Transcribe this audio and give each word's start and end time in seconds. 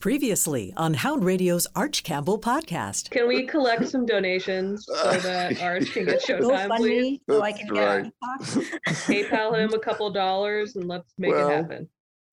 Previously 0.00 0.72
on 0.76 0.94
Hound 0.94 1.24
Radio's 1.24 1.66
Arch 1.74 2.04
Campbell 2.04 2.38
podcast. 2.38 3.10
Can 3.10 3.26
we 3.26 3.44
collect 3.44 3.88
some 3.88 4.06
donations 4.06 4.86
so 4.86 4.94
uh, 4.94 5.18
that 5.18 5.60
Arch 5.62 5.90
can 5.90 6.04
get 6.04 6.22
showtime, 6.22 6.76
please? 6.76 7.18
so 7.28 7.42
I 7.42 7.50
can 7.50 7.66
That's 7.66 7.72
get 7.72 7.84
right. 7.84 8.12
on 8.22 8.38
PayPal 8.94 9.58
him 9.58 9.74
a 9.74 9.78
couple 9.80 10.08
dollars 10.12 10.76
and 10.76 10.86
let's 10.86 11.12
make 11.18 11.32
Well, 11.32 11.48
it 11.48 11.52
happen. 11.52 11.88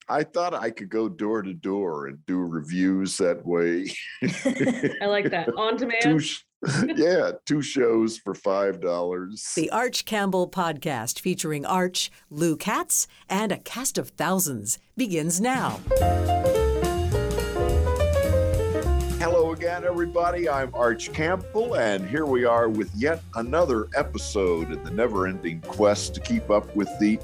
I 0.08 0.22
thought 0.24 0.54
I 0.54 0.70
could 0.70 0.90
go 0.90 1.10
door 1.10 1.42
to 1.42 1.56
door 1.56 2.06
and 2.06 2.24
do 2.28 2.38
reviews 2.38 3.18
that 3.18 3.44
way. 3.44 3.88
I 5.02 5.08
like 5.08 5.32
that. 5.32 5.50
On 5.58 5.76
two, 5.76 5.88
demand. 5.90 6.24
sh- 6.24 6.42
yeah, 6.96 7.32
two 7.48 7.64
shows 7.64 8.20
for 8.20 8.36
five 8.36 8.80
dollars. 8.80 9.44
The 9.56 9.72
Arch 9.72 10.06
Campbell 10.06 10.48
podcast 10.52 11.20
featuring 11.20 11.66
Arch, 11.66 12.12
Lou 12.30 12.56
Katz, 12.58 13.08
and 13.28 13.52
a 13.52 13.58
cast 13.58 13.98
of 13.98 14.10
thousands 14.10 14.78
begins 14.96 15.42
now. 15.42 15.80
Again, 19.56 19.86
everybody. 19.86 20.50
I'm 20.50 20.70
Arch 20.74 21.14
Campbell, 21.14 21.76
and 21.76 22.06
here 22.10 22.26
we 22.26 22.44
are 22.44 22.68
with 22.68 22.92
yet 22.94 23.24
another 23.36 23.88
episode 23.96 24.70
in 24.70 24.84
the 24.84 24.92
never-ending 24.92 25.62
quest 25.62 26.14
to 26.16 26.20
keep 26.20 26.50
up 26.50 26.76
with 26.76 26.90
the 27.00 27.18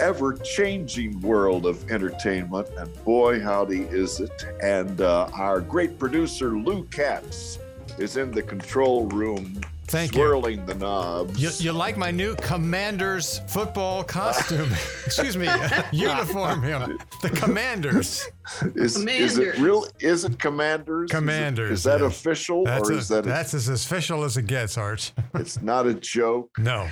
ever-changing 0.00 1.20
world 1.20 1.66
of 1.66 1.90
entertainment. 1.90 2.70
And 2.78 3.04
boy, 3.04 3.38
howdy 3.38 3.82
is 3.82 4.18
it! 4.18 4.46
And 4.62 5.02
uh, 5.02 5.28
our 5.34 5.60
great 5.60 5.98
producer 5.98 6.56
Lou 6.56 6.84
Katz 6.84 7.58
is 7.98 8.16
in 8.16 8.30
the 8.30 8.42
control 8.42 9.06
room, 9.08 9.60
Thank 9.86 10.12
you. 10.12 10.18
swirling 10.18 10.64
the 10.66 10.74
knobs. 10.74 11.40
You, 11.40 11.50
you 11.66 11.72
like 11.72 11.96
my 11.96 12.10
new 12.10 12.34
Commanders 12.36 13.40
football 13.48 14.02
costume? 14.02 14.70
Excuse 15.06 15.36
me, 15.36 15.48
uniform. 15.92 16.62
Him, 16.62 16.98
the 17.22 17.30
Commanders. 17.30 18.26
Is, 18.74 18.96
is 18.96 19.38
it 19.38 19.54
Commanders. 19.54 19.60
real? 19.60 19.86
Is 20.00 20.24
it 20.24 20.38
commanders? 20.38 21.10
Commanders, 21.10 21.70
Is, 21.70 21.82
that 21.84 22.00
yeah. 22.00 22.06
official, 22.06 22.64
That's, 22.64 22.90
or 22.90 22.94
a- 22.94 22.96
is 22.96 23.08
that? 23.08 23.20
A, 23.24 23.28
that's 23.28 23.54
as 23.54 23.68
official 23.68 24.24
as 24.24 24.36
it 24.36 24.46
gets, 24.46 24.76
Arch. 24.76 25.12
it's 25.34 25.60
not 25.62 25.86
a 25.86 25.94
joke. 25.94 26.50
No. 26.58 26.88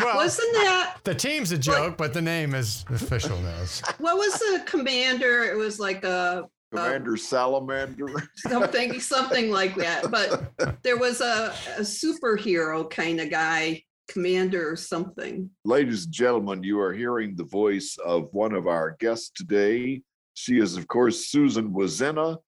Well, 0.00 0.16
Wasn't 0.16 0.52
that 0.54 0.96
the 1.04 1.14
team's 1.14 1.52
a 1.52 1.58
joke, 1.58 1.96
but 1.96 2.12
the 2.14 2.22
name 2.22 2.54
is 2.54 2.84
official 2.90 3.38
now. 3.40 3.64
what 3.98 4.16
was 4.16 4.34
the 4.34 4.62
commander? 4.66 5.44
It 5.44 5.56
was 5.56 5.78
like 5.78 6.04
a 6.04 6.44
Commander 6.84 7.16
Salamander. 7.16 8.08
something, 8.36 9.00
something 9.00 9.50
like 9.50 9.74
that. 9.76 10.10
But 10.10 10.82
there 10.82 10.98
was 10.98 11.20
a, 11.20 11.54
a 11.76 11.82
superhero 11.82 12.88
kind 12.88 13.20
of 13.20 13.30
guy, 13.30 13.82
commander 14.08 14.70
or 14.70 14.76
something. 14.76 15.50
Ladies 15.64 16.04
and 16.04 16.12
gentlemen, 16.12 16.62
you 16.62 16.80
are 16.80 16.92
hearing 16.92 17.36
the 17.36 17.44
voice 17.44 17.96
of 18.04 18.28
one 18.32 18.52
of 18.52 18.66
our 18.66 18.96
guests 18.98 19.30
today. 19.34 20.02
She 20.34 20.58
is, 20.58 20.76
of 20.76 20.86
course, 20.88 21.26
Susan 21.26 21.72
Wloszczyna. 21.72 22.38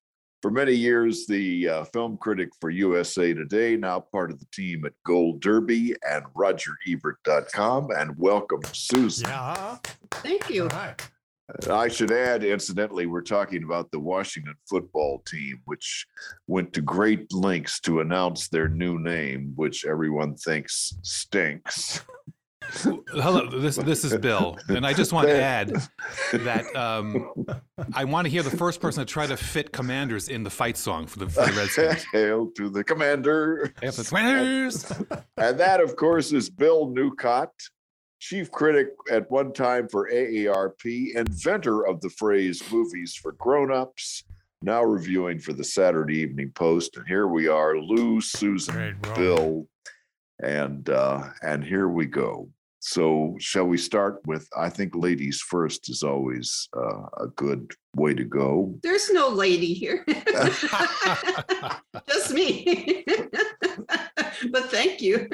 For 0.41 0.51
many 0.51 0.73
years, 0.73 1.25
the 1.25 1.67
uh, 1.67 1.83
film 1.85 2.17
critic 2.17 2.49
for 2.61 2.69
USA 2.69 3.33
Today, 3.33 3.75
now 3.75 3.99
part 3.99 4.31
of 4.31 4.39
the 4.39 4.45
team 4.53 4.85
at 4.85 4.93
Gold 5.05 5.41
Derby 5.41 5.95
and 6.09 6.23
RogerEbert.com. 6.33 7.89
And 7.91 8.17
welcome, 8.17 8.61
Susan. 8.71 9.27
Yeah. 9.27 9.77
Thank 10.11 10.49
you. 10.49 10.69
And 11.63 11.71
I 11.71 11.87
should 11.87 12.11
add, 12.11 12.43
incidentally, 12.43 13.05
we're 13.05 13.21
talking 13.21 13.63
about 13.63 13.89
the 13.91 13.99
Washington 13.99 14.55
football 14.69 15.19
team, 15.25 15.59
which 15.65 16.05
went 16.47 16.73
to 16.73 16.81
great 16.81 17.33
lengths 17.33 17.79
to 17.81 18.01
announce 18.01 18.49
their 18.49 18.67
new 18.67 18.99
name, 18.99 19.53
which 19.55 19.85
everyone 19.85 20.35
thinks 20.35 20.97
stinks. 21.01 22.01
Hello, 22.71 23.49
this 23.49 23.77
this 23.77 24.03
is 24.03 24.15
Bill, 24.17 24.57
and 24.67 24.85
I 24.85 24.93
just 24.93 25.11
want 25.11 25.27
to 25.27 25.41
add 25.41 25.73
that 26.33 26.75
um, 26.75 27.31
I 27.93 28.03
want 28.03 28.25
to 28.25 28.29
hear 28.29 28.43
the 28.43 28.55
first 28.55 28.79
person 28.79 29.03
to 29.03 29.11
try 29.11 29.25
to 29.25 29.35
fit 29.35 29.71
Commanders 29.71 30.29
in 30.29 30.43
the 30.43 30.51
fight 30.51 30.77
song 30.77 31.07
for 31.07 31.19
the, 31.19 31.29
for 31.29 31.47
the 31.47 31.53
Redskins. 31.53 32.05
Hail 32.13 32.51
to 32.57 32.69
the 32.69 32.83
commander. 32.83 33.73
Yep, 33.81 33.93
the 33.93 34.03
Commanders. 34.03 34.91
And 35.37 35.59
that, 35.59 35.79
of 35.79 35.95
course, 35.95 36.31
is 36.31 36.49
Bill 36.49 36.87
Newcott, 36.87 37.49
chief 38.19 38.51
critic 38.51 38.89
at 39.11 39.29
one 39.31 39.53
time 39.53 39.87
for 39.87 40.09
AARP, 40.11 41.15
inventor 41.15 41.87
of 41.87 42.01
the 42.01 42.09
phrase 42.11 42.61
movies 42.71 43.15
for 43.15 43.31
grown-ups, 43.33 44.23
now 44.61 44.83
reviewing 44.83 45.39
for 45.39 45.53
the 45.53 45.63
Saturday 45.63 46.19
Evening 46.19 46.51
Post. 46.53 46.97
And 46.97 47.07
here 47.07 47.27
we 47.27 47.47
are, 47.47 47.77
Lou, 47.77 48.21
Susan, 48.21 48.97
Great. 49.01 49.15
Bill, 49.15 49.67
and 50.43 50.89
uh, 50.89 51.29
and 51.41 51.63
here 51.63 51.87
we 51.87 52.05
go. 52.05 52.49
So, 52.81 53.35
shall 53.39 53.65
we 53.65 53.77
start 53.77 54.21
with? 54.25 54.47
I 54.57 54.69
think 54.69 54.95
ladies 54.95 55.41
first 55.41 55.89
is 55.89 56.01
always 56.01 56.69
uh, 56.75 57.03
a 57.17 57.27
good 57.35 57.71
way 57.95 58.13
to 58.13 58.23
go. 58.23 58.73
There's 58.83 59.11
no 59.11 59.27
lady 59.27 59.73
here. 59.73 60.05
Just 62.07 62.33
me. 62.33 63.03
but 64.51 64.71
thank 64.71 65.01
you. 65.01 65.27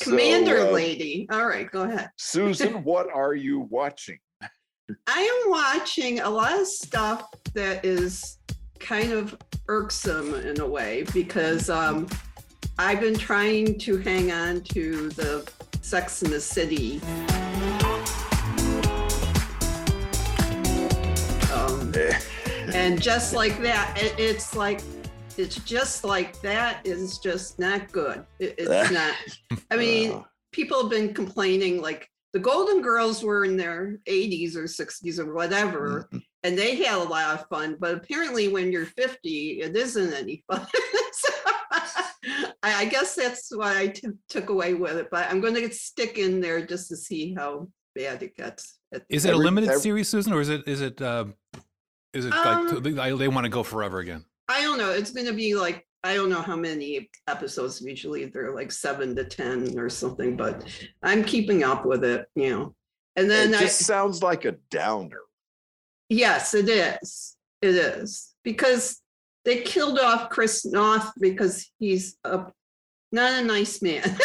Commander 0.00 0.58
So, 0.58 0.68
uh, 0.68 0.72
lady. 0.72 1.28
All 1.30 1.46
right, 1.46 1.70
go 1.70 1.82
ahead. 1.82 2.10
Susan, 2.16 2.82
what 2.84 3.08
are 3.12 3.34
you 3.34 3.60
watching? 3.70 4.18
I 5.06 5.20
am 5.44 5.50
watching 5.50 6.20
a 6.20 6.30
lot 6.30 6.58
of 6.58 6.66
stuff 6.66 7.28
that 7.54 7.84
is 7.84 8.38
kind 8.78 9.12
of 9.12 9.36
irksome 9.68 10.34
in 10.34 10.60
a 10.60 10.66
way 10.66 11.04
because 11.12 11.68
um, 11.70 12.06
I've 12.78 13.00
been 13.00 13.16
trying 13.16 13.78
to 13.80 13.96
hang 13.96 14.30
on 14.30 14.60
to 14.74 15.08
the 15.10 15.48
Sex 15.80 16.22
in 16.22 16.30
the 16.30 16.40
City. 16.40 17.00
Um, 21.52 21.92
and 22.74 23.00
just 23.00 23.34
like 23.34 23.60
that, 23.62 23.96
it, 24.00 24.14
it's 24.18 24.54
like 24.54 24.80
it's 25.38 25.56
just 25.64 26.04
like 26.04 26.40
that 26.42 26.86
is 26.86 27.18
just 27.18 27.58
not 27.58 27.90
good. 27.92 28.24
It- 28.38 28.54
it's 28.58 28.90
not. 29.00 29.14
I 29.70 29.76
mean, 29.76 30.24
people 30.52 30.80
have 30.82 30.90
been 30.90 31.12
complaining 31.14 31.80
like 31.82 32.08
the 32.32 32.38
Golden 32.40 32.82
Girls 32.82 33.22
were 33.22 33.44
in 33.44 33.56
their 33.56 33.98
80s 34.08 34.56
or 34.56 34.64
60s 34.64 35.18
or 35.18 35.32
whatever, 35.32 36.08
and 36.42 36.58
they 36.58 36.76
had 36.76 36.98
a 36.98 37.02
lot 37.02 37.34
of 37.40 37.46
fun. 37.48 37.76
But 37.80 37.94
apparently, 37.94 38.48
when 38.48 38.70
you're 38.70 38.84
50, 38.86 39.60
it 39.62 39.74
isn't 39.74 40.12
any 40.12 40.44
fun. 40.50 40.66
So, 41.12 41.32
I, 42.62 42.82
I 42.82 42.84
guess 42.86 43.14
that's 43.14 43.54
what 43.56 43.76
I 43.76 43.88
t- 43.88 44.08
took 44.28 44.50
away 44.50 44.74
with 44.74 44.96
it. 44.96 45.08
But 45.10 45.30
I'm 45.30 45.40
going 45.40 45.54
to 45.54 45.70
stick 45.72 46.18
in 46.18 46.40
there 46.40 46.66
just 46.66 46.88
to 46.90 46.96
see 46.96 47.32
how 47.34 47.68
bad 47.94 48.22
it 48.22 48.36
gets. 48.36 48.78
Is 49.08 49.24
it 49.24 49.32
a 49.34 49.36
limited 49.38 49.70
every- 49.70 49.80
series, 49.80 50.08
Susan, 50.08 50.32
or 50.34 50.40
is 50.42 50.48
it 50.50 50.66
is 50.68 50.80
it 50.82 51.00
uh, 51.00 51.24
is 52.12 52.26
it 52.26 52.32
Um, 52.34 52.66
like 52.68 52.82
they, 52.82 53.12
they 53.12 53.28
want 53.28 53.44
to 53.44 53.50
go 53.50 53.62
forever 53.62 54.00
again? 54.00 54.24
I 54.48 54.62
don't 54.62 54.78
know. 54.78 54.90
It's 54.92 55.10
going 55.10 55.26
to 55.26 55.32
be 55.32 55.54
like 55.54 55.86
I 56.04 56.14
don't 56.14 56.30
know 56.30 56.42
how 56.42 56.54
many 56.54 57.10
episodes. 57.26 57.80
Usually 57.80 58.26
they're 58.26 58.54
like 58.54 58.70
seven 58.70 59.16
to 59.16 59.24
ten 59.24 59.76
or 59.78 59.88
something. 59.88 60.36
But 60.36 60.64
I'm 61.02 61.24
keeping 61.24 61.64
up 61.64 61.84
with 61.84 62.04
it, 62.04 62.26
you 62.36 62.50
know. 62.50 62.74
And 63.16 63.28
then 63.28 63.52
it 63.52 63.56
I, 63.56 63.60
just 63.62 63.80
sounds 63.80 64.22
like 64.22 64.44
a 64.44 64.52
downer. 64.70 65.22
Yes, 66.08 66.54
it 66.54 66.68
is. 66.68 67.36
It 67.60 67.74
is 67.74 68.34
because 68.44 69.00
they 69.44 69.62
killed 69.62 69.98
off 69.98 70.30
Chris 70.30 70.64
Noth 70.64 71.12
because 71.18 71.68
he's 71.80 72.16
a 72.22 72.46
not 73.10 73.32
a 73.32 73.44
nice 73.44 73.82
man. 73.82 74.02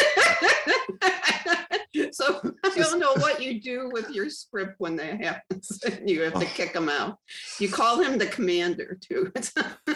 so 2.11 2.41
I 2.60 2.60
don't 2.75 2.99
know 2.99 3.13
what 3.15 3.41
you 3.41 3.61
do 3.61 3.89
with 3.91 4.09
your 4.11 4.29
script 4.29 4.75
when 4.79 4.95
that 4.97 5.21
happens. 5.21 5.81
you 6.05 6.21
have 6.21 6.39
to 6.39 6.45
kick 6.45 6.75
him 6.75 6.89
out. 6.89 7.17
You 7.59 7.69
call 7.69 8.01
him 8.01 8.17
the 8.17 8.27
commander 8.27 8.97
too. 9.01 9.31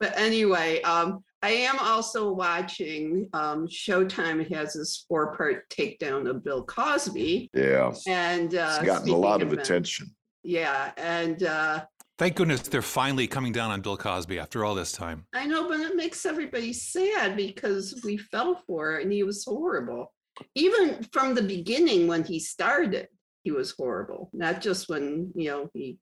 but 0.00 0.18
anyway, 0.18 0.82
um, 0.82 1.22
I 1.42 1.50
am 1.50 1.78
also 1.78 2.32
watching. 2.32 3.28
Um, 3.32 3.66
Showtime 3.68 4.50
has 4.52 4.74
this 4.74 5.04
four-part 5.08 5.68
takedown 5.70 6.28
of 6.28 6.42
Bill 6.44 6.64
Cosby, 6.64 7.50
Yeah, 7.54 7.92
and 8.06 8.54
uh, 8.54 8.76
it's 8.78 8.86
gotten 8.86 9.10
a 9.10 9.16
lot 9.16 9.42
of 9.42 9.50
that- 9.50 9.60
attention. 9.60 10.14
yeah, 10.42 10.92
and 10.96 11.42
uh, 11.42 11.84
Thank 12.16 12.36
goodness 12.36 12.62
they're 12.62 12.80
finally 12.80 13.26
coming 13.26 13.52
down 13.52 13.72
on 13.72 13.80
Bill 13.80 13.96
Cosby 13.96 14.38
after 14.38 14.64
all 14.64 14.76
this 14.76 14.92
time. 14.92 15.26
I 15.34 15.46
know, 15.46 15.68
but 15.68 15.80
it 15.80 15.96
makes 15.96 16.24
everybody 16.24 16.72
sad 16.72 17.36
because 17.36 18.00
we 18.04 18.16
fell 18.18 18.62
for 18.68 18.98
it 18.98 19.02
and 19.02 19.12
he 19.12 19.24
was 19.24 19.44
horrible. 19.44 20.12
Even 20.54 21.06
from 21.12 21.34
the 21.34 21.42
beginning 21.42 22.06
when 22.06 22.24
he 22.24 22.38
started, 22.38 23.08
he 23.42 23.50
was 23.50 23.72
horrible. 23.76 24.30
Not 24.32 24.60
just 24.60 24.88
when 24.88 25.32
you 25.34 25.50
know 25.50 25.70
he 25.74 25.98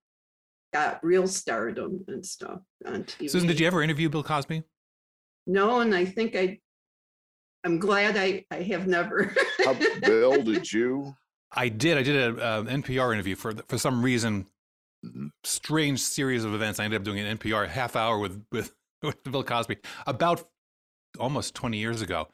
got 0.72 1.04
real 1.04 1.26
stardom 1.26 2.04
and 2.08 2.24
stuff 2.24 2.60
on 2.86 3.04
TV. 3.04 3.30
Susan, 3.30 3.46
did 3.46 3.60
you 3.60 3.66
ever 3.66 3.82
interview 3.82 4.08
Bill 4.08 4.22
Cosby? 4.22 4.62
No, 5.46 5.80
and 5.80 5.94
I 5.94 6.04
think 6.04 6.36
I. 6.36 6.58
I'm 7.64 7.78
glad 7.78 8.16
I 8.16 8.44
I 8.50 8.62
have 8.62 8.86
never. 8.86 9.34
How, 9.64 9.76
Bill, 10.00 10.42
did 10.42 10.72
you? 10.72 11.14
I 11.54 11.68
did. 11.68 11.98
I 11.98 12.02
did 12.02 12.16
an 12.16 12.40
uh, 12.40 12.62
NPR 12.62 13.12
interview 13.12 13.36
for 13.36 13.52
for 13.68 13.78
some 13.78 14.02
reason, 14.02 14.46
strange 15.44 16.00
series 16.00 16.44
of 16.44 16.54
events. 16.54 16.80
I 16.80 16.84
ended 16.84 17.00
up 17.00 17.04
doing 17.04 17.20
an 17.20 17.38
NPR 17.38 17.68
half 17.68 17.96
hour 17.96 18.18
with 18.18 18.44
with, 18.50 18.72
with 19.02 19.22
Bill 19.24 19.44
Cosby 19.44 19.78
about 20.06 20.44
almost 21.18 21.54
twenty 21.54 21.78
years 21.78 22.02
ago, 22.02 22.28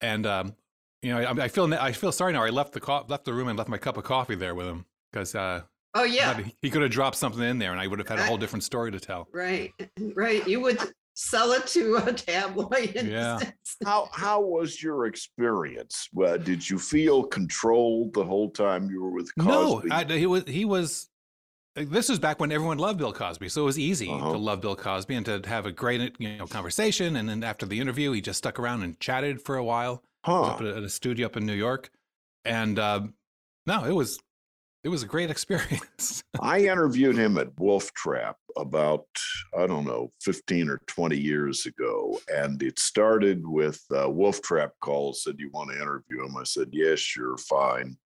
and 0.00 0.26
um, 0.26 0.54
you 1.02 1.12
know 1.12 1.18
I, 1.20 1.44
I 1.44 1.48
feel 1.48 1.72
I 1.74 1.92
feel 1.92 2.12
sorry 2.12 2.32
now. 2.32 2.42
I 2.44 2.50
left 2.50 2.72
the 2.72 2.80
co- 2.80 3.04
left 3.08 3.24
the 3.24 3.32
room 3.34 3.48
and 3.48 3.56
left 3.58 3.70
my 3.70 3.78
cup 3.78 3.96
of 3.96 4.04
coffee 4.04 4.34
there 4.34 4.54
with 4.54 4.66
him 4.66 4.84
because 5.12 5.34
uh, 5.34 5.62
Oh 5.94 6.04
yeah, 6.04 6.34
But 6.34 6.44
he 6.62 6.70
could 6.70 6.82
have 6.82 6.90
dropped 6.92 7.16
something 7.16 7.42
in 7.42 7.58
there, 7.58 7.72
and 7.72 7.80
I 7.80 7.86
would 7.88 7.98
have 7.98 8.08
had 8.08 8.20
a 8.20 8.24
whole 8.24 8.36
different 8.38 8.62
story 8.62 8.92
to 8.92 9.00
tell. 9.00 9.26
right, 9.32 9.72
right. 10.14 10.46
You 10.46 10.60
would 10.60 10.78
sell 11.14 11.50
it 11.52 11.66
to 11.68 11.96
a 11.96 12.12
tabloid. 12.12 12.92
Yeah. 13.04 13.40
How 13.84 14.08
how 14.12 14.40
was 14.40 14.80
your 14.82 15.06
experience? 15.06 16.08
Well, 16.12 16.38
did 16.38 16.68
you 16.68 16.78
feel 16.78 17.24
controlled 17.24 18.14
the 18.14 18.24
whole 18.24 18.50
time 18.50 18.88
you 18.90 19.02
were 19.02 19.10
with 19.10 19.30
Cosby? 19.38 19.88
No, 19.88 19.94
I, 19.94 20.04
he 20.04 20.26
was. 20.26 20.44
He 20.46 20.64
was. 20.64 21.08
This 21.76 22.08
was 22.08 22.18
back 22.18 22.40
when 22.40 22.50
everyone 22.52 22.78
loved 22.78 22.98
Bill 22.98 23.12
Cosby, 23.12 23.48
so 23.48 23.62
it 23.62 23.64
was 23.64 23.78
easy 23.78 24.10
Uh-huh. 24.10 24.32
to 24.32 24.38
love 24.38 24.60
Bill 24.60 24.74
Cosby 24.76 25.14
and 25.14 25.24
to 25.26 25.40
have 25.46 25.66
a 25.66 25.72
great, 25.72 26.14
you 26.18 26.36
know, 26.36 26.46
conversation. 26.46 27.16
And 27.16 27.28
then 27.28 27.42
after 27.44 27.64
the 27.64 27.78
interview, 27.80 28.10
he 28.12 28.20
just 28.20 28.38
stuck 28.38 28.58
around 28.58 28.82
and 28.82 28.98
chatted 29.00 29.40
for 29.40 29.56
a 29.56 29.64
while. 29.64 30.02
Huh? 30.24 30.42
up 30.42 30.60
at 30.60 30.66
a, 30.82 30.88
studio 30.88 31.26
up 31.26 31.36
in 31.36 31.46
New 31.46 31.54
York, 31.54 31.90
and 32.44 32.78
um, 32.78 33.14
no, 33.66 33.84
it 33.84 33.92
was 33.92 34.18
it 34.82 34.88
was 34.88 35.02
a 35.02 35.06
great 35.06 35.30
experience. 35.36 36.22
I 36.40 36.60
interviewed 36.60 37.16
him 37.16 37.36
at 37.38 37.48
Wolf 37.58 37.92
Trap 37.94 38.36
about, 38.56 39.04
I 39.56 39.66
don't 39.66 39.84
know, 39.84 40.10
15 40.22 40.70
or 40.70 40.80
20 40.86 41.18
years 41.18 41.66
ago. 41.66 42.18
And 42.34 42.62
it 42.62 42.78
started 42.78 43.46
with 43.46 43.78
uh, 43.94 44.08
Wolf 44.08 44.40
Trap 44.40 44.72
calls, 44.80 45.22
said, 45.24 45.36
You 45.38 45.50
want 45.52 45.70
to 45.70 45.76
interview 45.76 46.24
him? 46.24 46.34
I 46.36 46.44
said, 46.44 46.68
Yes, 46.72 46.98
sure, 46.98 47.36
fine. 47.36 47.96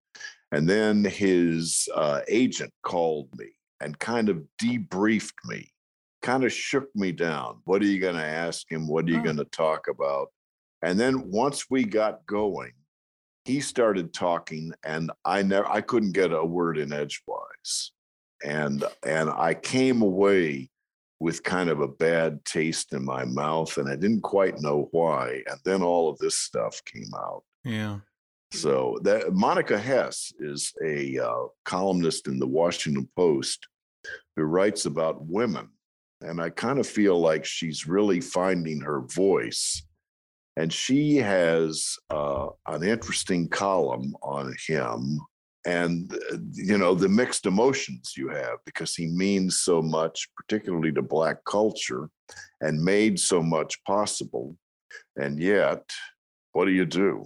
And 0.51 0.67
then 0.69 1.05
his 1.05 1.87
uh, 1.95 2.21
agent 2.27 2.71
called 2.83 3.29
me 3.37 3.47
and 3.79 3.97
kind 3.99 4.27
of 4.29 4.43
debriefed 4.61 5.33
me, 5.45 5.71
kind 6.21 6.43
of 6.43 6.51
shook 6.51 6.89
me 6.93 7.11
down. 7.13 7.61
What 7.63 7.81
are 7.81 7.85
you 7.85 7.99
going 7.99 8.15
to 8.15 8.23
ask 8.25 8.69
him? 8.69 8.85
What 8.87 9.05
are 9.05 9.11
you 9.11 9.19
Oh. 9.19 9.23
going 9.23 9.37
to 9.37 9.45
talk 9.45 9.87
about? 9.87 10.27
And 10.81 10.99
then 10.99 11.31
once 11.31 11.69
we 11.69 11.83
got 11.83 12.25
going, 12.25 12.71
he 13.45 13.61
started 13.61 14.11
talking 14.11 14.73
and 14.83 15.11
i 15.23 15.41
never 15.41 15.67
i 15.69 15.79
couldn't 15.79 16.11
get 16.11 16.33
a 16.33 16.43
word 16.43 16.77
in 16.77 16.91
edgewise. 16.91 17.91
And 18.43 18.83
and 19.05 19.29
i 19.29 19.53
came 19.53 20.01
away 20.01 20.69
with 21.19 21.43
kind 21.43 21.69
of 21.69 21.79
a 21.79 21.87
bad 21.87 22.43
taste 22.43 22.91
in 22.91 23.05
my 23.05 23.23
mouth 23.23 23.77
and 23.77 23.87
i 23.87 23.95
didn't 23.95 24.21
quite 24.21 24.59
know 24.59 24.89
why 24.91 25.41
and 25.47 25.59
then 25.63 25.81
all 25.81 26.09
of 26.09 26.17
this 26.17 26.37
stuff 26.37 26.83
came 26.83 27.11
out. 27.15 27.43
Yeah, 27.63 27.99
so 28.51 28.99
that 29.03 29.33
monica 29.33 29.77
hess 29.77 30.33
is 30.39 30.73
a 30.83 31.17
uh, 31.19 31.45
columnist 31.63 32.27
in 32.27 32.39
the 32.39 32.47
washington 32.47 33.07
post 33.15 33.67
who 34.35 34.43
writes 34.43 34.85
about 34.85 35.25
women 35.25 35.69
and 36.21 36.41
i 36.41 36.49
kind 36.49 36.79
of 36.79 36.87
feel 36.87 37.19
like 37.19 37.43
she's 37.45 37.87
really 37.87 38.21
finding 38.21 38.79
her 38.81 39.01
voice 39.01 39.83
and 40.57 40.71
she 40.71 41.17
has 41.17 41.95
uh, 42.09 42.47
an 42.67 42.83
interesting 42.83 43.47
column 43.49 44.15
on 44.21 44.55
him 44.67 45.19
and 45.67 46.13
uh, 46.31 46.37
you 46.53 46.77
know 46.77 46.93
the 46.93 47.09
mixed 47.09 47.45
emotions 47.45 48.13
you 48.15 48.29
have 48.29 48.57
because 48.65 48.93
he 48.95 49.07
means 49.07 49.61
so 49.61 49.81
much 49.81 50.27
particularly 50.37 50.91
to 50.91 51.01
black 51.01 51.37
culture 51.45 52.09
and 52.61 52.81
made 52.83 53.19
so 53.19 53.41
much 53.41 53.83
possible 53.85 54.55
and 55.17 55.39
yet 55.39 55.83
what 56.53 56.65
do 56.65 56.71
you 56.71 56.85
do 56.85 57.25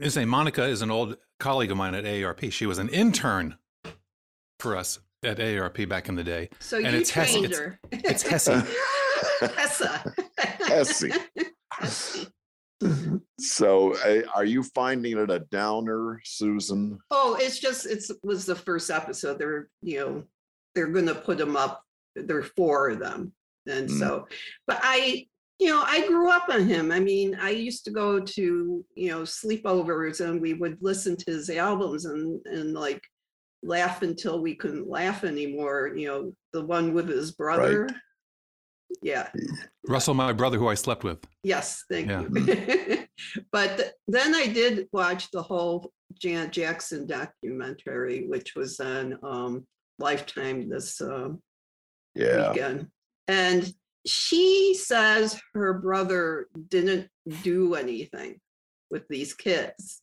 his 0.00 0.16
name 0.16 0.28
Monica 0.28 0.64
is 0.64 0.82
an 0.82 0.90
old 0.90 1.16
colleague 1.40 1.70
of 1.72 1.76
mine 1.76 1.94
at 1.94 2.04
AARP. 2.04 2.52
She 2.52 2.66
was 2.66 2.78
an 2.78 2.88
intern 2.90 3.56
for 4.60 4.76
us 4.76 5.00
at 5.24 5.38
AARP 5.38 5.88
back 5.88 6.08
in 6.08 6.14
the 6.14 6.22
day. 6.22 6.48
So 6.60 6.76
And 6.76 6.92
you 6.92 7.00
it's 7.00 7.10
trained 7.10 7.46
it's- 7.46 7.58
her. 7.58 7.80
It's 7.90 8.22
Hesse. 8.22 8.64
Hessa. 9.40 10.14
Hesse. 10.68 11.04
Hesse. 11.72 12.26
so 13.40 13.94
uh, 14.04 14.22
are 14.34 14.44
you 14.44 14.62
finding 14.62 15.18
it 15.18 15.30
a 15.30 15.40
downer 15.50 16.20
susan 16.24 16.98
Oh, 17.10 17.36
it's 17.40 17.58
just 17.58 17.86
it's 17.86 18.10
was 18.22 18.46
the 18.46 18.54
first 18.54 18.90
episode. 18.90 19.38
They're 19.38 19.68
you 19.82 19.98
know 20.00 20.24
they're 20.74 20.88
gonna 20.88 21.14
put 21.14 21.38
them 21.38 21.56
up. 21.56 21.82
There 22.14 22.38
are 22.38 22.42
four 22.42 22.90
of 22.90 22.98
them, 23.00 23.32
and 23.66 23.88
Mm. 23.88 23.98
so, 23.98 24.28
but 24.66 24.78
I 24.82 25.26
you 25.58 25.68
know 25.68 25.82
I 25.84 26.06
grew 26.06 26.30
up 26.30 26.48
on 26.48 26.66
him. 26.66 26.92
I 26.92 27.00
mean, 27.00 27.34
I 27.40 27.50
used 27.50 27.84
to 27.86 27.90
go 27.90 28.20
to 28.20 28.84
you 28.94 29.10
know 29.10 29.22
sleepovers, 29.22 30.20
and 30.24 30.40
we 30.40 30.54
would 30.54 30.78
listen 30.80 31.16
to 31.16 31.30
his 31.32 31.50
albums 31.50 32.04
and 32.04 32.40
and 32.46 32.74
like 32.74 33.02
laugh 33.64 34.02
until 34.02 34.40
we 34.40 34.54
couldn't 34.54 34.88
laugh 34.88 35.24
anymore. 35.24 35.92
You 35.96 36.06
know, 36.08 36.32
the 36.52 36.64
one 36.64 36.94
with 36.94 37.08
his 37.08 37.32
brother. 37.32 37.88
Yeah. 39.02 39.28
Russell, 39.86 40.14
my 40.14 40.32
brother, 40.32 40.58
who 40.58 40.68
I 40.68 40.74
slept 40.74 41.04
with. 41.04 41.18
Yes, 41.42 41.84
thank 41.90 42.08
Yeah. 42.08 42.22
you. 42.22 43.06
but 43.52 43.76
th- 43.76 43.90
then 44.06 44.34
I 44.34 44.46
did 44.46 44.88
watch 44.92 45.30
the 45.30 45.42
whole 45.42 45.92
Janet 46.20 46.52
Jackson 46.52 47.06
documentary, 47.06 48.26
which 48.26 48.54
was 48.56 48.80
on 48.80 49.18
um, 49.22 49.66
Lifetime 49.98 50.68
this 50.68 51.00
uh, 51.00 51.28
yeah 52.14 52.50
weekend. 52.50 52.88
And 53.28 53.70
she 54.06 54.74
says 54.74 55.38
her 55.54 55.74
brother 55.74 56.46
didn't 56.68 57.08
do 57.42 57.74
anything 57.74 58.40
with 58.90 59.06
these 59.08 59.34
kids. 59.34 60.00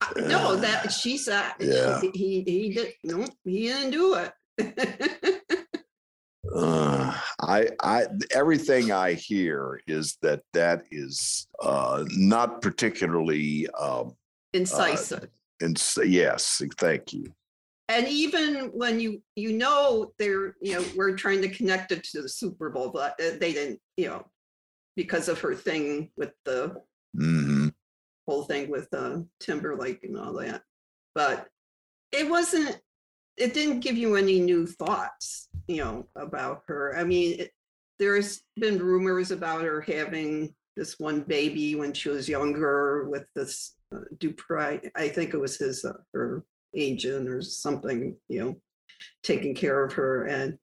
Uh, 0.00 0.12
No, 0.16 0.56
that 0.56 0.92
she 0.92 1.18
said 1.18 1.52
Yeah. 1.58 2.00
he, 2.00 2.10
he 2.14 2.42
he 2.46 2.68
did 2.72 2.92
no, 3.04 3.26
he 3.44 3.66
didn't 3.66 3.90
do 3.90 4.14
it. 4.14 4.32
Uh, 6.54 7.14
I, 7.40 7.68
I, 7.80 8.06
everything 8.32 8.90
I 8.92 9.12
hear 9.14 9.80
is 9.86 10.18
that 10.22 10.42
that 10.54 10.82
is 10.90 11.46
uh, 11.62 12.04
not 12.10 12.60
particularly, 12.62 13.68
um, 13.78 14.14
Incisive. 14.52 15.28
and 15.60 15.80
yes, 16.04 16.60
thank 16.78 17.12
you. 17.12 17.32
and 17.88 18.08
even 18.08 18.70
when 18.74 18.98
you 19.00 19.22
you 19.36 19.52
know 19.52 20.12
they're 20.18 20.56
you 20.60 20.74
know 20.74 20.84
we're 20.96 21.16
trying 21.16 21.40
to 21.42 21.48
connect 21.48 21.92
it 21.92 22.02
to 22.04 22.22
the 22.22 22.28
super 22.28 22.70
bowl 22.70 22.90
but 22.90 23.12
uh, 23.20 23.36
they 23.40 23.52
didn't 23.52 23.80
you 23.96 24.08
know 24.08 24.26
because 24.96 25.28
of 25.28 25.38
her 25.40 25.54
thing 25.54 26.10
with 26.16 26.32
the 26.44 26.74
hmm 27.14 27.68
whole 28.26 28.44
thing 28.44 28.70
with 28.70 28.88
uh 28.92 29.18
timberlake 29.40 30.02
and 30.04 30.18
all 30.18 30.34
that 30.34 30.60
but 31.14 31.48
it 32.12 32.28
wasn't 32.28 32.78
it 33.38 33.54
didn't 33.54 33.80
give 33.80 33.96
you 33.96 34.16
any 34.16 34.38
new 34.40 34.66
thoughts 34.66 35.47
you 35.68 35.76
know 35.76 36.06
about 36.16 36.62
her 36.66 36.96
i 36.96 37.04
mean 37.04 37.40
it, 37.40 37.52
there's 37.98 38.42
been 38.56 38.78
rumors 38.78 39.30
about 39.30 39.62
her 39.62 39.80
having 39.80 40.54
this 40.76 40.98
one 40.98 41.22
baby 41.22 41.74
when 41.74 41.92
she 41.92 42.08
was 42.08 42.28
younger 42.28 43.08
with 43.10 43.24
this 43.34 43.74
uh, 43.94 44.00
Dupri. 44.18 44.90
I 44.94 45.08
think 45.08 45.34
it 45.34 45.38
was 45.38 45.58
his 45.58 45.84
uh, 45.84 45.94
her 46.14 46.44
agent 46.74 47.28
or 47.28 47.42
something, 47.42 48.16
you 48.28 48.40
know, 48.40 48.56
taking 49.22 49.54
care 49.54 49.84
of 49.84 49.92
her. 49.94 50.26
And 50.26 50.58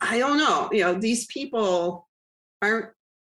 I 0.00 0.18
don't 0.18 0.38
know, 0.38 0.70
you 0.72 0.80
know, 0.80 0.94
these 0.94 1.26
people 1.26 2.08
aren't 2.62 2.90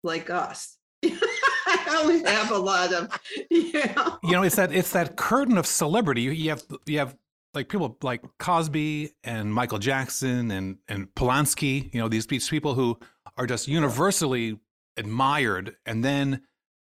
like 0.03 0.29
us. 0.29 0.77
I 1.05 1.83
don't 1.87 2.27
have 2.27 2.51
a 2.51 2.59
lot 2.59 2.93
of, 2.93 3.19
you 3.51 3.73
know. 3.73 4.19
You 4.23 4.33
know, 4.33 4.43
it's 4.43 4.57
that 4.57 4.73
it's 4.73 4.93
that 4.93 5.17
curtain 5.17 5.57
of 5.57 5.67
celebrity. 5.67 6.23
You 6.23 6.51
have 6.51 6.63
you 6.87 6.99
have 6.99 7.17
like 7.55 7.69
people 7.69 7.97
like 8.03 8.23
Cosby 8.39 9.11
and 9.25 9.53
Michael 9.53 9.79
Jackson 9.79 10.51
and 10.51 10.79
and 10.89 11.09
Polanski. 11.15 11.93
You 11.93 12.01
know, 12.01 12.09
these 12.09 12.27
these 12.27 12.49
people 12.49 12.75
who 12.75 12.99
are 13.37 13.47
just 13.47 13.69
universally 13.69 14.59
admired, 14.97 15.77
and 15.87 16.05
then 16.05 16.43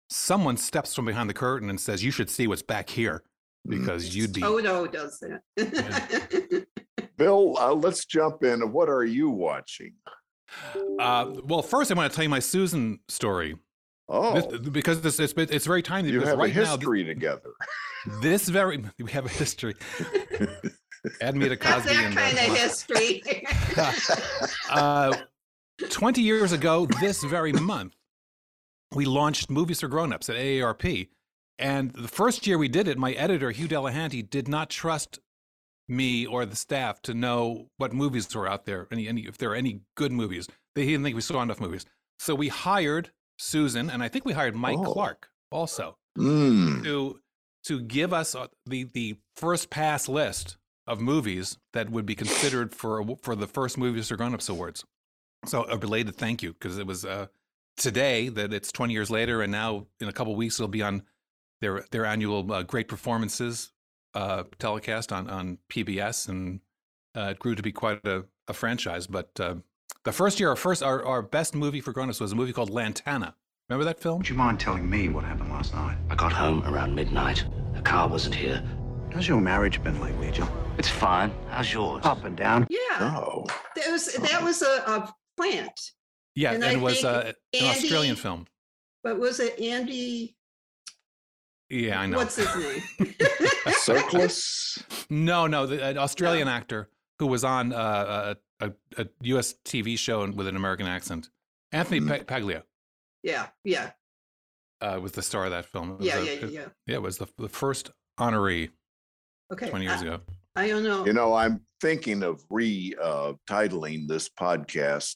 someone 0.10 0.58
steps 0.58 0.94
from 0.96 1.06
behind 1.06 1.30
the 1.30 1.34
curtain 1.34 1.70
and 1.70 1.80
says, 1.80 2.04
"You 2.04 2.12
should 2.12 2.30
see 2.30 2.48
what's 2.48 2.62
back 2.62 2.90
here," 2.90 3.24
because 3.68 4.16
you'd 4.16 4.34
be. 4.34 4.42
Toto 4.42 4.88
does 4.88 5.20
that. 5.20 6.68
Bill, 7.18 7.56
uh, 7.60 7.74
let's 7.74 8.06
jump 8.06 8.44
in. 8.44 8.72
What 8.72 8.90
are 8.90 9.04
you 9.06 9.30
watching? 9.30 9.94
Uh, 11.00 11.32
well, 11.46 11.62
first 11.62 11.92
I 11.92 11.96
want 11.96 12.12
to 12.12 12.16
tell 12.16 12.24
you 12.24 12.30
my 12.30 12.40
Susan 12.40 13.00
story 13.08 13.56
Oh, 14.10 14.40
This- 14.40 14.70
because 14.70 15.02
this 15.02 15.20
it's 15.20 15.34
it's 15.36 15.66
very 15.66 15.82
timely. 15.82 16.12
you 16.12 16.20
because 16.20 16.30
have 16.32 16.38
a 16.40 16.42
right 16.42 16.56
now, 16.56 16.66
history 16.76 17.04
together. 17.04 17.52
This 18.22 18.50
very 18.50 18.84
we 19.00 19.12
have 19.12 19.26
a 19.26 19.30
history. 19.30 19.76
Add 21.22 21.36
me 21.36 21.50
to 21.50 21.56
Not 21.56 21.60
Cosby 21.60 21.90
that 21.94 22.06
and 22.06 22.16
kind 22.16 22.38
uh, 22.38 22.52
of 22.52 22.58
history. 22.58 23.24
uh, 24.70 25.16
20 25.90 26.22
years 26.22 26.52
ago 26.52 26.86
this 27.02 27.24
very 27.24 27.52
month 27.52 27.96
we 28.94 29.06
launched 29.06 29.50
movies 29.50 29.80
for 29.82 29.88
grown-ups 29.88 30.30
at 30.30 30.36
aarp 30.36 31.10
and 31.58 31.92
the 31.94 32.08
first 32.08 32.46
year 32.46 32.58
we 32.60 32.68
did 32.68 32.88
it 32.88 32.98
my 32.98 33.12
editor 33.14 33.50
hugh 33.52 33.68
delehanty 33.68 34.28
did 34.30 34.48
not 34.48 34.70
trust 34.70 35.20
me 35.90 36.26
or 36.28 36.46
the 36.46 36.56
staff 36.56 37.02
to 37.02 37.14
know 37.14 37.70
what 37.78 37.92
movies 37.92 38.34
were 38.36 38.48
out 38.48 38.66
there 38.66 38.88
any, 38.92 39.08
any 39.08 39.22
if 39.22 39.38
there 39.40 39.50
are 39.52 39.56
any 39.56 39.82
good 39.96 40.12
movies 40.12 40.48
they 40.76 40.86
didn't 40.86 41.04
think 41.04 41.16
we 41.16 41.22
saw 41.22 41.42
enough 41.42 41.60
movies 41.60 41.86
so 42.20 42.36
we 42.36 42.50
hired 42.50 43.10
susan 43.40 43.90
and 43.90 44.04
i 44.04 44.08
think 44.08 44.24
we 44.26 44.34
hired 44.34 44.56
mike 44.56 44.78
Oh. 44.80 44.94
clark 44.94 45.28
also 45.52 45.98
Mm. 46.18 46.84
to 46.84 47.20
to 47.66 47.82
give 47.82 48.14
us 48.14 48.36
uh, 48.36 48.48
the 48.66 48.86
the 48.94 49.18
first 49.36 49.70
pass 49.70 50.10
list 50.10 50.58
of 50.88 51.00
movies 51.02 51.58
that 51.74 51.90
would 51.90 52.06
be 52.06 52.16
considered 52.16 52.74
for 52.76 53.18
for 53.22 53.36
the 53.36 53.48
first 53.48 53.78
movies 53.78 54.10
for 54.10 54.18
grown-ups 54.18 54.50
awards. 54.50 54.86
So 55.46 55.64
a 55.64 55.78
belated 55.78 56.16
thank 56.16 56.42
you 56.44 56.54
because 56.54 56.78
it 56.78 56.88
was 56.88 57.06
uh, 57.06 57.28
today 57.78 58.30
that 58.30 58.54
it's 58.54 58.72
20 58.72 58.94
years 58.94 59.10
later, 59.12 59.42
and 59.42 59.52
now 59.52 59.88
in 60.00 60.08
a 60.08 60.14
couple 60.14 60.36
weeks 60.36 60.60
it'll 60.60 60.68
be 60.70 60.84
on 60.84 61.04
their 61.62 61.86
their 61.92 62.06
annual 62.06 62.52
uh, 62.52 62.64
great 62.64 62.88
performances 62.88 63.74
uh, 64.14 64.44
telecast 64.60 65.12
on 65.12 65.30
on 65.30 65.58
PBS, 65.70 66.30
and 66.30 66.62
Uh, 67.16 67.30
it 67.32 67.40
grew 67.40 67.56
to 67.56 67.62
be 67.62 67.72
quite 67.72 68.06
a, 68.08 68.26
a 68.48 68.54
franchise. 68.54 69.06
But 69.08 69.40
uh, 69.40 69.56
the 70.04 70.12
first 70.12 70.40
year, 70.40 70.50
our 70.50 70.56
first, 70.56 70.82
our, 70.82 71.06
our 71.06 71.22
best 71.22 71.54
movie 71.56 71.82
for 71.82 71.94
grown-ups 71.94 72.20
was 72.20 72.32
a 72.32 72.36
movie 72.36 72.54
called 72.54 72.72
Lantana. 72.72 73.36
Remember 73.70 73.86
that 73.86 74.00
film? 74.00 74.18
Would 74.20 74.30
you 74.30 74.36
mind 74.36 74.60
telling 74.60 74.90
me 74.90 75.10
what 75.10 75.24
happened 75.24 75.50
last 75.50 75.74
night? 75.74 75.98
I 76.10 76.16
got 76.16 76.34
home 76.34 76.64
around 76.66 76.94
midnight. 76.96 77.46
The 77.74 77.82
car 77.82 78.08
wasn't 78.10 78.36
here. 78.36 78.62
How's 79.14 79.28
your 79.28 79.40
marriage 79.40 79.82
been 79.84 80.00
lately, 80.02 80.32
Joe? 80.32 80.48
It's 80.78 80.90
fine. 80.90 81.32
How's 81.50 81.72
yours? 81.72 82.04
Up 82.06 82.26
and 82.26 82.36
down. 82.36 82.68
Yeah, 82.70 82.80
Oh, 83.16 83.46
that 83.76 83.90
was 83.92 84.14
that 84.14 84.44
was 84.44 84.62
a, 84.62 84.66
a 84.86 85.14
plant. 85.38 85.80
Yeah, 86.36 86.54
And 86.54 86.64
and, 86.64 86.78
it 86.78 86.82
was 86.82 86.96
think 87.02 87.06
uh, 87.06 87.32
an 87.54 87.66
Australian 87.70 88.16
film. 88.16 88.48
But 89.04 89.20
was 89.20 89.40
it 89.40 89.60
Andy? 89.62 90.36
Yeah, 91.70 92.02
I 92.02 92.06
know. 92.08 92.18
What's 92.18 92.36
his 92.36 92.54
name? 92.56 92.82
A 93.66 93.72
circus. 93.72 94.84
No, 95.10 95.48
no, 95.48 95.66
the, 95.66 95.84
an 95.84 95.98
Australian 95.98 96.48
actor 96.48 96.90
who 97.20 97.28
was 97.28 97.44
on 97.44 97.72
uh, 97.72 98.36
a, 98.60 98.66
a, 98.68 99.02
a 99.04 99.08
U.S. 99.22 99.54
TV 99.64 99.98
show 99.98 100.28
with 100.30 100.48
an 100.48 100.56
American 100.56 100.86
accent. 100.88 101.30
Anthony 101.72 102.02
Mm. 102.02 102.08
Pa- 102.28 102.36
Paglia 102.36 102.64
yeah, 103.24 103.48
yeah, 103.64 103.92
uh, 104.82 105.00
was 105.02 105.14
the 105.14 105.22
star 105.22 105.46
of 105.46 105.52
that 105.52 105.66
film. 105.66 105.98
Yeah, 106.00 106.18
a- 106.18 106.24
yeah, 106.24 106.32
it- 106.32 106.42
yeah, 106.44 106.50
yeah. 106.50 106.66
Yeah, 106.88 106.96
it 106.96 107.02
was 107.02 107.18
the, 107.18 107.28
the 107.38 107.50
first 107.50 107.90
honoree 108.20 108.70
Okay. 109.52 109.70
20 109.70 109.86
years 109.86 110.02
I, 110.02 110.06
ago. 110.06 110.20
I 110.56 110.68
don't 110.68 110.84
know. 110.84 111.06
You 111.06 111.14
know, 111.14 111.34
I'm 111.34 111.62
thinking 111.82 112.24
of 112.24 112.44
re 112.50 112.94
uh, 113.02 113.34
titling 113.50 114.08
this 114.08 114.30
podcast. 114.30 115.16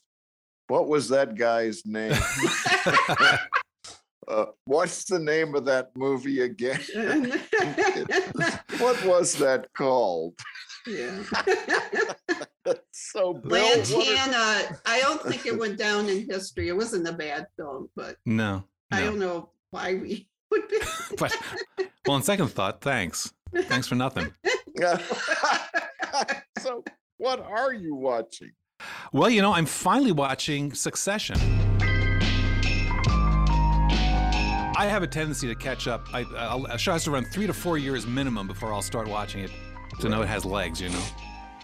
What 0.67 0.87
was 0.87 1.09
that 1.09 1.35
guy's 1.35 1.85
name? 1.85 2.13
uh, 4.27 4.45
what's 4.65 5.05
the 5.05 5.19
name 5.19 5.55
of 5.55 5.65
that 5.65 5.91
movie 5.95 6.41
again? 6.41 6.79
what 8.79 9.03
was 9.05 9.35
that 9.35 9.67
called? 9.75 10.33
yeah. 10.85 11.23
so 12.91 13.33
Bill, 13.33 13.61
what 13.63 13.77
is- 13.79 13.93
Lantana. 13.93 14.77
I 14.85 14.99
don't 15.01 15.21
think 15.23 15.45
it 15.45 15.57
went 15.59 15.77
down 15.77 16.07
in 16.09 16.29
history. 16.29 16.67
It 16.69 16.75
wasn't 16.75 17.07
a 17.07 17.13
bad 17.13 17.47
film, 17.55 17.89
but 17.95 18.17
no, 18.25 18.63
I 18.91 19.01
don't 19.01 19.19
know 19.19 19.49
why 19.71 19.95
we 19.95 20.27
would 20.51 20.67
be. 20.69 20.77
But 21.17 21.35
well, 22.05 22.15
on 22.15 22.23
second 22.23 22.47
thought, 22.49 22.81
thanks. 22.81 23.33
Thanks 23.55 23.87
for 23.87 23.95
nothing. 23.95 24.31
so 26.59 26.83
what 27.17 27.39
are 27.39 27.73
you 27.73 27.95
watching? 27.95 28.51
Well, 29.11 29.29
you 29.29 29.41
know, 29.41 29.53
I'm 29.53 29.65
finally 29.65 30.11
watching 30.11 30.73
Succession. 30.73 31.37
I 34.79 34.85
have 34.85 35.01
a 35.01 35.07
tendency 35.07 35.47
to 35.47 35.55
catch 35.55 35.87
up. 35.87 36.07
I, 36.13 36.23
I'll, 36.37 36.65
a 36.67 36.77
show 36.77 36.91
has 36.91 37.03
to 37.05 37.11
run 37.11 37.25
three 37.25 37.47
to 37.47 37.53
four 37.53 37.79
years 37.79 38.05
minimum 38.05 38.45
before 38.45 38.71
I'll 38.71 38.83
start 38.83 39.07
watching 39.07 39.41
it 39.43 39.49
to 40.01 40.09
know 40.09 40.21
it 40.21 40.27
has 40.27 40.45
legs, 40.45 40.79
you 40.79 40.89
know. 40.89 41.03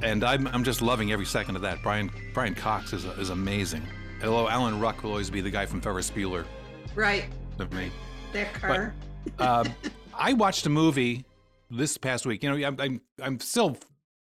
And 0.01 0.23
I'm, 0.23 0.47
I'm 0.47 0.63
just 0.63 0.81
loving 0.81 1.11
every 1.11 1.25
second 1.25 1.55
of 1.55 1.61
that. 1.61 1.81
Brian 1.83 2.11
Brian 2.33 2.55
Cox 2.55 2.93
is, 2.93 3.05
is 3.05 3.29
amazing. 3.29 3.83
Although 4.23 4.49
Alan 4.49 4.79
Ruck 4.79 5.03
will 5.03 5.11
always 5.11 5.29
be 5.29 5.41
the 5.41 5.51
guy 5.51 5.65
from 5.65 5.81
Ferris 5.81 6.09
Bueller 6.09 6.45
right. 6.95 7.25
of 7.59 7.71
me. 7.73 7.91
That 8.31 8.53
car. 8.53 8.93
Um, 9.39 9.67
I 10.13 10.33
watched 10.33 10.65
a 10.65 10.69
movie 10.69 11.25
this 11.69 11.97
past 11.97 12.25
week. 12.25 12.43
You 12.43 12.57
know, 12.57 12.67
I'm 12.67 12.79
I'm, 12.79 13.01
I'm 13.21 13.39
still 13.39 13.77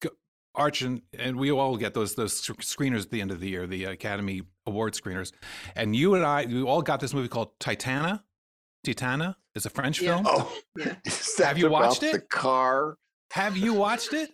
g- 0.02 0.10
arching, 0.56 1.02
and 1.18 1.38
we 1.38 1.52
all 1.52 1.78
get 1.78 1.94
those 1.94 2.16
those 2.16 2.42
screeners 2.42 3.02
at 3.04 3.12
the 3.12 3.22
end 3.22 3.32
of 3.32 3.40
the 3.40 3.50
year, 3.50 3.68
the 3.68 3.86
Academy 3.86 4.42
Award 4.66 4.94
screeners. 4.94 5.32
And 5.76 5.96
you 5.96 6.16
and 6.16 6.26
I, 6.26 6.46
we 6.46 6.62
all 6.64 6.82
got 6.82 7.00
this 7.00 7.14
movie 7.14 7.28
called 7.28 7.58
Titana. 7.60 8.22
Titana 8.86 9.36
is 9.56 9.66
a 9.66 9.70
French 9.70 10.02
Yeah. 10.02 10.16
film. 10.16 10.26
Oh, 10.28 10.54
Yeah. 10.78 10.96
is 11.06 11.36
that 11.38 11.48
Have 11.48 11.58
you 11.58 11.68
about 11.68 12.02
it? 12.02 12.12
The 12.14 12.20
car. 12.20 12.98
Have 13.32 13.56
you 13.58 13.74
watched 13.74 14.14
it? 14.14 14.32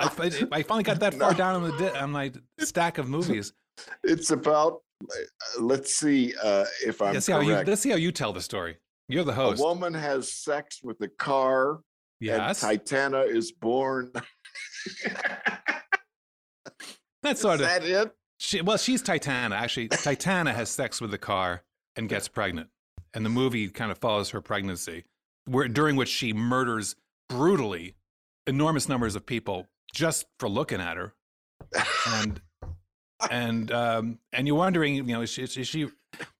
I, 0.00 0.48
I 0.52 0.62
finally 0.62 0.82
got 0.84 1.00
that 1.00 1.14
far 1.14 1.30
No. 1.32 1.36
down 1.38 1.62
on 1.62 1.70
the 1.70 1.76
di- 1.78 1.98
on 1.98 2.10
my 2.10 2.32
stack 2.58 2.98
of 2.98 3.08
movies. 3.08 3.52
It's 4.04 4.30
about. 4.30 4.80
uh, 5.02 5.14
Let's 5.60 5.94
see 5.96 6.34
uh, 6.42 6.64
if 6.86 7.00
I'm 7.02 7.14
Let's 7.14 7.26
see 7.26 7.32
how 7.32 7.40
you 7.40 7.52
correct. 7.54 7.68
let's 7.68 7.80
see 7.82 7.90
how 7.90 7.96
you 7.96 8.12
tell 8.12 8.32
the 8.32 8.40
story. 8.42 8.78
You're 9.08 9.24
the 9.24 9.32
host. 9.32 9.60
a 9.60 9.64
woman 9.64 9.94
has 9.94 10.32
sex 10.32 10.80
with 10.82 11.00
a 11.00 11.08
car, 11.08 11.80
yes, 12.20 12.62
and 12.62 12.78
Titana 12.80 13.26
is 13.28 13.50
born. 13.52 14.12
that's 17.22 17.38
Is 17.38 17.40
sort 17.40 17.54
of. 17.60 17.66
that 17.66 17.84
it? 17.84 18.12
She, 18.38 18.60
well, 18.62 18.76
she's 18.76 19.02
Titana. 19.02 19.52
Actually, 19.52 19.88
Titana 19.88 20.54
has 20.54 20.70
sex 20.70 21.00
with 21.00 21.10
the 21.10 21.18
car 21.18 21.62
and 21.96 22.08
gets 22.08 22.28
pregnant, 22.28 22.68
and 23.14 23.24
the 23.24 23.30
movie 23.30 23.68
kind 23.68 23.90
of 23.90 23.98
follows 23.98 24.30
her 24.30 24.40
pregnancy, 24.40 25.04
where 25.46 25.68
during 25.68 25.96
which 25.96 26.08
she 26.08 26.32
murders 26.32 26.96
brutally 27.28 27.94
enormous 28.46 28.88
numbers 28.88 29.14
of 29.16 29.26
people 29.26 29.66
just 29.94 30.26
for 30.38 30.48
looking 30.48 30.80
at 30.80 30.96
her, 30.96 31.14
and 32.08 32.40
and 33.30 33.70
um, 33.72 34.18
and 34.32 34.46
you're 34.46 34.56
wondering, 34.56 34.94
you 34.94 35.02
know, 35.02 35.22
is 35.22 35.30
she, 35.30 35.42
is 35.42 35.52
she 35.68 35.88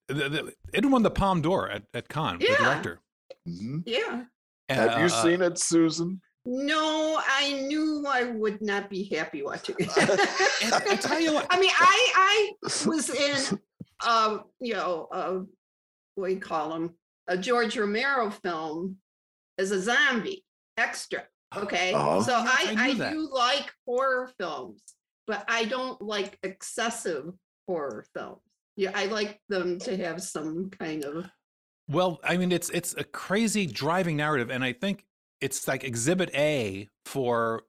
the, 0.07 0.13
the, 0.29 0.53
it 0.73 0.85
won 0.85 1.03
the 1.03 1.11
Palme 1.11 1.41
d'Or 1.41 1.69
at, 1.69 1.83
at 1.93 2.07
Cannes, 2.09 2.39
the 2.39 2.45
Yeah. 2.49 2.57
director. 2.57 2.99
Mhm. 3.47 3.83
yeah. 3.85 4.23
Have 4.69 4.99
you 4.99 5.05
Uh, 5.05 5.23
seen 5.23 5.41
it, 5.41 5.57
Susan? 5.57 6.21
No, 6.45 7.21
I 7.25 7.61
knew 7.67 8.05
I 8.07 8.23
would 8.23 8.61
not 8.61 8.89
be 8.89 9.03
happy 9.03 9.43
watching 9.43 9.75
it. 9.79 9.89
I 10.89 10.95
tell 10.95 11.19
you 11.19 11.33
what- 11.33 11.47
I 11.51 11.59
mean, 11.59 11.71
I 11.77 12.11
I 12.63 12.87
was 12.87 13.09
in, 13.09 13.59
um, 14.07 14.45
you 14.59 14.73
know, 14.73 15.07
uh, 15.11 15.39
what 16.15 16.27
do 16.29 16.33
you 16.33 16.39
call 16.39 16.69
them? 16.69 16.95
A 17.27 17.37
George 17.37 17.77
Romero 17.77 18.29
film 18.31 18.97
as 19.59 19.71
a 19.71 19.79
zombie 19.81 20.43
extra. 20.77 21.23
Okay, 21.55 21.93
Oh. 21.93 22.21
so 22.21 22.31
Yeah, 22.31 22.45
I 22.47 22.75
I 22.77 22.85
I, 23.07 23.11
do 23.11 23.29
like 23.31 23.73
horror 23.85 24.31
films, 24.39 24.81
but 25.27 25.43
I 25.47 25.65
don't 25.65 26.01
like 26.01 26.37
excessive 26.43 27.33
horror 27.67 28.05
films. 28.15 28.41
Yeah, 28.77 28.91
I 28.95 29.05
like 29.05 29.39
them 29.49 29.79
to 29.79 29.97
have 29.97 30.21
some 30.23 30.69
kind 30.69 31.03
of 31.03 31.29
Well, 31.89 32.19
I 32.23 32.37
mean, 32.37 32.51
it's 32.51 32.69
it's 32.69 32.93
a 32.95 33.03
crazy 33.03 33.65
driving 33.65 34.15
narrative, 34.17 34.49
and 34.49 34.63
I 34.63 34.73
think 34.73 35.05
it's 35.41 35.67
like 35.67 35.83
Exhibit 35.83 36.29
A 36.35 36.87
for 37.05 37.63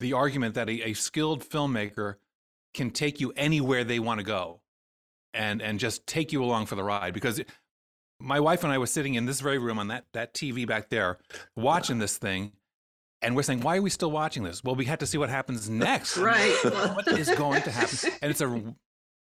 the 0.00 0.12
argument 0.14 0.54
that 0.54 0.68
a, 0.70 0.90
a 0.90 0.92
skilled 0.94 1.44
filmmaker 1.44 2.14
can 2.72 2.90
take 2.90 3.20
you 3.20 3.32
anywhere 3.36 3.84
they 3.84 3.98
want 3.98 4.20
to 4.20 4.24
go, 4.24 4.62
and 5.34 5.60
and 5.60 5.78
just 5.78 6.06
take 6.06 6.32
you 6.32 6.42
along 6.42 6.66
for 6.66 6.76
the 6.76 6.84
ride. 6.84 7.12
Because 7.12 7.42
my 8.20 8.40
wife 8.40 8.64
and 8.64 8.72
I 8.72 8.78
were 8.78 8.86
sitting 8.86 9.14
in 9.14 9.26
this 9.26 9.40
very 9.40 9.58
room 9.58 9.78
on 9.78 9.88
that 9.88 10.06
that 10.14 10.32
TV 10.34 10.66
back 10.66 10.88
there, 10.88 11.18
watching 11.56 11.98
this 11.98 12.16
thing, 12.16 12.52
and 13.22 13.34
we're 13.36 13.42
saying, 13.42 13.60
"Why 13.60 13.76
are 13.78 13.82
we 13.82 13.90
still 13.90 14.10
watching 14.10 14.42
this?" 14.42 14.62
Well, 14.64 14.74
we 14.74 14.84
had 14.84 15.00
to 15.00 15.06
see 15.06 15.18
what 15.18 15.28
happens 15.30 15.68
next. 15.88 16.16
right. 16.16 16.56
what 16.94 17.06
is 17.08 17.28
going 17.30 17.62
to 17.62 17.70
happen? 17.70 18.10
And 18.22 18.30
it's 18.30 18.40
a 18.40 18.74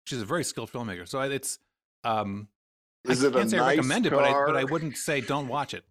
she's 0.06 0.22
a 0.22 0.26
very 0.26 0.44
skilled 0.44 0.72
filmmaker, 0.72 1.08
so 1.08 1.22
it's. 1.22 1.60
Um, 2.04 2.48
Is 3.08 3.24
I 3.24 3.28
it 3.28 3.36
a 3.36 3.38
can't 3.40 3.50
say 3.50 3.58
nice 3.58 3.66
I 3.66 3.70
recommend 3.72 4.06
it, 4.06 4.12
but 4.12 4.24
I, 4.24 4.32
but 4.46 4.56
I 4.56 4.64
wouldn't 4.64 4.96
say 4.98 5.22
don't 5.22 5.48
watch 5.48 5.74
it. 5.74 5.84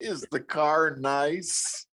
Is 0.00 0.26
the 0.32 0.40
car 0.40 0.96
nice? 0.98 1.86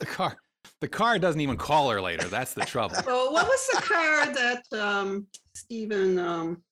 The 0.00 0.06
car, 0.06 0.36
the 0.80 0.88
car 0.88 1.18
doesn't 1.18 1.40
even 1.40 1.56
call 1.58 1.90
her 1.90 2.00
later. 2.00 2.26
That's 2.28 2.54
the 2.54 2.64
trouble. 2.64 2.96
Oh, 3.06 3.30
what 3.30 3.46
was 3.46 3.66
the 3.74 3.82
car 3.82 4.26
that 4.32 4.62
um 4.72 5.26
Stephen 5.54 6.18
um 6.18 6.62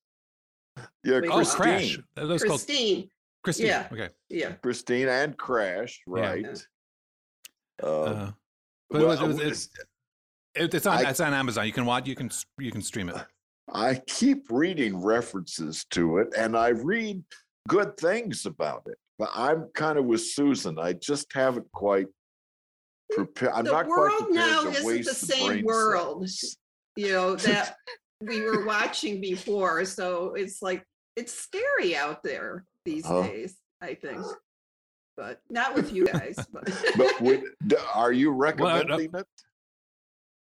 Yeah, 1.05 1.21
Wait, 1.21 1.31
Oh, 1.31 1.35
Christine. 1.37 1.57
Crash. 1.63 1.99
That 2.17 2.27
was 2.27 2.43
called 2.43 2.61
Christine? 2.67 3.09
Christine. 3.45 3.67
yeah. 3.67 3.89
Okay. 3.93 4.09
Yeah. 4.31 4.53
Christine 4.63 5.09
and 5.09 5.37
Crash, 5.37 6.01
right? 6.07 6.47
Uh, 7.83 7.87
Uh, 7.87 8.33
but 8.91 9.03
it 9.03 9.07
was- 9.07 9.21
it 9.21 9.27
was- 9.27 9.41
it's, 9.41 9.69
it, 10.55 10.75
it's 10.75 10.87
on 10.87 10.99
I- 11.05 11.11
it's 11.11 11.21
on 11.21 11.33
Amazon. 11.35 11.67
You 11.67 11.73
can 11.73 11.87
watch. 11.87 12.07
You 12.07 12.15
can 12.17 12.31
you 12.59 12.71
can 12.73 12.83
stream 12.83 13.09
it. 13.09 13.17
I 13.73 13.95
keep 14.07 14.51
reading 14.51 14.97
references 15.03 15.85
to 15.91 16.19
it 16.19 16.35
and 16.37 16.57
I 16.57 16.69
read 16.69 17.23
good 17.69 17.97
things 17.97 18.45
about 18.45 18.83
it, 18.87 18.99
but 19.19 19.31
I'm 19.35 19.69
kind 19.75 19.99
of 19.99 20.05
with 20.05 20.21
Susan. 20.21 20.79
I 20.79 20.93
just 20.95 21.33
haven't 21.33 21.71
quite 21.73 22.09
prepared. 23.13 23.53
I'm 23.55 23.65
The 23.65 23.73
not 23.73 23.87
quite 23.87 23.97
world 23.97 24.19
prepared 24.27 24.35
now 24.51 24.63
to 24.65 24.69
isn't 24.71 24.85
waste 24.87 25.09
the 25.09 25.15
same 25.27 25.47
brain 25.47 25.65
world. 25.65 26.29
cells. 26.29 26.57
You 26.97 27.13
know, 27.13 27.37
that 27.37 27.77
we 28.21 28.43
were 28.43 28.65
watching 28.67 29.21
before. 29.21 29.85
So 29.87 30.35
it's 30.35 30.61
like 30.61 30.85
it's 31.17 31.33
scary 31.33 31.97
out 31.97 32.23
there 32.23 32.65
these 32.85 33.07
Huh. 33.07 33.23
days, 33.23 33.57
I 33.81 33.95
think. 33.95 34.21
But 35.17 35.43
not 35.51 35.75
with 35.75 35.93
you 35.93 36.07
guys. 36.07 36.37
But, 36.53 36.65
But 36.97 37.21
would, 37.21 37.43
are 37.95 38.13
you 38.13 38.31
uh, 38.31 38.35
recommending 38.37 39.11
it? 39.15 39.27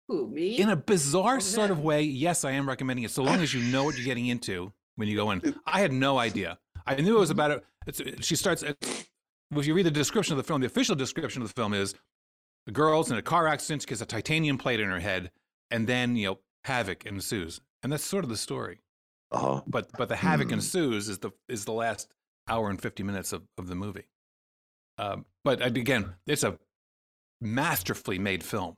who 0.09 0.27
me? 0.29 0.59
In 0.59 0.71
a 0.71 0.77
bizarre 0.77 1.37
Oh, 1.37 1.41
sort 1.41 1.71
of 1.71 1.81
way, 1.81 2.03
yes, 2.03 2.45
I 2.45 2.53
am 2.53 2.69
recommending 2.69 3.05
it. 3.05 3.11
So 3.11 3.23
long 3.23 3.41
as 3.41 3.53
you 3.55 3.63
know 3.71 3.85
what 3.85 3.97
you're 3.97 4.05
getting 4.05 4.27
into 4.27 4.73
when 4.97 5.09
you 5.09 5.17
go 5.17 5.31
in. 5.31 5.55
I 5.67 5.81
had 5.81 5.93
no 5.93 6.19
idea. 6.19 6.59
I 6.87 6.97
knew 6.97 7.17
it 7.17 7.21
was 7.21 7.31
about 7.31 7.51
it. 7.51 7.65
It's, 7.87 8.01
she 8.27 8.37
starts. 8.37 8.63
If 8.63 9.67
you 9.67 9.75
read 9.75 9.87
the 9.87 9.91
description 9.91 10.33
of 10.33 10.39
the 10.39 10.43
film, 10.45 10.61
the 10.61 10.67
official 10.67 10.95
description 10.97 11.43
of 11.43 11.49
the 11.49 11.55
film 11.55 11.75
is 11.75 11.95
the 12.67 12.73
girl's 12.73 13.11
in 13.11 13.17
a 13.17 13.23
car 13.23 13.47
accident, 13.47 13.87
gets 13.87 14.01
a 14.01 14.07
titanium 14.07 14.59
plate 14.59 14.81
in 14.81 14.89
her 14.91 15.01
head, 15.01 15.31
and 15.71 15.87
then 15.87 16.17
you 16.17 16.27
know 16.27 16.39
havoc 16.65 17.05
ensues, 17.07 17.61
and 17.83 17.93
that's 17.93 18.05
sort 18.05 18.25
of 18.25 18.31
the 18.31 18.37
story. 18.37 18.81
Uh-huh. 19.31 19.63
But 19.67 19.91
but 19.97 20.09
the 20.09 20.17
havoc 20.17 20.49
Hmm. 20.49 20.55
ensues 20.55 21.09
is 21.09 21.19
the 21.19 21.31
is 21.49 21.65
the 21.65 21.73
last 21.73 22.09
hour 22.49 22.69
and 22.71 22.81
fifty 22.81 23.03
minutes 23.03 23.33
of, 23.33 23.43
of 23.59 23.69
the 23.69 23.75
movie. 23.75 24.05
Um, 24.99 25.25
but 25.45 25.61
uh, 25.63 25.67
again, 25.67 26.15
it's 26.27 26.43
a 26.45 26.59
masterfully 27.41 28.19
made 28.19 28.43
film, 28.43 28.75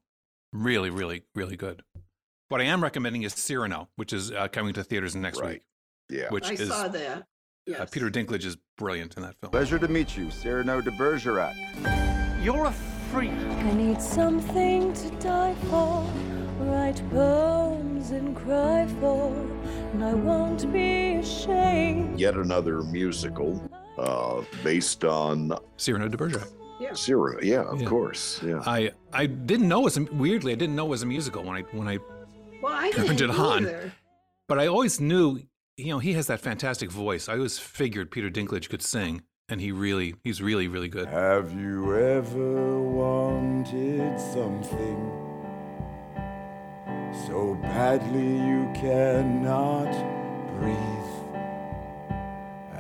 Really, 0.53 0.91
really, 0.91 1.23
really 1.35 1.57
good. 1.57 1.83
What 2.49 2.61
I 2.61 2.65
am 2.65 2.83
recommending 2.83 3.25
is 3.25 3.35
Cyrano, 3.35 3.89
which 3.97 4.13
is 4.13 4.31
uh, 4.33 4.49
coming 4.49 4.73
to 4.75 4.85
theaters 4.85 5.15
next 5.17 5.41
Right. 5.41 5.49
week. 5.55 5.63
Yeah. 6.09 6.29
Which 6.31 6.47
I 6.49 6.53
is 6.53 6.69
saw 6.69 6.89
that. 6.89 7.27
uh, 7.79 7.85
Peter 7.91 8.09
Dinklage 8.11 8.45
is 8.47 8.57
brilliant 8.79 9.17
in 9.17 9.23
that 9.25 9.35
film. 9.41 9.51
Pleasure 9.51 9.79
to 9.79 9.89
meet 9.89 10.17
you, 10.17 10.31
Cyrano 10.31 10.81
de 10.81 10.93
Bergerac. 10.93 11.55
You're 12.43 12.67
a 12.67 12.73
freak. 13.13 13.33
I 13.33 13.73
need 13.73 14.01
something 14.01 14.93
to 14.93 15.11
die 15.19 15.55
for, 15.69 16.09
write 16.61 17.03
poems 17.11 17.86
and 18.11 18.37
cry 18.37 18.87
for, 19.01 19.33
and 19.93 20.05
I 20.05 20.15
won't 20.15 20.71
be 20.73 21.17
ashamed. 21.17 22.19
Yet 22.21 22.35
another 22.37 22.83
musical 22.83 23.61
uh, 23.99 24.43
based 24.63 25.05
on 25.05 25.53
Cyrano 25.77 26.09
de 26.09 26.17
Bergerac. 26.17 26.49
Cyrano. 26.95 27.39
Yeah, 27.43 27.63
of 27.63 27.81
Yeah. 27.81 27.89
course. 27.89 28.41
Yeah. 28.45 28.63
I 28.67 28.91
I 29.13 29.27
didn't 29.27 29.69
know 29.69 29.81
it 29.81 29.85
was 29.85 29.97
a, 29.97 30.03
weirdly 30.13 30.53
I 30.53 30.57
didn't 30.57 30.77
know 30.77 30.87
it 30.87 30.91
was 30.91 31.03
a 31.03 31.07
musical 31.07 31.43
when 31.43 31.57
I 31.57 31.63
when 31.73 31.89
I 31.89 31.99
Well, 32.63 32.73
I 32.75 32.91
Turned 32.91 33.17
didn't 33.19 33.31
it 33.35 33.39
on. 33.39 33.93
but 34.49 34.59
I 34.59 34.67
always 34.67 35.01
knew 35.01 35.41
you 35.79 35.87
know 35.93 35.99
he 35.99 36.13
has 36.15 36.27
that 36.27 36.41
fantastic 36.41 36.91
voice. 36.91 37.29
I 37.29 37.35
always 37.35 37.59
figured 37.59 38.11
Peter 38.11 38.29
Dinklage 38.31 38.69
could 38.69 38.83
sing, 38.83 39.23
and 39.49 39.61
he 39.61 39.73
really 39.73 40.17
he's 40.23 40.43
really 40.43 40.69
really 40.69 40.89
good. 40.89 41.09
Have 41.09 41.53
you 41.59 41.97
ever 41.97 42.81
wanted 42.83 44.21
something 44.21 45.26
so 47.25 47.55
badly 47.63 48.37
you 48.47 48.71
cannot 48.75 49.91
breathe? 50.59 50.97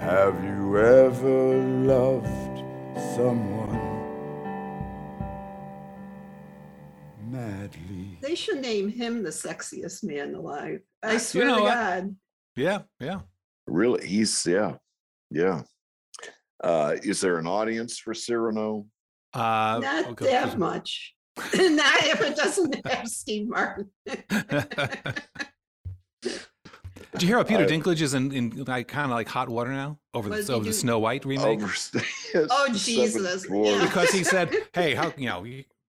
Have 0.01 0.43
you 0.45 0.79
ever 0.79 1.63
loved 1.63 2.59
someone 3.17 3.81
madly? 7.31 8.19
They 8.21 8.35
should 8.35 8.61
name 8.61 8.89
him 8.89 9.23
the 9.23 9.31
sexiest 9.31 10.05
man 10.05 10.35
alive. 10.35 10.81
I 11.03 11.15
You 11.15 11.19
swear 11.19 11.47
know 11.47 11.57
to 11.57 11.63
what? 11.63 11.75
God. 11.75 12.17
Yeah, 12.57 12.83
yeah. 13.01 13.21
Really, 13.67 14.07
he's 14.07 14.47
yeah, 14.47 14.75
yeah. 15.31 15.63
Uh, 16.63 16.97
is 17.03 17.21
there 17.21 17.39
an 17.39 17.47
audience 17.47 17.99
for 17.99 18.15
Cyrano? 18.15 18.87
Uh, 19.35 19.81
Not 19.83 20.07
okay. 20.11 20.27
that 20.27 20.59
much. 20.59 21.15
Not 21.55 22.05
if 22.05 22.21
it 22.23 22.37
doesn't 22.37 22.87
have 22.87 23.07
Steve 23.09 23.49
Martin. 23.49 23.91
Did 27.13 27.23
you 27.23 27.29
hear 27.29 27.37
how 27.39 27.45
Peter 27.45 27.65
I- 27.65 27.67
Dinklage 27.67 28.01
is 28.03 28.15
in, 28.15 28.33
in 28.33 28.65
like 28.65 28.89
kind 28.89 29.07
of 29.07 29.17
like 29.17 29.29
hot 29.29 29.49
water 29.49 29.71
now 29.73 29.99
over 30.15 30.29
the 30.29 30.37
over 30.53 30.65
he 30.65 30.71
the 30.71 30.71
do? 30.71 30.73
Snow 30.73 30.99
White 30.99 31.25
remake? 31.25 31.61
Over, 31.63 31.67
Oh, 32.35 32.67
Seven 32.67 32.75
Jesus, 32.75 33.47
yeah. 33.51 33.85
because 33.85 34.11
he 34.11 34.23
said, 34.25 34.55
"Hey, 34.75 34.95
how 34.95 35.13
you 35.17 35.29
know 35.29 35.45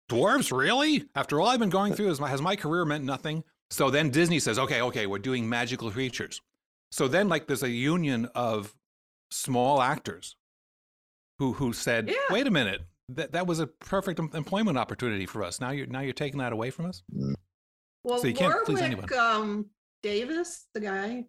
dwarves 0.10 0.56
really? 0.56 1.06
After 1.16 1.40
all 1.42 1.48
I've 1.48 1.60
been 1.60 1.70
going 1.70 1.94
through, 1.94 2.08
has 2.08 2.20
my, 2.20 2.30
has 2.30 2.42
my 2.42 2.56
career 2.56 2.86
meant 2.86 3.04
nothing?" 3.04 3.44
So 3.70 3.90
then 3.90 4.10
Disney 4.12 4.40
says, 4.40 4.60
"Okay, 4.60 4.82
okay, 4.82 5.08
we're 5.08 5.20
doing 5.20 5.48
magical 5.50 5.90
creatures." 5.92 6.42
So 6.92 7.08
then, 7.08 7.28
like, 7.30 7.48
there's 7.48 7.64
a 7.64 7.70
union 7.70 8.30
of 8.36 8.76
small 9.32 9.82
actors 9.82 10.36
who 11.40 11.54
who 11.54 11.74
said, 11.74 12.10
Yeah. 12.10 12.16
"Wait 12.30 12.46
a 12.48 12.52
minute, 12.52 12.82
that 13.10 13.32
that 13.32 13.48
was 13.48 13.60
a 13.60 13.68
perfect 13.68 14.20
employment 14.20 14.78
opportunity 14.78 15.26
for 15.26 15.44
us. 15.44 15.62
Now 15.62 15.72
you're 15.72 15.88
now 15.88 16.02
you're 16.02 16.14
taking 16.14 16.40
that 16.40 16.54
away 16.54 16.70
from 16.70 16.86
us." 16.86 17.04
Well, 18.04 18.20
So 18.20 18.28
you 18.28 18.34
can't 18.34 18.66
please 18.66 18.80
Warwick 18.80 19.12
um, 19.14 19.66
Davis, 20.04 20.68
the 20.74 20.80
guy, 20.80 21.26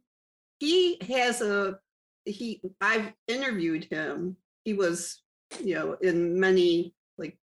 he 0.58 0.99
has 1.08 1.40
a 1.40 1.78
he. 2.25 2.61
I've 2.80 3.12
interviewed 3.26 3.85
him. 3.90 4.37
He 4.64 4.75
was, 4.75 5.23
you 5.62 5.75
know, 5.75 5.92
in 6.00 6.38
many 6.38 6.94
like, 7.16 7.38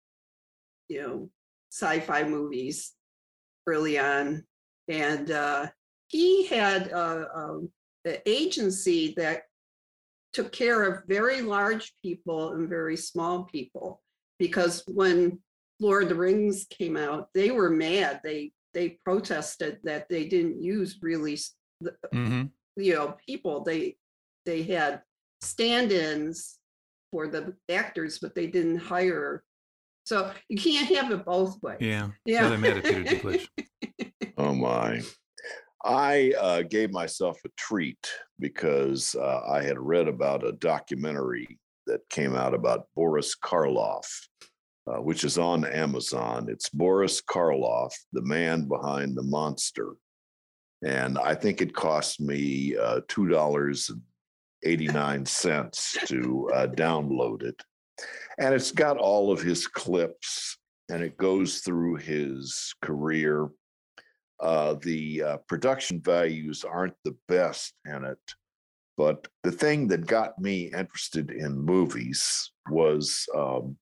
you 0.88 1.02
know, 1.02 1.30
sci-fi 1.70 2.24
movies 2.24 2.92
early 3.66 3.98
on, 3.98 4.44
and 4.88 5.30
uh, 5.30 5.66
he 6.08 6.46
had 6.46 6.88
a, 6.88 7.28
um, 7.34 7.70
an 8.04 8.16
agency 8.26 9.14
that 9.16 9.42
took 10.32 10.50
care 10.50 10.82
of 10.82 11.04
very 11.06 11.42
large 11.42 11.94
people 12.02 12.54
and 12.54 12.68
very 12.68 12.96
small 12.96 13.44
people 13.44 14.02
because 14.42 14.82
when 14.88 15.38
Lord 15.78 16.02
of 16.02 16.08
the 16.08 16.14
Rings 16.16 16.66
came 16.68 16.96
out, 16.96 17.28
they 17.32 17.52
were 17.52 17.70
mad. 17.70 18.20
They 18.24 18.50
they 18.74 18.98
protested 19.04 19.78
that 19.84 20.08
they 20.08 20.26
didn't 20.26 20.60
use 20.60 20.98
really, 21.00 21.38
Mm-hmm. 22.12 22.44
you 22.76 22.94
know, 22.94 23.16
people. 23.24 23.62
They 23.62 23.96
they 24.44 24.62
had 24.64 25.02
stand-ins 25.42 26.58
for 27.12 27.28
the 27.28 27.54
actors, 27.68 28.18
but 28.18 28.34
they 28.34 28.48
didn't 28.48 28.78
hire. 28.78 29.44
So 30.04 30.32
you 30.48 30.56
can't 30.56 30.88
have 30.96 31.12
it 31.12 31.24
both 31.24 31.62
ways. 31.62 31.78
Yeah, 31.80 32.08
Yeah. 32.24 32.42
So 32.42 32.50
they 32.50 32.56
made 32.56 32.76
it 32.78 32.84
Peter 32.84 33.04
Dinklage. 33.04 33.46
Oh 34.38 34.54
my. 34.54 35.00
I 35.84 36.32
uh, 36.40 36.62
gave 36.62 36.90
myself 36.90 37.38
a 37.44 37.48
treat 37.56 38.10
because 38.40 39.14
uh, 39.14 39.40
I 39.48 39.62
had 39.62 39.78
read 39.78 40.08
about 40.08 40.44
a 40.46 40.52
documentary 40.52 41.58
that 41.86 42.08
came 42.08 42.34
out 42.34 42.54
about 42.54 42.88
Boris 42.94 43.36
Karloff, 43.36 44.06
uh, 44.86 45.00
which 45.00 45.24
is 45.24 45.36
on 45.38 45.64
Amazon. 45.64 46.46
It's 46.48 46.68
Boris 46.68 47.20
Karloff, 47.22 47.92
the 48.12 48.22
man 48.22 48.68
behind 48.68 49.16
the 49.16 49.22
monster. 49.22 49.94
And 50.84 51.18
I 51.18 51.34
think 51.34 51.60
it 51.60 51.74
cost 51.74 52.20
me 52.20 52.76
uh, 52.76 53.00
$2.89 53.08 56.06
to 56.06 56.50
uh, 56.52 56.66
download 56.68 57.42
it. 57.42 57.60
And 58.38 58.54
it's 58.54 58.72
got 58.72 58.96
all 58.96 59.30
of 59.30 59.42
his 59.42 59.66
clips 59.66 60.56
and 60.88 61.02
it 61.02 61.16
goes 61.16 61.60
through 61.60 61.96
his 61.96 62.74
career 62.82 63.50
uh, 64.42 64.74
the 64.82 65.22
uh, 65.22 65.36
production 65.48 66.00
values 66.00 66.64
aren't 66.64 66.96
the 67.04 67.16
best 67.28 67.74
in 67.86 68.04
it. 68.04 68.18
But 68.96 69.26
the 69.42 69.52
thing 69.52 69.88
that 69.88 70.06
got 70.06 70.38
me 70.38 70.70
interested 70.76 71.30
in 71.30 71.58
movies 71.58 72.52
was 72.70 73.26
um, 73.34 73.76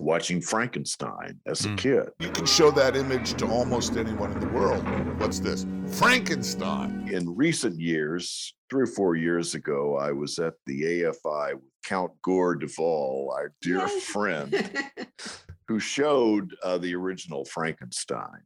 watching 0.00 0.40
Frankenstein 0.40 1.38
as 1.46 1.64
a 1.64 1.68
Mm. 1.68 1.78
kid. 1.78 2.08
You 2.18 2.30
can 2.30 2.44
show 2.46 2.70
that 2.72 2.96
image 2.96 3.34
to 3.34 3.46
almost 3.46 3.96
anyone 3.96 4.32
in 4.32 4.40
the 4.40 4.48
world. 4.48 4.82
What's 5.20 5.38
this? 5.38 5.64
Frankenstein. 5.88 7.08
In 7.12 7.34
recent 7.34 7.78
years, 7.78 8.54
three 8.70 8.82
or 8.82 8.86
four 8.86 9.14
years 9.14 9.54
ago, 9.54 9.96
I 9.96 10.10
was 10.10 10.38
at 10.40 10.54
the 10.66 10.82
AFI 10.82 11.54
with 11.54 11.62
Count 11.86 12.10
Gore 12.22 12.56
de 12.56 12.66
Vol, 12.66 13.32
our 13.36 13.52
dear 13.62 13.86
Yay. 13.86 14.00
friend, 14.00 14.86
who 15.68 15.78
showed 15.78 16.54
uh, 16.64 16.78
the 16.78 16.94
original 16.94 17.44
Frankenstein. 17.44 18.42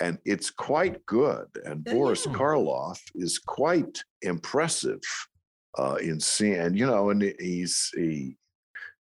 And 0.00 0.18
it's 0.24 0.50
quite 0.50 1.04
good. 1.06 1.46
And 1.64 1.82
Yeah, 1.86 1.94
Boris. 1.94 2.26
Karloff 2.26 3.00
is 3.14 3.38
quite 3.38 4.02
impressive 4.22 5.00
uh, 5.76 5.96
in 6.00 6.20
seeing, 6.20 6.54
and 6.60 6.78
you 6.78 6.86
know, 6.86 7.10
and 7.10 7.22
he's 7.38 7.90
he. 7.94 8.36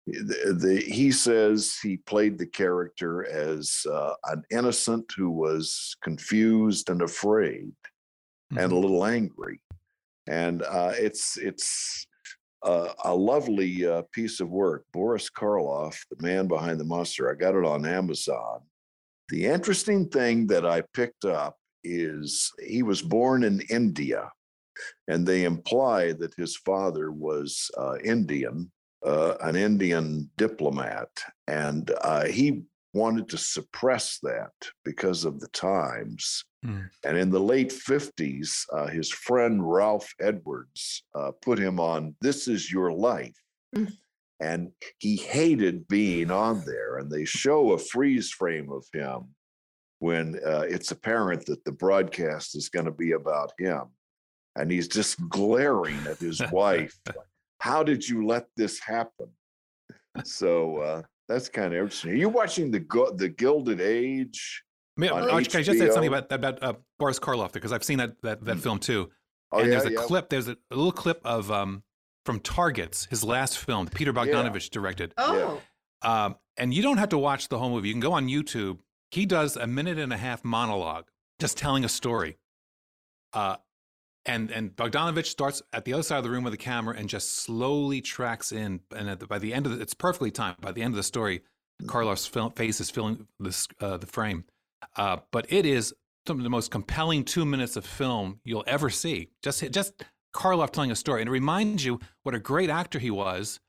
The, 0.10 0.58
the, 0.58 0.78
he 0.78 1.12
says 1.12 1.78
he 1.84 1.98
played 1.98 2.38
the 2.38 2.46
character 2.46 3.28
as 3.28 3.86
uh, 3.92 4.14
an 4.28 4.42
innocent 4.52 5.12
who 5.18 5.30
was 5.30 5.98
confused 6.02 6.90
and 6.90 7.02
afraid 7.02 7.74
and 8.56 8.72
a 8.72 8.76
little 8.78 9.06
angry, 9.06 9.60
and 10.28 10.64
uh, 10.64 10.94
it's 10.96 11.38
it's 11.38 12.08
uh, 12.64 12.94
a 13.06 13.14
lovely 13.14 13.86
uh, 13.86 14.04
piece 14.12 14.40
of 14.40 14.50
work. 14.50 14.86
Boris 14.94 15.30
Karloff, 15.30 15.98
the 16.10 16.26
man 16.26 16.48
behind 16.48 16.80
the 16.80 16.86
monster. 16.86 17.30
I 17.30 17.36
got 17.36 17.56
it 17.56 17.66
on 17.66 17.86
Amazon. 17.86 18.62
The 19.30 19.46
interesting 19.46 20.08
thing 20.10 20.48
that 20.48 20.66
I 20.66 20.84
picked 20.94 21.26
up 21.26 21.58
is 21.84 22.52
he 22.66 22.84
was 22.84 23.02
born 23.02 23.44
in 23.44 23.62
India, 23.70 24.32
and 25.08 25.26
they 25.26 25.44
imply 25.44 26.14
that 26.14 26.34
his 26.36 26.56
father 26.56 27.12
was 27.12 27.70
uh, 27.78 27.96
Indian, 28.04 28.72
uh, 29.06 29.36
an 29.42 29.56
Indian 29.56 30.30
diplomat, 30.38 31.10
and 31.48 31.92
uh, 32.02 32.26
he 32.26 32.64
wanted 32.94 33.30
to 33.30 33.38
suppress 33.38 34.20
that 34.24 34.54
because 34.84 35.26
of 35.26 35.40
the 35.40 35.48
times. 35.50 36.44
Mm. 36.66 36.90
And 37.06 37.18
in 37.18 37.30
the 37.30 37.40
late 37.40 37.70
50s, 37.70 38.66
uh, 38.74 38.88
his 38.88 39.10
friend 39.10 39.62
Ralph 39.62 40.14
Edwards 40.20 41.04
uh, 41.14 41.32
put 41.42 41.60
him 41.60 41.80
on 41.80 42.16
This 42.22 42.48
Is 42.48 42.72
Your 42.72 42.92
Life. 42.92 43.38
Mm. 43.76 43.94
And 44.40 44.72
he 45.00 45.16
hated 45.16 45.88
being 45.88 46.32
on 46.32 46.64
there. 46.66 46.98
And 46.98 47.12
they 47.12 47.26
show 47.26 47.72
a 47.72 47.78
freeze 47.78 48.32
frame 48.32 48.72
of 48.72 48.86
him 48.94 49.30
when 50.00 50.40
uh, 50.46 50.66
it's 50.68 50.92
apparent 50.92 51.46
that 51.48 51.64
the 51.66 51.72
broadcast 51.72 52.56
is 52.56 52.70
going 52.70 52.86
to 52.86 52.92
be 52.92 53.14
about 53.14 53.52
him. 53.58 53.84
And 54.56 54.72
he's 54.72 54.88
just 54.88 55.18
glaring 55.30 56.00
at 56.08 56.18
his 56.18 56.42
wife. 56.52 56.98
How 57.60 57.84
did 57.84 58.08
you 58.08 58.26
let 58.26 58.46
this 58.56 58.80
happen? 58.80 59.28
So 60.24 60.78
uh, 60.78 61.02
that's 61.28 61.50
kind 61.50 61.68
of 61.68 61.80
interesting. 61.80 62.12
Are 62.12 62.16
you 62.16 62.30
watching 62.30 62.72
the 62.72 62.80
the 63.16 63.30
Gilded 63.30 63.82
Age? 63.82 64.64
May- 64.96 65.10
on 65.10 65.30
Arch, 65.30 65.50
can 65.50 65.60
I 65.60 65.64
just 65.64 65.78
say 65.80 65.90
something 65.90 66.08
about 66.08 66.32
about 66.32 66.64
uh, 66.64 66.74
Boris 66.98 67.20
Karloff 67.20 67.52
because 67.52 67.72
I've 67.72 67.84
seen 67.84 68.00
that 68.00 68.22
that, 68.24 68.44
that 68.46 68.60
film 68.60 68.80
too. 68.80 69.10
Oh, 69.52 69.60
and 69.60 69.68
yeah, 69.68 69.80
there's 69.80 69.92
a 69.92 69.94
yeah. 69.94 70.02
clip. 70.02 70.30
There's 70.30 70.48
a, 70.48 70.58
a 70.72 70.76
little 70.76 70.92
clip 70.92 71.22
of 71.24 71.52
um 71.52 71.84
from 72.28 72.40
Targets, 72.40 73.08
his 73.10 73.24
last 73.24 73.58
film, 73.58 73.86
that 73.86 73.96
Peter 73.96 74.14
Bogdanovich 74.14 74.70
directed. 74.70 75.14
oh, 75.18 75.60
Um, 76.04 76.36
and 76.58 76.74
you 76.74 76.84
don't 76.84 76.98
have 76.98 77.10
to 77.10 77.18
watch 77.18 77.50
the 77.50 77.58
whole 77.58 77.72
movie. 77.72 77.88
You 77.88 77.94
can 77.96 78.02
go 78.02 78.14
on 78.14 78.28
YouTube 78.28 78.78
he 79.12 79.26
does 79.26 79.56
a 79.56 79.68
minute 79.68 79.98
and 79.98 80.12
a 80.12 80.18
half 80.18 80.44
monologue, 80.44 81.06
just 81.40 81.58
telling 81.58 81.86
a 81.86 81.90
story. 81.90 82.38
Uh, 83.34 83.58
and 84.26 84.52
and 84.52 84.76
Bogdanovich 84.76 85.28
starts 85.28 85.62
at 85.72 85.86
the 85.86 85.94
other 85.94 86.04
side 86.04 86.18
of 86.18 86.24
the 86.24 86.30
room 86.30 86.44
with 86.44 86.52
the 86.52 86.58
camera 86.58 86.96
and 86.98 87.08
just 87.08 87.36
slowly 87.36 88.02
tracks 88.02 88.52
in. 88.52 88.82
And 88.96 89.10
at 89.10 89.20
the, 89.20 89.28
by 89.28 89.40
the 89.40 89.54
end 89.54 89.66
of 89.66 89.74
the, 89.76 89.82
it's 89.82 89.94
perfectly 89.94 90.32
timed. 90.32 90.60
By 90.60 90.74
the 90.74 90.82
end 90.82 90.94
of 90.94 90.98
the 90.98 91.04
story, 91.04 91.44
Karloff's 91.84 92.28
fil- 92.28 92.50
face 92.50 92.82
is 92.82 92.90
filling 92.90 93.28
this 93.40 93.68
uh, 93.80 93.98
the 93.98 94.08
frame. 94.08 94.44
Uh, 94.98 95.18
but 95.32 95.46
it 95.52 95.66
is 95.66 95.94
some 96.28 96.38
of 96.38 96.44
the 96.44 96.50
most 96.50 96.72
compelling 96.72 97.24
two 97.24 97.46
minutes 97.46 97.78
of 97.78 97.86
film 97.86 98.42
you'll 98.44 98.66
ever 98.68 98.90
see. 98.90 99.30
Just 99.42 99.72
just 99.72 100.04
Karloff 100.38 100.72
telling 100.72 100.92
a 100.92 100.96
story, 100.96 101.22
and 101.22 101.28
it 101.28 101.32
reminds 101.32 101.84
you 101.84 102.00
what 102.24 102.36
a 102.36 102.40
great 102.40 102.70
actor 102.70 103.00
he 103.00 103.12
was. 103.12 103.60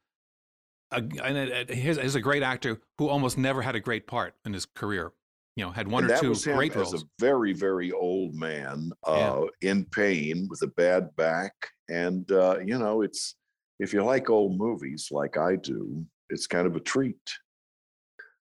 Uh, 0.90 1.00
and 1.22 1.36
it, 1.36 1.70
it, 1.70 1.74
he's, 1.74 1.98
he's 1.98 2.14
a 2.14 2.20
great 2.20 2.42
actor 2.42 2.80
who 2.98 3.08
almost 3.08 3.36
never 3.36 3.62
had 3.62 3.74
a 3.74 3.80
great 3.80 4.06
part 4.06 4.34
in 4.44 4.52
his 4.52 4.66
career. 4.66 5.12
You 5.56 5.64
know, 5.64 5.70
had 5.70 5.88
one 5.88 6.04
And 6.04 6.12
or 6.12 6.14
that 6.14 6.22
two 6.22 6.28
was 6.28 6.46
him 6.46 6.56
great 6.56 6.76
as 6.76 6.94
a 6.94 6.98
very, 7.18 7.52
very 7.52 7.90
old 7.90 8.34
man, 8.34 8.92
uh, 9.04 9.42
in 9.60 9.84
pain 9.86 10.46
with 10.48 10.62
a 10.62 10.68
bad 10.68 11.14
back, 11.16 11.52
and 11.88 12.30
uh, 12.30 12.58
you 12.64 12.78
know, 12.78 13.02
it's 13.02 13.34
if 13.80 13.92
you 13.92 14.04
like 14.04 14.30
old 14.30 14.56
movies 14.56 15.08
like 15.10 15.36
I 15.36 15.56
do, 15.56 16.06
it's 16.30 16.46
kind 16.46 16.66
of 16.66 16.76
a 16.76 16.80
treat. 16.80 17.16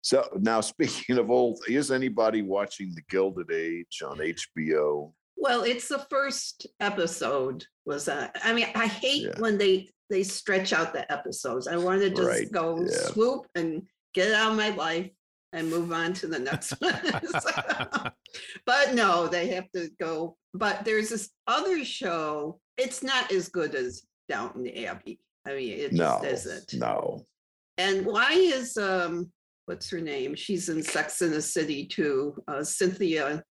So 0.02 0.28
now, 0.40 0.62
speaking 0.74 1.18
of 1.18 1.30
old, 1.30 1.60
is 1.68 1.92
anybody 1.92 2.44
watching 2.44 2.94
The 2.96 3.04
Gilded 3.10 3.52
Age 3.52 4.02
on 4.06 4.18
HBO? 4.18 5.12
Well, 5.42 5.64
it's 5.64 5.88
the 5.88 6.06
first 6.10 6.68
episode 6.80 7.66
was 7.86 8.06
that. 8.06 8.36
I 8.44 8.54
mean, 8.54 8.68
I 8.76 8.86
hate 8.86 9.24
Yeah. 9.24 9.40
when 9.40 9.58
they 9.58 9.90
they 10.12 10.24
stretch 10.24 10.72
out 10.74 10.94
the 10.94 11.10
episodes. 11.12 11.68
I 11.68 11.78
want 11.78 12.02
to 12.02 12.10
just 12.10 12.22
Right, 12.28 12.52
go 12.52 12.80
yeah. 12.82 12.92
swoop 13.12 13.48
and 13.56 13.84
get 14.14 14.34
out 14.34 14.52
of 14.52 14.58
my 14.58 14.70
life 14.70 15.10
and 15.54 15.70
move 15.70 15.92
on 15.94 16.14
to 16.16 16.28
the 16.28 16.38
next 16.40 16.72
one. 16.80 16.94
But 18.66 18.94
no, 18.94 19.28
they 19.28 19.48
have 19.50 19.70
to 19.72 19.90
go. 20.00 20.38
But 20.54 20.86
there's 20.86 21.10
this 21.10 21.30
other 21.48 21.84
show. 21.84 22.60
It's 22.78 23.04
not 23.04 23.32
as 23.32 23.50
good 23.50 23.74
as 23.76 24.04
Downton 24.30 24.68
Abbey. 24.86 25.20
I 25.48 25.56
mean, 25.56 25.80
it 25.80 25.94
No, 25.94 26.20
just 26.24 26.46
isn't. 26.46 26.74
no. 26.80 27.26
And 27.78 28.06
why 28.06 28.34
is 28.34 28.78
um 28.78 29.32
what's 29.66 29.90
her 29.90 30.02
name? 30.02 30.36
She's 30.36 30.70
in 30.70 30.84
Sex 30.84 31.22
in 31.22 31.32
the 31.32 31.42
City 31.42 31.86
too. 31.88 32.36
Uh, 32.48 32.64
Cynthia. 32.64 33.44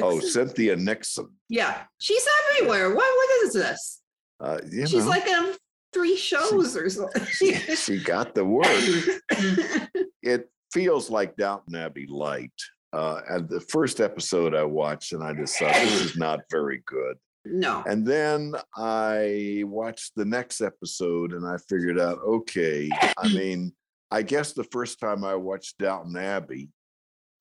Oh, 0.00 0.18
Cynthia 0.20 0.76
Nixon. 0.76 1.28
Yeah, 1.48 1.82
she's 1.98 2.26
everywhere. 2.50 2.88
What 2.94 2.96
what 3.16 3.44
is 3.44 3.52
this? 3.52 4.02
Uh, 4.40 4.58
you 4.70 4.86
She's 4.86 5.04
know, 5.04 5.10
like 5.10 5.26
in 5.26 5.54
three 5.94 6.16
shows 6.16 6.76
or 6.76 6.90
something. 6.90 7.24
she 7.24 8.02
got 8.02 8.34
the 8.34 8.44
word. 8.44 8.66
it 10.22 10.50
feels 10.72 11.08
like 11.10 11.36
Downton 11.36 11.74
Abbey 11.76 12.06
light. 12.08 12.52
Uh, 12.92 13.20
and 13.28 13.48
the 13.48 13.60
first 13.60 14.00
episode 14.00 14.54
I 14.54 14.64
watched, 14.64 15.12
and 15.12 15.22
I 15.22 15.32
just 15.32 15.58
thought 15.58 15.74
this 15.74 16.00
is 16.02 16.16
not 16.16 16.40
very 16.50 16.82
good. 16.86 17.16
no. 17.44 17.82
And 17.86 18.06
then 18.06 18.54
I 18.76 19.62
watched 19.66 20.12
the 20.16 20.24
next 20.24 20.60
episode, 20.60 21.32
and 21.32 21.46
I 21.46 21.56
figured 21.68 21.98
out, 21.98 22.18
okay, 22.26 22.88
I 23.18 23.28
mean, 23.34 23.72
I 24.10 24.22
guess 24.22 24.52
the 24.52 24.64
first 24.64 24.98
time 25.00 25.24
I 25.24 25.34
watched 25.34 25.78
Downton 25.78 26.16
Abbey, 26.16 26.68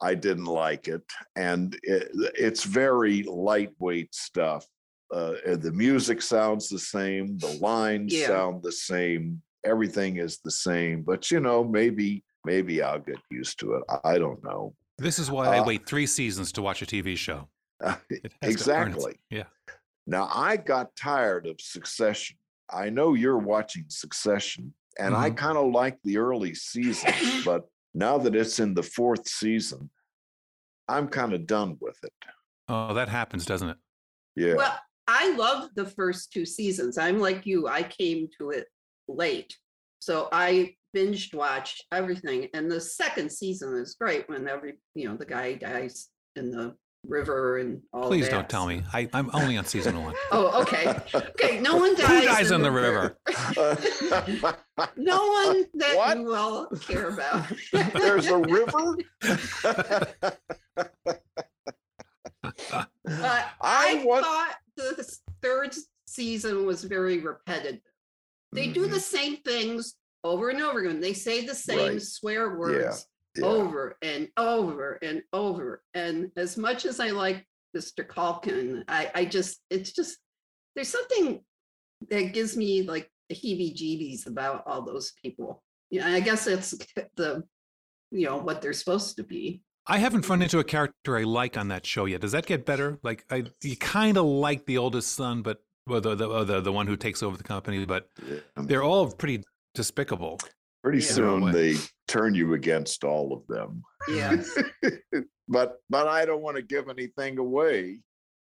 I 0.05 0.13
didn't 0.13 0.45
like 0.45 0.87
it, 0.87 1.01
and 1.35 1.73
it, 1.81 2.09
it's 2.47 2.63
very 2.63 3.23
lightweight 3.23 4.13
stuff. 4.13 4.65
Uh, 5.11 5.33
the 5.65 5.71
music 5.73 6.21
sounds 6.21 6.69
the 6.69 6.77
same, 6.79 7.37
the 7.39 7.57
lines 7.59 8.13
Yeah. 8.13 8.27
sound 8.27 8.61
the 8.61 8.71
same, 8.71 9.41
everything 9.63 10.17
is 10.17 10.37
the 10.43 10.51
same. 10.51 11.01
But 11.01 11.31
you 11.31 11.39
know, 11.39 11.63
maybe 11.63 12.23
maybe 12.45 12.83
I'll 12.83 12.99
get 12.99 13.19
used 13.31 13.59
to 13.61 13.73
it. 13.75 13.83
I, 13.89 13.97
I 14.13 14.17
don't 14.19 14.43
know. 14.43 14.75
This 14.99 15.17
is 15.17 15.31
why 15.31 15.47
I 15.47 15.59
Uh, 15.59 15.65
wait 15.65 15.87
three 15.87 16.05
seasons 16.05 16.51
to 16.53 16.61
watch 16.61 16.81
a 16.83 16.85
TV 16.85 17.17
show. 17.17 17.49
It 18.09 18.31
has 18.41 18.55
to 18.65 18.71
earn 18.75 18.91
its- 18.91 19.05
exactly. 19.05 19.19
Yeah. 19.31 19.47
Now 20.05 20.29
I 20.31 20.57
got 20.57 20.95
tired 20.95 21.47
of 21.47 21.59
Succession. 21.59 22.37
I 22.69 22.89
know 22.91 23.15
you're 23.15 23.39
watching 23.55 23.85
Succession, 23.89 24.73
and 24.99 25.15
I 25.15 25.31
Mhm. 25.31 25.37
kind 25.37 25.57
of 25.57 25.71
like 25.81 25.97
the 26.03 26.17
early 26.17 26.53
seasons, 26.53 27.15
but 27.51 27.61
now 27.93 28.17
that 28.23 28.35
it's 28.35 28.59
in 28.59 28.73
the 28.73 28.83
fourth 28.97 29.27
season, 29.27 29.89
I'm 30.87 31.07
kind 31.07 31.33
of 31.33 31.47
done 31.47 31.77
with 31.81 31.97
it. 32.03 32.13
Oh, 32.67 32.93
that 32.93 33.09
happens, 33.09 33.45
doesn't 33.45 33.69
it? 33.69 33.77
Yeah. 34.35 34.55
Well, 34.55 34.79
I 35.07 35.35
love 35.35 35.69
the 35.75 35.85
first 35.85 36.31
two 36.31 36.45
seasons. 36.45 36.97
I'm 36.97 37.19
like 37.19 37.45
you. 37.45 37.67
I 37.67 37.83
came 37.83 38.27
to 38.39 38.49
it 38.49 38.67
late. 39.07 39.55
So 39.99 40.29
I 40.31 40.75
binged 40.95 41.33
watched 41.33 41.85
everything. 41.91 42.47
And 42.53 42.71
the 42.71 42.81
second 42.81 43.31
season 43.31 43.75
is 43.75 43.95
great 43.99 44.27
when 44.29 44.47
every, 44.47 44.75
you 44.93 45.09
know, 45.09 45.15
the 45.15 45.25
guy 45.25 45.53
dies 45.53 46.09
in 46.35 46.51
the 46.51 46.75
river 47.07 47.57
and 47.59 47.81
all 47.93 48.07
Please 48.07 48.25
that. 48.25 48.31
don't 48.31 48.49
tell 48.49 48.67
me. 48.67 48.83
I, 48.93 49.07
I'm 49.13 49.29
only 49.33 49.57
on 49.57 49.65
season 49.65 50.01
one. 50.03 50.15
Oh, 50.31 50.61
okay. 50.61 50.95
Okay. 51.13 51.59
No 51.59 51.77
one 51.77 51.95
dies. 51.97 52.07
Who 52.07 52.21
dies 52.25 52.51
in 52.51 52.61
the 52.61 52.71
river? 52.71 53.17
no 54.97 55.27
one 55.27 55.65
that 55.75 55.95
What? 55.95 56.17
you 56.17 56.23
will 56.23 56.67
care 56.87 57.09
about. 57.09 57.45
There's 57.93 58.27
a 58.27 58.37
river. 58.37 58.97
But 62.41 62.89
I 63.03 63.45
I, 63.61 64.03
want- 64.05 64.25
thought 64.25 64.55
the 64.77 65.17
third 65.41 65.75
season 66.07 66.65
was 66.65 66.83
very 66.83 67.19
repetitive. 67.19 67.81
They 68.51 68.67
do 68.67 68.83
Mm-hmm. 68.83 68.93
the 68.93 68.99
same 68.99 69.37
things 69.37 69.95
over 70.23 70.49
and 70.49 70.61
over 70.61 70.79
again. 70.79 70.99
They 71.01 71.13
say 71.13 71.45
the 71.45 71.55
same 71.55 71.93
Right. 71.93 72.01
swear 72.01 72.57
words 72.57 73.05
yeah. 73.37 73.45
over 73.45 73.97
and 74.01 74.27
over 74.37 74.99
and 75.01 75.21
over. 75.33 75.83
And 75.93 76.31
as 76.37 76.57
much 76.57 76.85
as 76.85 76.99
I 76.99 77.09
like 77.09 77.45
Mr. 77.75 78.05
Culkin, 78.05 78.83
I, 78.87 79.11
I 79.15 79.25
just, 79.25 79.61
it's 79.69 79.91
just, 79.91 80.17
there's 80.75 80.89
something 80.89 81.41
that 82.09 82.33
gives 82.33 82.55
me 82.57 82.83
like 82.83 83.09
the 83.29 83.35
heebie 83.35 83.75
jeebies 83.75 84.27
about 84.27 84.63
all 84.65 84.81
those 84.81 85.13
people. 85.21 85.63
Yeah, 85.89 86.07
I 86.07 86.19
guess 86.19 86.47
it's 86.47 86.71
the, 87.15 87.43
you 88.11 88.25
know, 88.25 88.37
what 88.37 88.61
they're 88.61 88.73
supposed 88.73 89.17
to 89.17 89.23
be. 89.23 89.61
I 89.87 89.99
haven't 89.99 90.27
run 90.27 90.41
into 90.41 90.59
a 90.59 90.63
character 90.63 91.15
I 91.15 91.23
like 91.23 91.57
on 91.57 91.67
that 91.67 91.85
show 91.85 92.05
yet. 92.05 92.21
Does 92.21 92.31
that 92.31 92.47
get 92.47 92.65
better? 92.65 92.97
Like, 93.03 93.23
I 93.29 93.43
you 93.61 93.77
kind 93.77 94.17
of 94.17 94.25
like 94.25 94.65
the 94.65 94.79
oldest 94.79 95.13
son, 95.13 95.43
but 95.43 95.59
well, 95.85 96.01
the, 96.01 96.15
the 96.15 96.43
the 96.43 96.61
the 96.61 96.71
one 96.71 96.87
who 96.87 96.95
takes 96.97 97.21
over 97.21 97.37
the 97.37 97.43
company, 97.43 97.85
but 97.85 98.09
they're 98.55 98.81
all 98.81 99.11
pretty 99.11 99.43
despicable. 99.75 100.39
Pretty 100.83 100.99
Yeah. 100.99 101.11
soon 101.11 101.51
they 101.51 101.75
turn 102.07 102.35
you 102.35 102.53
against 102.53 103.03
all 103.03 103.33
of 103.33 103.45
them. 103.47 103.83
Yeah. 104.07 104.41
But 105.47 105.75
but 105.91 106.07
I 106.07 106.25
don't 106.25 106.41
want 106.41 106.57
to 106.57 106.63
give 106.63 106.89
anything 106.89 107.37
away. 107.37 107.99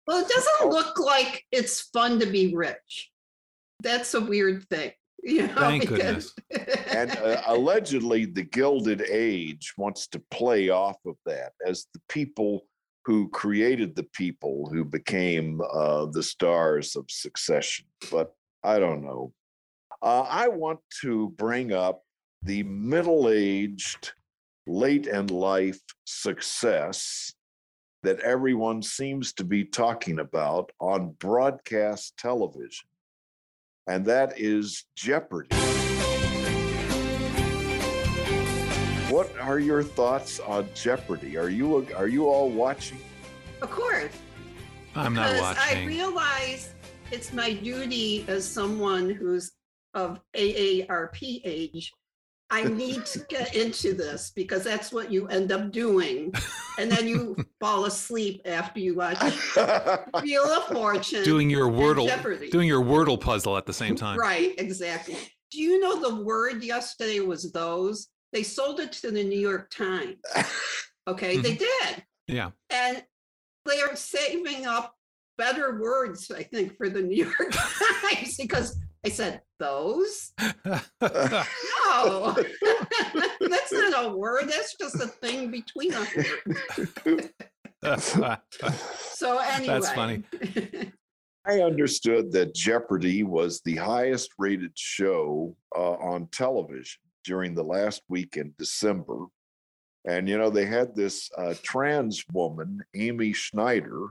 Well, 0.07 0.19
it 0.23 0.29
doesn't 0.29 0.53
Oh. 0.61 0.69
look 0.69 0.99
like 0.99 1.43
it's 1.51 1.81
fun 1.81 2.21
to 2.21 2.27
be 2.27 2.55
rich. 2.55 3.11
That's 3.83 4.13
a 4.13 4.21
weird 4.21 4.69
thing. 4.69 4.93
You 5.23 5.47
know, 5.47 5.55
Thank 5.55 5.89
because- 5.89 6.35
And 6.89 7.11
uh, 7.13 7.41
allegedly, 7.47 8.27
the 8.27 8.43
Gilded 8.43 9.01
Age 9.01 9.73
wants 9.79 10.09
to 10.09 10.23
play 10.31 10.69
off 10.69 10.99
of 11.07 11.17
that 11.25 11.53
as 11.67 11.87
the 11.95 12.01
people 12.11 12.67
who 13.07 13.31
created 13.31 13.97
the 13.97 14.09
people 14.13 14.69
who 14.71 14.85
became 14.85 15.63
uh, 15.73 16.05
the 16.13 16.23
stars 16.23 16.97
of 16.97 17.07
Succession. 17.09 17.87
But 18.11 18.35
I 18.63 18.79
don't 18.79 19.03
know. 19.03 19.33
Uh, 20.03 20.27
I 20.29 20.49
want 20.49 20.81
to 21.01 21.31
bring 21.39 21.73
up 21.73 22.03
the 22.43 22.63
middle 22.63 23.29
aged, 23.29 24.13
late 24.67 25.07
in 25.07 25.27
life 25.27 25.81
success 26.05 27.33
that 28.03 28.21
everyone 28.21 28.83
seems 28.83 29.33
to 29.35 29.45
be 29.45 29.65
talking 29.65 30.21
about 30.21 30.73
on 30.81 31.11
broadcast 31.19 32.17
television, 32.17 32.89
and 33.87 34.07
that 34.07 34.39
is 34.41 34.85
Jeopardy. 34.97 35.55
What 39.11 39.37
are 39.39 39.59
your 39.59 39.83
thoughts 39.83 40.41
on 40.41 40.69
Jeopardy? 40.75 41.37
Are 41.37 41.51
you 41.51 41.87
are 41.95 42.09
you 42.09 42.27
all 42.27 42.51
watching? 42.51 43.01
of 43.61 43.71
course. 43.71 44.13
I'm 44.95 45.15
not 45.15 45.33
because 45.33 45.57
I 45.59 45.85
realize 45.85 46.75
it's 47.11 47.33
my 47.33 47.53
duty 47.53 48.25
as 48.29 48.45
someone 48.45 49.11
who's 49.11 49.53
of 49.95 50.21
AARP 50.35 51.41
age. 51.45 51.93
I 52.51 52.65
need 52.65 53.07
to 53.07 53.21
get 53.29 53.55
into 53.55 53.95
this 53.95 54.33
because 54.35 54.65
that's 54.65 54.93
what 54.93 55.13
you 55.13 55.29
end 55.29 55.53
up 55.53 55.71
doing. 55.71 56.33
And 56.79 56.91
then 56.91 57.07
you 57.07 57.37
fall 57.61 57.85
asleep 57.85 58.43
after 58.45 58.81
you 58.81 58.97
watch 58.97 59.19
Wheel 60.23 60.45
of 60.45 60.65
Fortune. 60.65 61.23
doing 61.23 61.49
your 61.49 61.71
Wordle, 61.71 62.07
Jeopardy. 62.07 62.51
doing 62.51 62.67
your 62.67 62.83
Wordle 62.83 63.21
puzzle 63.21 63.57
at 63.57 63.67
the 63.67 63.73
same 63.73 63.95
time. 63.95 64.19
Right, 64.19 64.55
exactly. 64.59 65.17
Do 65.51 65.61
you 65.61 65.81
know 65.81 66.01
the 66.01 66.23
word 66.23 66.63
yesterday 66.63 67.21
was 67.21 67.53
those? 67.53 68.09
They 68.33 68.43
sold 68.43 68.81
it 68.81 68.93
to 68.93 69.11
the 69.11 69.25
New 69.25 69.39
York 69.39 69.71
Times. 69.71 70.17
Okay, 71.09 71.39
they 71.39 71.57
mm-hmm. 71.57 71.95
did. 71.95 72.05
Yeah. 72.29 72.51
And 72.71 73.03
they 73.67 73.81
are 73.81 73.97
saving 73.97 74.67
up 74.67 74.95
better 75.37 75.81
words, 75.81 76.31
I 76.31 76.43
think, 76.43 76.77
for 76.77 76.89
the 76.89 77.03
New 77.03 77.25
York 77.25 77.51
Times 77.53 78.37
because 78.37 78.77
I 79.05 79.09
said 79.09 79.43
those. 79.59 80.33
No, 81.01 82.01
No, 82.01 82.35
that's 83.41 83.73
not 83.73 84.07
a 84.07 84.17
word. 84.17 84.45
That's 84.49 84.77
just 84.77 84.97
a 84.97 85.07
thing 85.07 85.51
between 85.51 85.93
us. 85.95 86.09
So 88.93 89.39
anyway. 89.39 89.67
That's 89.67 89.93
funny. 89.93 90.23
I 91.47 91.61
understood 91.63 92.31
that 92.33 92.55
Jeopardy 92.55 93.23
was 93.23 93.61
the 93.65 93.77
highest 93.77 94.31
rated 94.39 94.73
show 94.77 95.57
uh, 95.75 95.93
on 95.95 96.29
television 96.29 97.01
during 97.25 97.55
the 97.55 97.65
last 97.65 98.03
week 98.09 98.37
in 98.37 98.55
December. 98.59 99.27
And, 100.07 100.29
you 100.29 100.39
know, 100.39 100.51
they 100.51 100.67
had 100.67 100.95
this 100.95 101.31
uh, 101.37 101.55
trans 101.63 102.25
woman, 102.33 102.81
Amy 102.95 103.33
Schneider, 103.33 104.09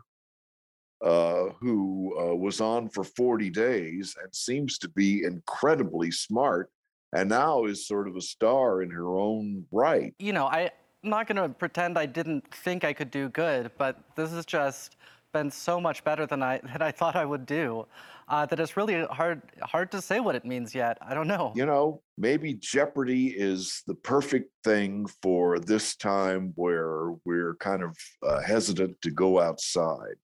uh, 1.02 1.50
who 1.60 2.16
uh, 2.20 2.36
was 2.36 2.62
on 2.62 2.90
for 2.90 3.04
40 3.04 3.50
days 3.50 4.16
and 4.22 4.34
seems 4.34 4.78
to 4.80 4.90
be 4.90 5.24
incredibly 5.24 6.12
smart 6.12 6.70
and 7.14 7.30
now 7.30 7.66
is 7.66 7.88
sort 7.88 8.08
of 8.08 8.16
a 8.16 8.22
star 8.22 8.82
in 8.82 8.90
her 8.92 9.18
own 9.18 9.66
right. 9.72 10.14
You 10.20 10.34
know, 10.34 10.46
I, 10.46 10.72
I'm 11.04 11.10
not 11.10 11.28
going 11.28 11.38
to 11.38 11.50
pretend 11.50 11.98
I 11.98 12.06
didn't 12.06 12.54
think 12.54 12.84
I 12.84 12.94
could 12.94 13.12
do 13.12 13.30
good, 13.30 13.72
but 13.78 13.98
this 14.16 14.32
has 14.32 14.46
just 14.46 14.98
been 15.32 15.52
so 15.52 15.80
much 15.80 16.04
better 16.04 16.26
than 16.26 16.42
I 16.42 16.58
than 16.64 16.82
I 16.82 16.92
thought 16.92 17.16
I 17.16 17.26
would 17.26 17.46
do. 17.46 17.86
Uh, 18.28 18.46
that 18.46 18.60
it's 18.60 18.78
really 18.78 19.06
hard 19.06 19.42
hard 19.64 19.92
to 19.92 20.02
say 20.02 20.20
what 20.20 20.36
it 20.36 20.46
means 20.46 20.76
yet. 20.76 21.00
I 21.02 21.16
don't 21.16 21.28
know. 21.28 21.52
You 21.56 21.66
know, 21.66 22.04
maybe 22.18 22.54
Jeopardy 22.54 23.28
is 23.36 23.82
the 23.88 23.96
perfect 23.96 24.52
thing 24.64 25.08
for 25.24 25.58
this 25.60 25.96
time 25.96 26.54
where 26.56 27.14
we're 27.26 27.56
kind 27.56 27.82
of 27.82 27.98
uh, 28.22 28.42
hesitant 28.42 29.02
to 29.02 29.10
go 29.10 29.40
outside. 29.40 30.16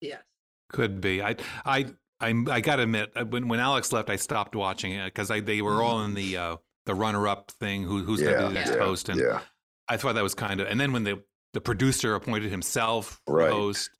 Yes. 0.00 0.22
Could 0.70 1.00
be. 1.00 1.22
I 1.22 1.36
I 1.64 1.86
I 2.20 2.34
I 2.50 2.60
gotta 2.60 2.82
admit, 2.82 3.10
uh, 3.16 3.24
when 3.24 3.48
when 3.48 3.60
Alex 3.60 3.92
left, 3.92 4.10
I 4.10 4.16
stopped 4.16 4.54
watching 4.54 4.92
it 4.92 5.06
because 5.06 5.30
I 5.30 5.40
they 5.40 5.62
were 5.62 5.82
all 5.82 6.04
in 6.04 6.14
the 6.14 6.36
uh, 6.36 6.56
the 6.86 6.94
runner 6.94 7.26
up 7.28 7.50
thing. 7.52 7.84
Who 7.84 8.02
who's 8.02 8.20
gonna 8.22 8.36
be 8.38 8.42
the 8.44 8.50
next 8.50 8.70
yeah, 8.72 8.78
host? 8.78 9.08
And 9.08 9.20
yeah. 9.20 9.40
I 9.88 9.96
thought 9.96 10.14
that 10.16 10.22
was 10.22 10.34
kind 10.34 10.60
of. 10.60 10.66
And 10.68 10.78
then 10.78 10.92
when 10.92 11.04
the 11.04 11.22
the 11.54 11.60
producer 11.60 12.14
appointed 12.14 12.50
himself 12.50 13.20
Right. 13.26 13.50
host, 13.50 13.90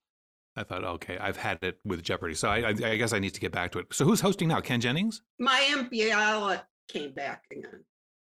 I 0.57 0.65
thought, 0.65 0.85
okay, 0.85 1.17
I've 1.19 1.37
had 1.39 1.59
it 1.63 1.79
with 1.85 2.03
Jeopardy, 2.03 2.35
so 2.35 2.49
I, 2.49 2.59
I 2.59 2.69
I 2.69 2.97
guess 2.97 3.13
I 3.15 3.19
need 3.19 3.33
to 3.35 3.41
get 3.41 3.53
back 3.53 3.73
to 3.73 3.79
it. 3.79 3.87
So 3.93 4.05
who's 4.05 4.21
hosting 4.21 4.49
now? 4.49 4.61
Ken 4.61 4.81
Jennings? 4.81 5.23
Mayim 5.41 5.91
Bialik 5.91 6.63
came 6.89 7.13
back 7.13 7.45
again. 7.51 7.85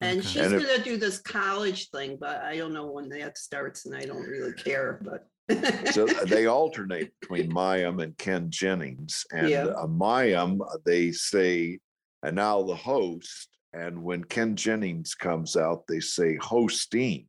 And 0.01 0.19
Okay. 0.19 0.29
she's 0.29 0.51
gonna 0.51 0.83
do 0.83 0.97
this 0.97 1.19
college 1.21 1.91
thing, 1.91 2.17
but 2.21 2.43
I 2.43 2.57
don't 2.57 2.73
know 2.73 2.87
when 2.91 3.09
that 3.11 3.39
starts 3.39 3.87
and 3.87 3.95
I 3.95 4.05
don't 4.07 4.23
really 4.27 4.53
care, 4.55 4.99
but. 5.03 5.29
So 5.93 6.07
they 6.27 6.47
alternate 6.47 7.13
between 7.21 7.51
Mayim 7.53 8.03
and 8.03 8.17
Ken 8.19 8.51
Jennings. 8.51 9.25
And 9.33 9.49
Yeah. 9.49 9.67
uh, 9.67 9.87
Mayim, 9.87 10.61
uh, 10.61 10.79
they 10.85 11.13
say, 11.13 11.79
and 12.23 12.37
now 12.37 12.63
the 12.63 12.75
host. 12.75 13.49
And 13.73 14.03
when 14.03 14.25
Ken 14.25 14.57
Jennings 14.57 15.15
comes 15.15 15.57
out, 15.57 15.85
they 15.89 16.01
say 16.01 16.37
hosting. 16.37 17.27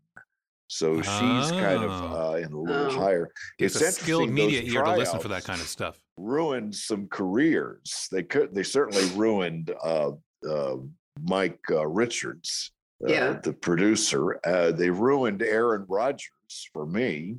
So 0.68 0.98
she's 0.98 1.06
kind 1.52 1.84
of 1.84 1.92
Oh. 1.92 2.32
uh, 2.34 2.36
in 2.38 2.52
a 2.52 2.60
little 2.60 2.86
Oh. 2.88 2.90
higher. 3.00 3.32
It's 3.60 3.76
a 3.76 3.92
skilled 3.92 4.30
interesting, 4.30 4.34
media 4.34 4.62
those 4.62 4.74
ear 4.74 4.84
to 4.84 4.96
listen 4.98 5.20
for 5.20 5.28
that 5.30 5.44
kind 5.44 5.62
of 5.62 5.68
stuff. 5.68 6.00
Ruined 6.18 6.74
some 6.76 7.08
careers. 7.08 8.08
They 8.12 8.24
could. 8.24 8.54
They 8.56 8.64
certainly 8.64 9.06
ruined 9.16 9.72
uh, 9.84 10.12
uh, 10.50 10.78
Mike 11.22 11.60
uh, 11.70 11.86
Richards, 11.88 12.72
uh, 13.08 13.12
Yeah. 13.12 13.34
the 13.44 13.54
producer. 13.54 14.40
Uh, 14.46 14.72
they 14.72 14.90
ruined 14.90 15.42
Aaron 15.44 15.86
Rodgers 15.88 16.70
for 16.74 16.86
me. 16.86 17.38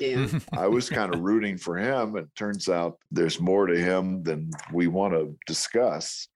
Yeah. 0.00 0.26
I 0.52 0.66
was 0.66 0.88
kind 0.88 1.14
of 1.14 1.20
rooting 1.20 1.58
for 1.58 1.76
him, 1.76 2.16
It 2.16 2.26
turns 2.34 2.68
out 2.68 2.98
there's 3.10 3.38
more 3.38 3.66
to 3.66 3.78
him 3.78 4.22
than 4.22 4.50
we 4.72 4.88
want 4.88 5.14
to 5.14 5.36
discuss. 5.46 6.26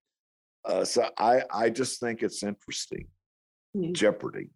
Uh, 0.64 0.84
so 0.84 1.08
I, 1.18 1.42
I 1.52 1.70
just 1.70 1.98
think 1.98 2.22
it's 2.22 2.42
interesting. 2.42 3.08
Mm. 3.76 3.92
Jeopardy. 3.92 4.50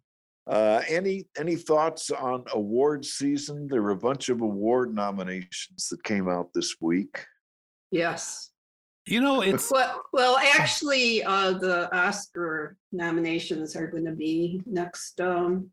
Uh, 0.47 0.81
any 0.87 1.27
any 1.37 1.55
thoughts 1.55 2.09
on 2.09 2.43
award 2.53 3.05
season? 3.05 3.67
There 3.67 3.83
were 3.83 3.91
a 3.91 3.95
bunch 3.95 4.29
of 4.29 4.41
award 4.41 4.95
nominations 4.95 5.89
that 5.91 6.03
came 6.03 6.27
out 6.27 6.49
this 6.55 6.75
week. 6.81 7.23
Yes. 7.91 8.49
You 9.05 9.21
know, 9.21 9.41
it's 9.41 9.71
Well, 9.71 10.03
well, 10.13 10.37
actually, 10.37 11.23
uh, 11.23 11.53
the 11.53 11.95
Oscar 11.95 12.77
nominations 12.91 13.75
are 13.75 13.87
gonna 13.87 14.11
be 14.11 14.61
next, 14.65 15.19
um, 15.21 15.71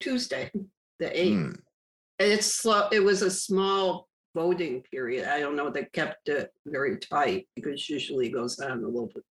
Tuesday, 0.00 0.50
the 0.98 1.18
eighth. 1.18 1.38
Hmm. 1.38 1.52
It's 2.18 2.46
slow, 2.46 2.88
it 2.90 3.00
was 3.00 3.22
a 3.22 3.30
small 3.30 4.08
voting 4.34 4.82
period. 4.90 5.28
I 5.28 5.40
don't 5.40 5.56
know, 5.56 5.70
they 5.70 5.84
kept 5.92 6.28
it 6.28 6.52
very 6.66 6.98
tight 6.98 7.46
because 7.56 7.88
usually 7.88 8.26
it 8.26 8.32
goes 8.32 8.58
on 8.58 8.82
a 8.84 8.86
little 8.86 9.10
bit 9.14 9.24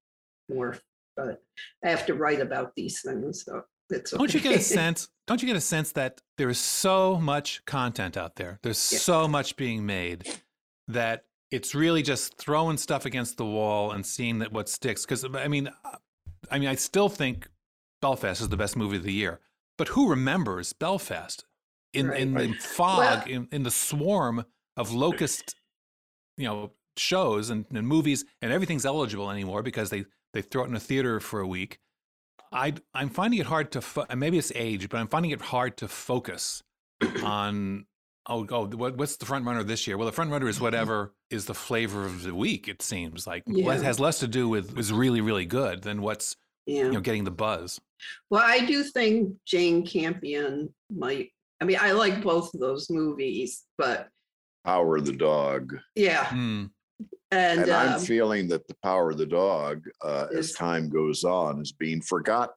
more. 0.50 0.78
But 1.16 1.42
I 1.84 1.90
have 1.90 2.06
to 2.06 2.14
write 2.14 2.40
about 2.42 2.74
these 2.76 3.02
things, 3.02 3.44
so 3.46 3.64
it's. 3.90 4.12
Don't 4.12 4.34
you 4.34 4.40
get 4.40 4.56
a 4.56 4.60
sense? 4.62 5.10
Don't 5.26 5.42
you 5.42 5.48
get 5.48 5.58
a 5.58 5.62
sense 5.62 5.92
that 5.94 6.22
there 6.38 6.50
is 6.50 6.60
so 6.60 7.18
much 7.20 7.66
content 7.66 8.16
out 8.18 8.36
there? 8.36 8.60
There's 8.64 8.92
Yeah. 8.92 9.00
so 9.00 9.28
much 9.28 9.56
being 9.58 9.86
made 9.86 10.28
that 10.88 11.26
it's 11.52 11.74
really 11.74 12.02
just 12.04 12.38
throwing 12.38 12.78
stuff 12.78 13.06
against 13.06 13.38
the 13.38 13.46
wall 13.46 13.92
and 13.92 14.06
seeing 14.06 14.40
that 14.40 14.52
what 14.54 14.70
sticks. 14.70 15.06
Because 15.06 15.26
I 15.26 15.48
mean, 15.48 15.70
I 16.52 16.60
mean, 16.60 16.70
I 16.70 16.76
still 16.76 17.10
think 17.10 17.50
Belfast 18.02 18.40
is 18.40 18.50
the 18.50 18.58
best 18.58 18.78
movie 18.78 18.98
of 18.98 19.04
the 19.04 19.12
year. 19.14 19.40
But 19.78 19.90
who 19.90 20.10
remembers 20.10 20.72
Belfast 20.74 21.46
in 21.94 22.08
Right. 22.08 22.20
in 22.22 22.34
the 22.34 22.48
Right. 22.50 22.62
fog, 22.62 22.98
Well- 23.00 23.24
in, 23.28 23.48
in 23.52 23.64
the 23.64 23.72
swarm 23.72 24.46
of 24.76 24.92
locust, 24.94 25.56
you 26.38 26.46
know, 26.46 26.72
shows 26.98 27.50
and, 27.50 27.66
and 27.72 27.88
movies, 27.88 28.26
and 28.42 28.52
everything's 28.52 28.86
eligible 28.86 29.30
anymore 29.32 29.64
because 29.64 29.90
they 29.90 30.06
they 30.34 30.42
throw 30.42 30.64
it 30.64 30.68
in 30.68 30.76
a 30.76 30.80
theater 30.80 31.20
for 31.20 31.40
a 31.40 31.48
week. 31.48 31.80
I 32.52 32.74
I'm 32.94 33.10
finding 33.10 33.40
it 33.40 33.46
hard 33.48 33.72
to 33.74 33.82
fo- 33.82 34.06
maybe 34.16 34.38
it's 34.38 34.52
age, 34.56 34.90
but 34.90 34.98
I'm 34.98 35.08
finding 35.08 35.32
it 35.32 35.42
hard 35.42 35.78
to 35.78 35.88
focus 35.88 36.64
on 37.24 37.86
oh 38.28 38.46
oh 38.50 38.66
what, 38.68 38.98
what's 38.98 39.18
the 39.18 39.26
front 39.26 39.46
runner 39.46 39.64
this 39.64 39.88
year? 39.88 39.98
Well, 39.98 40.06
the 40.06 40.12
front 40.12 40.32
runner 40.32 40.48
is 40.48 40.56
mm-hmm. 40.56 40.66
whatever 40.66 41.14
is 41.30 41.46
the 41.46 41.54
flavor 41.54 42.06
of 42.06 42.24
the 42.24 42.34
week. 42.36 42.68
It 42.68 42.82
seems 42.82 43.28
like 43.28 43.44
It 43.48 43.58
Yeah. 43.58 43.78
has 43.82 44.00
less 44.00 44.20
to 44.20 44.28
do 44.28 44.48
with 44.50 44.76
was 44.76 44.92
really 44.92 45.22
really 45.22 45.46
good 45.46 45.82
than 45.84 46.02
what's 46.02 46.36
Yeah. 46.66 46.86
you 46.86 46.92
know 46.94 47.02
getting 47.02 47.24
the 47.26 47.32
buzz. 47.32 47.80
Well, 48.30 48.44
I 48.46 48.60
do 48.66 48.84
think 48.84 49.34
Jane 49.46 49.84
Campion 49.86 50.74
might, 50.92 51.32
I 51.62 51.66
mean, 51.66 51.78
I 51.80 51.92
like 51.92 52.22
both 52.22 52.54
of 52.54 52.60
those 52.60 52.90
movies, 52.90 53.64
but 53.78 54.10
Power 54.66 54.98
of 54.98 55.06
the 55.06 55.14
Dog. 55.14 55.76
yeah. 55.96 56.26
Hmm. 56.26 56.66
And, 57.32 57.62
And, 57.62 57.72
I'm 57.72 57.94
um, 57.96 58.00
feeling 58.00 58.48
that 58.50 58.68
the 58.68 58.76
Power 58.84 59.12
of 59.12 59.18
the 59.18 59.26
Dog, 59.26 59.84
uh, 60.02 60.28
as 60.36 60.54
time 60.54 60.90
goes 60.90 61.24
on, 61.24 61.62
is 61.62 61.72
being 61.74 62.02
forgotten. 62.02 62.54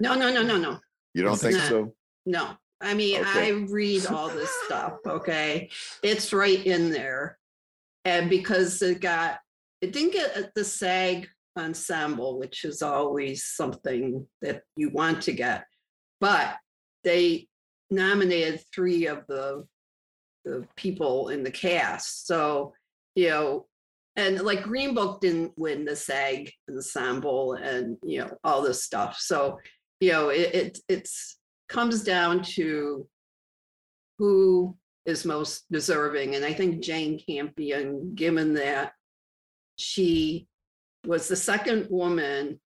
no, 0.00 0.14
no, 0.14 0.32
no, 0.32 0.42
no, 0.42 0.56
no. 0.56 0.78
You 1.14 1.22
don't 1.22 1.34
It's 1.34 1.42
think 1.42 1.56
not. 1.56 1.68
so? 1.68 1.94
No, 2.26 2.50
I 2.80 2.94
mean, 2.94 3.20
Okay. 3.20 3.48
I 3.48 3.50
read 3.68 4.06
all 4.06 4.28
this 4.28 4.50
stuff, 4.66 4.94
okay? 5.06 5.70
It's 6.02 6.32
right 6.32 6.64
in 6.64 6.90
there. 6.90 7.38
And 8.04 8.28
because 8.30 8.80
it 8.82 9.00
got, 9.00 9.38
it 9.80 9.92
didn't 9.92 10.12
get 10.12 10.54
the 10.54 10.64
SAG 10.64 11.28
ensemble, 11.58 12.38
which 12.38 12.64
is 12.64 12.82
always 12.82 13.44
something 13.44 14.26
that 14.42 14.62
you 14.76 14.90
want 14.90 15.22
to 15.22 15.32
get. 15.32 15.64
But 16.20 16.56
they 17.04 17.48
nominated 17.90 18.62
three 18.74 19.06
of 19.06 19.24
the, 19.28 19.64
the 20.44 20.66
people 20.76 21.28
in 21.28 21.42
the 21.42 21.50
cast. 21.50 22.26
So, 22.26 22.72
you 23.14 23.28
know, 23.28 23.66
and 24.16 24.40
like 24.40 24.62
Green 24.62 24.94
Book 24.94 25.20
didn't 25.20 25.52
win 25.56 25.84
the 25.84 25.96
SAG 25.96 26.50
ensemble 26.68 27.54
and, 27.54 27.96
you 28.02 28.20
know, 28.20 28.36
all 28.44 28.62
this 28.62 28.84
stuff. 28.84 29.18
So, 29.18 29.58
you 30.00 30.12
know, 30.12 30.28
it, 30.30 30.54
it 30.54 30.78
it's 30.88 31.38
comes 31.68 32.02
down 32.02 32.42
to 32.42 33.06
who 34.18 34.76
is 35.06 35.24
most 35.24 35.64
deserving. 35.70 36.34
And 36.34 36.44
I 36.44 36.52
think 36.52 36.82
Jane 36.82 37.18
Campion, 37.18 38.14
given 38.14 38.54
that 38.54 38.92
she 39.76 40.46
was 41.06 41.28
the 41.28 41.36
second 41.36 41.86
woman 41.88 42.60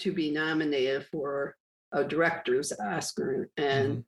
to 0.00 0.12
be 0.12 0.30
nominated 0.30 1.06
for 1.06 1.54
a 1.92 2.02
director's 2.02 2.72
Oscar. 2.72 3.48
And 3.56 3.90
mm-hmm. 3.90 4.00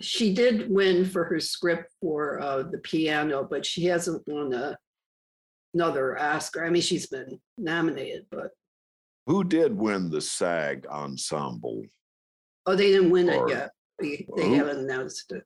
She 0.00 0.32
did 0.32 0.70
win 0.70 1.04
for 1.04 1.24
her 1.24 1.40
script 1.40 1.92
for 2.00 2.40
uh, 2.40 2.62
the 2.62 2.78
piano, 2.78 3.46
but 3.48 3.64
she 3.66 3.84
hasn't 3.84 4.22
won 4.26 4.52
a, 4.54 4.76
another 5.74 6.18
Oscar. 6.18 6.64
I 6.64 6.70
mean, 6.70 6.82
she's 6.82 7.06
been 7.06 7.40
nominated, 7.58 8.26
but 8.30 8.50
Who 9.26 9.44
did 9.44 9.76
win 9.76 10.10
the 10.10 10.20
SAG 10.20 10.86
ensemble? 10.86 11.84
oh, 12.66 12.74
they 12.76 12.92
didn't 12.92 13.10
win 13.10 13.28
Or 13.30 13.46
it 13.48 13.50
yet. 13.52 13.70
They, 14.00 14.26
they 14.36 14.50
haven't 14.54 14.78
announced 14.78 15.32
it. 15.32 15.44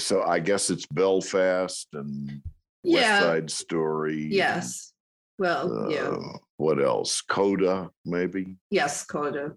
So 0.00 0.22
I 0.22 0.38
guess 0.38 0.70
it's 0.70 0.86
Belfast 0.86 1.88
and 1.94 2.28
West 2.30 2.42
Yeah. 2.84 3.20
Side 3.20 3.50
Story. 3.50 4.28
Yes. 4.30 4.92
Well, 5.38 5.88
yeah. 5.90 6.08
uh, 6.08 6.38
What 6.58 6.82
else? 6.82 7.20
Coda, 7.22 7.90
maybe. 8.04 8.56
Yes, 8.70 9.04
Coda. 9.04 9.54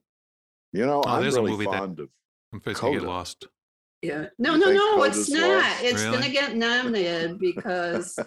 You 0.74 0.86
know, 0.86 1.02
Oh, 1.06 1.10
I'm 1.10 1.22
there's 1.22 1.36
a 1.36 1.42
really 1.42 1.52
movie 1.52 1.66
that- 1.66 1.78
fond 1.78 2.00
of. 2.00 2.10
I'm 2.52 2.60
supposed 2.60 2.80
to 2.80 2.92
get 2.92 3.00
Coda. 3.00 3.06
lost. 3.08 3.48
Yeah. 4.02 4.28
No, 4.38 4.54
You 4.54 4.60
no, 4.60 4.66
think 4.68 4.78
no, 4.78 5.04
it's 5.04 5.30
not. 5.30 5.50
lost? 5.64 5.84
It's 5.84 6.04
Really? 6.04 6.18
gonna 6.18 6.30
get 6.30 6.56
nominated 6.56 7.40
because 7.40 8.18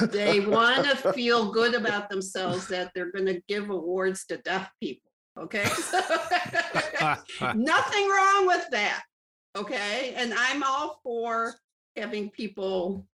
they 0.00 0.40
want 0.40 0.84
to 0.86 1.12
feel 1.12 1.50
good 1.52 1.74
about 1.74 2.10
themselves 2.10 2.68
that 2.68 2.92
they're 2.94 3.10
gonna 3.12 3.40
give 3.48 3.70
awards 3.70 4.26
to 4.26 4.36
deaf 4.38 4.70
people. 4.80 5.10
Okay. 5.38 5.64
Nothing 7.54 8.08
wrong 8.08 8.46
with 8.46 8.66
that. 8.72 9.02
Okay. 9.56 10.12
And 10.16 10.34
I'm 10.36 10.62
all 10.62 11.00
for 11.02 11.54
having 11.96 12.30
people 12.30 13.06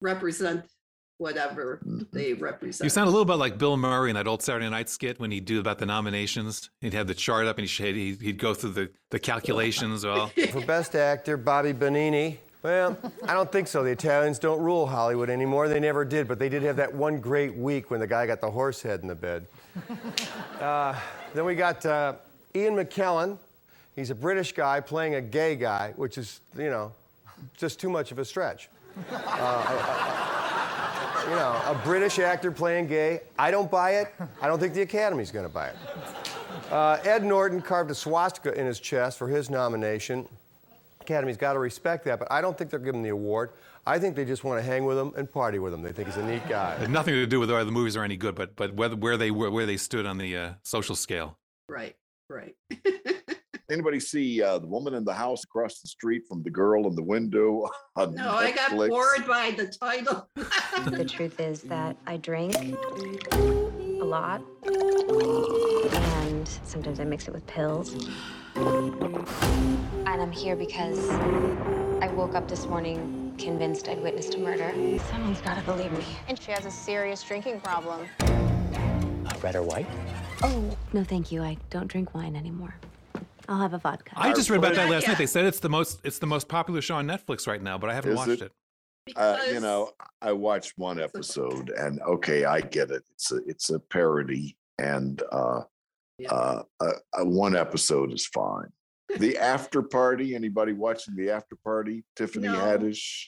represent 0.00 0.66
whatever 1.20 1.78
they 2.12 2.32
represent. 2.32 2.84
You 2.84 2.90
sound 2.90 3.06
a 3.08 3.10
little 3.10 3.26
bit 3.26 3.34
like 3.34 3.58
Bill 3.58 3.76
Murray 3.76 4.10
in 4.10 4.14
that 4.16 4.26
old 4.26 4.42
Saturday 4.42 4.68
Night 4.70 4.88
skit 4.88 5.20
when 5.20 5.30
he'd 5.30 5.44
do 5.44 5.60
about 5.60 5.78
the 5.78 5.86
nominations. 5.86 6.70
He'd 6.80 6.94
have 6.94 7.06
the 7.06 7.14
chart 7.14 7.46
up 7.46 7.58
and 7.58 7.68
he'd, 7.68 7.94
he'd, 7.94 8.20
he'd 8.22 8.38
go 8.38 8.54
through 8.54 8.70
the, 8.70 8.90
the 9.10 9.18
calculations. 9.18 10.04
Well, 10.04 10.28
For 10.50 10.62
Best 10.64 10.96
Actor, 10.96 11.36
Bobby 11.36 11.74
Benigni. 11.74 12.38
Well, 12.62 12.96
I 13.26 13.34
don't 13.34 13.50
think 13.52 13.68
so. 13.68 13.82
The 13.82 13.90
Italians 13.90 14.38
don't 14.38 14.60
rule 14.60 14.86
Hollywood 14.86 15.30
anymore. 15.30 15.68
They 15.68 15.80
never 15.80 16.04
did, 16.04 16.26
but 16.28 16.38
they 16.38 16.48
did 16.48 16.62
have 16.62 16.76
that 16.76 16.92
one 16.94 17.20
great 17.20 17.54
week 17.54 17.90
when 17.90 18.00
the 18.00 18.06
guy 18.06 18.26
got 18.26 18.40
the 18.40 18.50
horse 18.50 18.82
head 18.82 19.00
in 19.02 19.08
the 19.08 19.14
bed. 19.14 19.46
Uh, 20.60 20.94
then 21.32 21.46
we 21.46 21.54
got 21.54 21.86
uh, 21.86 22.12
Ian 22.54 22.74
McKellen. 22.74 23.38
He's 23.96 24.10
a 24.10 24.14
British 24.14 24.52
guy 24.52 24.78
playing 24.80 25.14
a 25.14 25.22
gay 25.22 25.56
guy, 25.56 25.94
which 25.96 26.18
is, 26.18 26.42
you 26.54 26.68
know, 26.68 26.92
just 27.56 27.80
too 27.80 27.88
much 27.88 28.12
of 28.12 28.18
a 28.18 28.24
stretch. 28.26 28.68
Uh, 29.10 29.16
I- 29.16 30.56
I- 30.56 30.59
you 31.30 31.36
know, 31.36 31.62
a 31.64 31.80
British 31.84 32.18
actor 32.18 32.50
playing 32.50 32.88
gay. 32.88 33.20
I 33.38 33.52
don't 33.52 33.70
buy 33.70 33.92
it. 33.92 34.12
I 34.42 34.48
don't 34.48 34.58
think 34.58 34.74
the 34.74 34.82
Academy's 34.82 35.30
going 35.30 35.46
to 35.46 35.52
buy 35.52 35.68
it. 35.68 35.76
Uh, 36.72 36.98
Ed 37.04 37.24
Norton 37.24 37.62
carved 37.62 37.88
a 37.92 37.94
swastika 37.94 38.52
in 38.58 38.66
his 38.66 38.80
chest 38.80 39.16
for 39.16 39.28
his 39.28 39.48
nomination. 39.48 40.26
Academy's 41.00 41.36
got 41.36 41.52
to 41.52 41.60
respect 41.60 42.04
that, 42.06 42.18
but 42.18 42.26
I 42.32 42.40
don't 42.40 42.58
think 42.58 42.68
they're 42.70 42.80
giving 42.80 42.98
him 42.98 43.04
the 43.04 43.10
award. 43.10 43.50
I 43.86 44.00
think 44.00 44.16
they 44.16 44.24
just 44.24 44.42
want 44.42 44.58
to 44.58 44.62
hang 44.68 44.84
with 44.84 44.98
him 44.98 45.12
and 45.16 45.30
party 45.30 45.60
with 45.60 45.72
him. 45.72 45.82
They 45.82 45.92
think 45.92 46.08
he's 46.08 46.16
a 46.16 46.26
neat 46.26 46.46
guy. 46.48 46.76
had 46.76 46.90
nothing 46.90 47.14
to 47.14 47.26
do 47.26 47.38
with 47.38 47.48
whether 47.48 47.64
the 47.64 47.70
movies 47.70 47.96
are 47.96 48.02
any 48.02 48.16
good, 48.16 48.34
but 48.34 48.56
but 48.56 48.74
whether 48.74 48.96
where 48.96 49.16
they 49.16 49.30
were 49.30 49.52
where 49.52 49.66
they 49.66 49.76
stood 49.76 50.06
on 50.06 50.18
the 50.18 50.36
uh, 50.36 50.52
social 50.64 50.96
scale. 50.96 51.38
Right, 51.68 51.94
right. 52.28 52.56
Anybody 53.70 54.00
see 54.00 54.42
uh, 54.42 54.58
the 54.58 54.66
woman 54.66 54.94
in 54.94 55.04
the 55.04 55.14
house 55.14 55.44
across 55.44 55.80
the 55.80 55.86
street 55.86 56.22
from 56.26 56.42
the 56.42 56.50
girl 56.50 56.88
in 56.88 56.96
the 56.96 57.02
window 57.02 57.68
on 57.96 58.14
No, 58.14 58.32
I 58.34 58.50
got 58.50 58.72
bored 58.72 59.26
by 59.26 59.52
the 59.52 59.66
title. 59.66 60.28
The 60.86 61.04
truth 61.04 61.40
is 61.40 61.62
that 61.62 61.96
I 62.06 62.16
drink 62.16 62.54
a 63.32 64.04
lot, 64.04 64.42
and 64.64 66.48
sometimes 66.64 67.00
I 67.00 67.04
mix 67.04 67.28
it 67.28 67.34
with 67.34 67.46
pills. 67.46 68.08
And 68.56 70.06
I'm 70.06 70.32
here 70.32 70.56
because 70.56 71.10
I 71.10 72.10
woke 72.14 72.34
up 72.34 72.48
this 72.48 72.66
morning 72.66 73.34
convinced 73.38 73.88
I'd 73.88 74.02
witnessed 74.02 74.34
a 74.34 74.38
murder. 74.38 74.70
Someone's 75.10 75.40
gotta 75.42 75.62
believe 75.62 75.92
me. 75.92 76.04
And 76.28 76.40
she 76.40 76.50
has 76.52 76.64
a 76.66 76.70
serious 76.70 77.22
drinking 77.22 77.60
problem. 77.60 78.06
Red 79.42 79.56
or 79.56 79.62
white? 79.62 79.86
Oh, 80.42 80.76
no, 80.92 81.04
thank 81.04 81.30
you. 81.30 81.42
I 81.42 81.56
don't 81.70 81.86
drink 81.86 82.14
wine 82.14 82.36
anymore. 82.36 82.74
I'll 83.50 83.58
have 83.58 83.74
a 83.74 83.78
vodka. 83.78 84.12
I 84.16 84.32
just 84.32 84.48
read 84.48 84.58
about 84.58 84.74
that 84.76 84.84
Not 84.86 84.92
last 84.92 85.08
night. 85.08 85.18
They 85.18 85.26
said 85.26 85.44
it's 85.44 85.58
the 85.58 85.68
most 85.68 86.00
it's 86.04 86.20
the 86.20 86.26
most 86.26 86.48
popular 86.48 86.80
show 86.80 86.94
on 86.94 87.06
Netflix 87.08 87.48
right 87.48 87.60
now, 87.60 87.76
but 87.76 87.90
I 87.90 87.94
haven't 87.94 88.12
Is 88.12 88.16
watched 88.16 88.42
it? 88.42 88.52
it. 89.06 89.16
Uh, 89.16 89.38
you 89.52 89.58
know, 89.58 89.90
I 90.22 90.30
watched 90.32 90.74
one 90.76 91.00
episode, 91.00 91.70
and 91.70 92.00
okay, 92.02 92.44
I 92.44 92.60
get 92.60 92.92
it. 92.92 93.02
It's 93.10 93.32
a 93.32 93.36
it's 93.46 93.70
a 93.70 93.80
parody, 93.80 94.56
and 94.78 95.20
uh, 95.32 95.62
uh, 96.28 96.62
uh, 96.80 96.92
uh, 97.12 97.24
one 97.24 97.56
episode 97.56 98.12
is 98.12 98.24
fine. 98.26 98.68
The 99.18 99.36
after 99.38 99.82
party. 99.82 100.36
Anybody 100.36 100.72
watching 100.72 101.16
the 101.16 101.30
after 101.30 101.56
party? 101.56 102.04
Tiffany 102.14 102.46
No. 102.46 102.54
Haddish. 102.54 103.24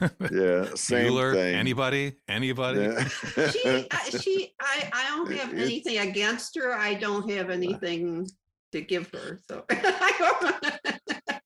Yeah, 0.00 0.64
same 0.76 1.12
Bueller, 1.12 1.34
thing. 1.34 1.56
anybody, 1.56 2.14
anybody. 2.26 2.80
Yeah. 2.82 3.50
she, 3.50 3.86
I, 3.90 4.10
she, 4.18 4.54
I, 4.58 4.88
I 4.94 5.08
don't 5.10 5.30
have 5.36 5.52
anything 5.52 5.98
against 5.98 6.56
her. 6.56 6.72
I 6.72 6.94
don't 6.94 7.28
have 7.30 7.50
anything 7.50 8.26
to 8.72 8.80
give 8.80 9.10
her. 9.12 9.40
So 9.48 9.64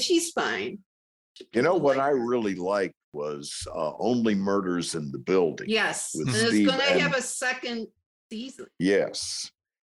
she's 0.00 0.30
fine. 0.30 0.78
You 1.52 1.62
know 1.62 1.76
what 1.76 1.98
I 1.98 2.10
really 2.10 2.54
liked 2.54 2.94
was 3.12 3.66
uh, 3.74 3.92
Only 3.98 4.34
Murders 4.34 4.94
in 4.94 5.10
the 5.12 5.18
Building. 5.18 5.68
Yes, 5.68 6.14
and 6.14 6.28
it's 6.28 6.42
going 6.42 6.66
to 6.66 7.00
have 7.00 7.14
a 7.14 7.22
second 7.22 7.88
season. 8.30 8.66
Yes. 8.78 9.50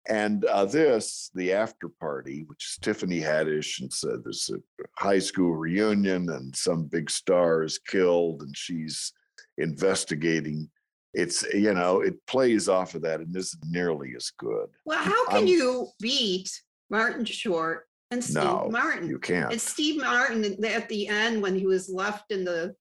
And 0.06 0.44
uh, 0.44 0.66
this, 0.66 1.30
the 1.34 1.54
after 1.54 1.88
party, 1.88 2.44
which 2.46 2.64
is 2.64 2.78
Tiffany 2.82 3.20
Haddish, 3.20 3.80
and 3.80 3.90
so 3.90 4.18
there's 4.22 4.50
a 4.52 4.58
high 5.02 5.18
school 5.18 5.56
reunion, 5.56 6.28
and 6.28 6.54
some 6.54 6.84
big 6.84 7.10
star 7.10 7.62
is 7.62 7.78
killed, 7.78 8.42
and 8.42 8.54
she's 8.54 9.12
investigating. 9.56 10.68
It's 11.14 11.42
you 11.54 11.72
know 11.72 12.00
it 12.00 12.14
plays 12.26 12.68
off 12.68 12.94
of 12.94 13.02
that 13.02 13.20
and 13.20 13.34
isn't 13.34 13.64
nearly 13.70 14.12
as 14.14 14.30
good. 14.36 14.66
Well, 14.84 14.98
how 14.98 15.26
can 15.28 15.36
I'm- 15.36 15.46
you 15.46 15.88
beat 16.00 16.50
Martin 16.90 17.24
Short 17.24 17.86
and 18.10 18.22
Steve 18.22 18.42
No, 18.44 18.68
Martin? 18.70 19.08
you 19.08 19.18
can't. 19.18 19.52
And 19.52 19.60
Steve 19.60 20.00
Martin 20.00 20.64
at 20.64 20.88
the 20.88 21.08
end 21.08 21.42
when 21.42 21.54
he 21.58 21.66
was 21.66 21.88
left 21.88 22.30
in 22.32 22.44
the 22.44 22.74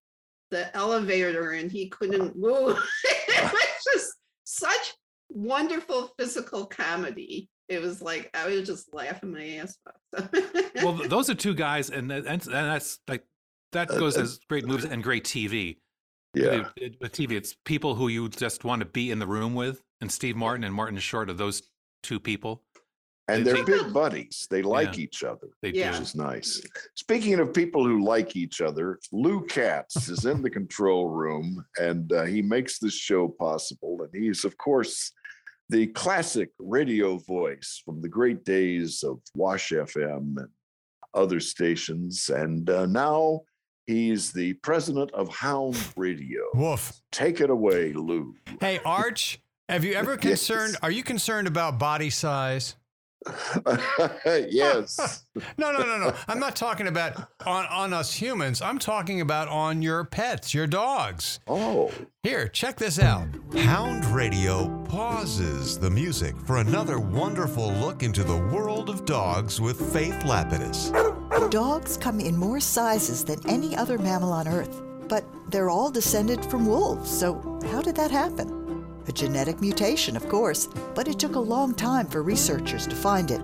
the 0.52 0.76
elevator 0.78 1.52
and 1.54 1.72
he 1.72 1.90
couldn't 1.90 2.36
move. 2.48 2.78
it 3.06 3.52
was 3.54 3.94
just 3.94 4.14
such 4.44 4.94
wonderful 5.30 6.12
physical 6.18 6.66
comedy. 6.66 7.50
It 7.70 7.82
was 7.82 8.02
like 8.02 8.30
I 8.36 8.48
was 8.48 8.68
just 8.68 8.94
laughing 8.94 9.32
my 9.34 9.56
ass 9.56 9.78
off. 9.88 10.30
well, 10.84 10.94
those 10.94 11.30
are 11.30 11.36
two 11.36 11.56
guys, 11.56 11.90
and 11.90 12.12
and, 12.12 12.28
and 12.28 12.42
that's 12.42 13.00
like 13.08 13.24
that 13.72 13.90
Uh, 13.90 13.98
goes 13.98 14.18
uh, 14.18 14.22
as 14.22 14.40
great 14.50 14.66
movies 14.68 14.86
and 14.86 15.02
great 15.02 15.24
TV. 15.24 15.78
Yeah. 16.36 16.68
It- 16.76 16.84
it- 16.84 16.96
with 17.02 17.14
TV, 17.14 17.32
it's 17.32 17.56
people 17.66 17.96
who 17.96 18.08
you 18.10 18.30
just 18.30 18.64
want 18.64 18.82
to 18.82 18.86
be 18.86 19.10
in 19.12 19.18
the 19.20 19.26
room 19.28 19.56
with, 19.56 19.82
and 20.02 20.12
Steve 20.12 20.36
Martin 20.36 20.64
and 20.66 20.74
Martin 20.76 21.00
Short 21.00 21.30
are 21.30 21.34
those 21.34 21.64
two 22.04 22.20
people. 22.20 22.64
And 23.30 23.46
They 23.46 23.54
they're 23.54 23.64
big 23.66 23.94
buddies. 23.94 24.48
They 24.50 24.62
like 24.62 24.98
Yeah. 24.98 25.04
each 25.06 25.24
other, 25.24 25.48
They 25.62 25.70
which 25.72 25.76
do. 25.82 26.02
is 26.02 26.14
nice. 26.16 26.62
Speaking 26.96 27.40
of 27.40 27.54
people 27.54 27.86
who 27.86 28.04
like 28.04 28.36
each 28.36 28.60
other, 28.60 29.00
Lou 29.14 29.46
Katz 29.46 30.10
is 30.10 30.26
in 30.26 30.42
the 30.42 30.50
control 30.50 31.08
room 31.10 31.66
and 31.80 32.12
uh, 32.12 32.24
he 32.24 32.42
makes 32.42 32.80
this 32.80 32.96
show 32.96 33.30
possible. 33.30 34.02
And 34.02 34.24
he's, 34.24 34.44
of 34.44 34.58
course, 34.58 35.14
the 35.70 35.88
classic 35.88 36.50
radio 36.60 37.18
voice 37.18 37.82
from 37.86 38.02
the 38.02 38.10
great 38.10 38.44
days 38.44 39.04
of 39.04 39.22
Wash 39.36 39.70
FM 39.72 40.36
and 40.38 40.50
other 41.14 41.40
stations. 41.40 42.30
And 42.30 42.70
uh, 42.70 42.88
now 42.88 43.44
he's 43.88 44.34
the 44.34 44.54
president 44.56 45.12
of 45.14 45.30
Hound 45.30 45.78
Radio. 45.96 46.42
Woof. 46.56 47.02
Take 47.14 47.40
it 47.40 47.50
away, 47.50 47.94
Lou. 47.94 48.36
Hey, 48.60 48.80
Arch, 48.84 49.40
have 49.70 49.86
you 49.86 49.94
ever 49.94 50.18
concerned? 50.30 50.76
Are 50.82 50.92
you 50.92 51.04
concerned 51.04 51.48
about 51.48 51.80
body 51.80 52.10
size? 52.10 52.76
yes. 54.26 55.24
No, 55.58 55.72
no, 55.72 55.80
no, 55.80 55.98
no. 55.98 56.14
I'm 56.28 56.40
not 56.40 56.56
talking 56.56 56.88
about 56.88 57.28
on, 57.46 57.66
on 57.66 57.92
us 57.92 58.14
humans. 58.14 58.62
I'm 58.62 58.78
talking 58.78 59.20
about 59.22 59.48
on 59.48 59.82
your 59.82 60.04
pets, 60.04 60.54
your 60.54 60.68
dogs. 60.68 61.40
Oh. 61.48 61.92
Here, 62.22 62.48
check 62.48 62.78
this 62.78 63.00
out. 63.00 63.28
Hound 63.56 64.06
Radio 64.06 64.68
pauses 64.86 65.80
the 65.80 65.90
music 65.90 66.36
for 66.46 66.58
another 66.58 67.00
wonderful 67.00 67.72
look 67.74 68.04
into 68.04 68.24
the 68.24 68.38
world 68.38 68.90
of 68.90 69.06
dogs 69.06 69.60
with 69.60 69.92
Faith 69.92 70.20
Lapidus. 70.24 70.92
Dogs 71.50 71.98
come 71.98 72.20
in 72.20 72.38
more 72.38 72.60
sizes 72.60 73.26
than 73.26 73.40
any 73.50 73.76
other 73.76 73.98
mammal 73.98 74.32
on 74.32 74.48
Earth, 74.48 74.84
but 75.10 75.26
they're 75.50 75.70
all 75.72 75.90
descended 75.90 76.46
from 76.46 76.68
wolves, 76.68 77.10
so 77.10 77.60
how 77.72 77.82
did 77.82 77.96
that 77.96 78.12
happen? 78.12 78.63
A 79.08 79.12
genetic 79.12 79.60
mutation, 79.60 80.16
of 80.16 80.30
course, 80.30 80.70
but 80.96 81.08
it 81.08 81.20
took 81.20 81.36
a 81.36 81.40
long 81.40 81.74
time 81.74 82.08
for 82.08 82.24
researchers 82.24 82.88
to 82.88 82.96
find 82.96 83.32
it. 83.32 83.42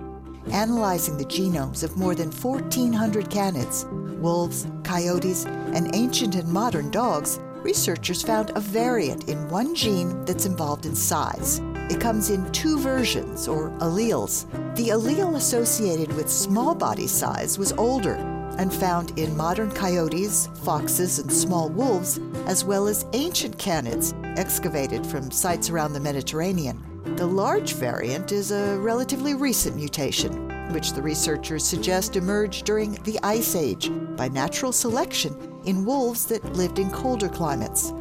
Analyzing 0.52 1.18
the 1.18 1.24
genomes 1.24 1.84
of 1.84 1.96
more 1.96 2.14
than 2.14 2.30
1,400 2.30 3.28
canids, 3.28 3.84
wolves, 4.18 4.66
coyotes, 4.84 5.44
and 5.44 5.94
ancient 5.94 6.34
and 6.34 6.48
modern 6.48 6.90
dogs, 6.90 7.40
researchers 7.62 8.22
found 8.22 8.50
a 8.54 8.60
variant 8.60 9.28
in 9.28 9.48
one 9.50 9.74
gene 9.74 10.24
that's 10.24 10.46
involved 10.46 10.86
in 10.86 10.94
size. 10.94 11.60
It 11.90 12.00
comes 12.00 12.30
in 12.30 12.50
two 12.52 12.78
versions, 12.78 13.46
or 13.46 13.70
alleles. 13.80 14.46
The 14.76 14.88
allele 14.88 15.36
associated 15.36 16.12
with 16.14 16.30
small 16.30 16.74
body 16.74 17.06
size 17.06 17.58
was 17.58 17.72
older 17.72 18.16
and 18.60 18.70
found 18.70 19.18
in 19.18 19.34
modern 19.38 19.70
coyotes, 19.70 20.50
foxes, 20.64 21.18
and 21.18 21.32
small 21.32 21.70
wolves, 21.70 22.20
as 22.44 22.62
well 22.62 22.86
as 22.88 23.06
ancient 23.14 23.56
canids 23.56 24.12
excavated 24.38 25.06
from 25.06 25.30
sites 25.30 25.70
around 25.70 25.94
the 25.94 26.00
Mediterranean. 26.00 26.78
The 27.16 27.26
large 27.26 27.72
variant 27.72 28.32
is 28.32 28.50
a 28.50 28.76
relatively 28.78 29.32
recent 29.32 29.76
mutation, 29.76 30.72
which 30.74 30.92
the 30.92 31.00
researchers 31.00 31.64
suggest 31.64 32.16
emerged 32.16 32.66
during 32.66 32.92
the 33.04 33.18
Ice 33.22 33.56
Age 33.56 33.90
by 34.14 34.28
natural 34.28 34.72
selection 34.72 35.34
in 35.64 35.86
wolves 35.86 36.26
that 36.26 36.44
lived 36.52 36.78
in 36.78 36.90
colder 36.90 37.30
climates. 37.30 37.94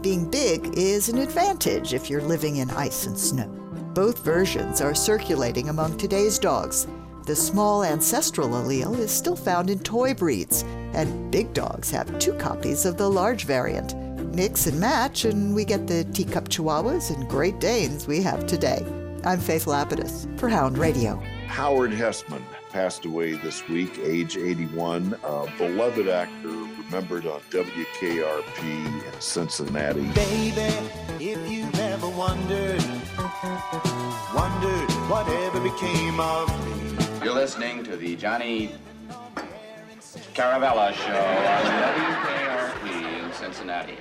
Being 0.00 0.30
big 0.30 0.78
is 0.78 1.10
an 1.10 1.18
advantage 1.18 1.92
if 1.92 2.08
you're 2.08 2.22
living 2.22 2.56
in 2.56 2.70
ice 2.70 3.04
and 3.04 3.18
snow. 3.18 3.48
Both 3.92 4.24
versions 4.24 4.80
are 4.80 4.94
circulating 4.94 5.68
among 5.68 5.98
today's 5.98 6.38
dogs. 6.38 6.86
The 7.26 7.34
small 7.34 7.82
ancestral 7.82 8.50
allele 8.50 9.00
is 9.00 9.10
still 9.10 9.34
found 9.34 9.68
in 9.68 9.80
toy 9.80 10.14
breeds, 10.14 10.62
and 10.94 11.28
big 11.32 11.52
dogs 11.52 11.90
have 11.90 12.20
two 12.20 12.34
copies 12.34 12.86
of 12.86 12.98
the 12.98 13.10
large 13.10 13.46
variant. 13.46 13.96
Mix 14.32 14.68
and 14.68 14.78
match, 14.78 15.24
and 15.24 15.52
we 15.52 15.64
get 15.64 15.88
the 15.88 16.04
teacup 16.04 16.48
chihuahuas 16.48 17.12
and 17.12 17.28
Great 17.28 17.58
Danes 17.58 18.06
we 18.06 18.22
have 18.22 18.46
today. 18.46 18.86
I'm 19.24 19.40
Faith 19.40 19.64
Lapidus 19.64 20.38
for 20.38 20.48
Hound 20.48 20.78
Radio. 20.78 21.16
Howard 21.48 21.90
Hesseman 21.90 22.44
passed 22.70 23.04
away 23.04 23.32
this 23.32 23.66
week, 23.68 23.98
age 23.98 24.36
81. 24.36 25.18
A 25.24 25.52
beloved 25.58 26.06
actor, 26.06 26.48
remembered 26.48 27.26
on 27.26 27.40
WKRP 27.50 29.04
in 29.04 29.20
Cincinnati. 29.20 30.06
Baby, 30.12 30.72
if 31.18 31.50
you've 31.50 31.80
ever 31.80 32.08
wondered, 32.08 32.84
wondered 34.32 34.90
whatever 35.10 35.58
became 35.58 36.20
of 36.20 36.66
me. 36.66 37.05
You're 37.26 37.34
listening 37.34 37.82
to 37.82 37.96
the 37.96 38.14
Johnny 38.14 38.70
Caravella 40.32 40.94
Show 40.94 41.10
on 41.12 41.64
WKRP 42.78 43.24
in 43.24 43.32
Cincinnati. 43.32 43.98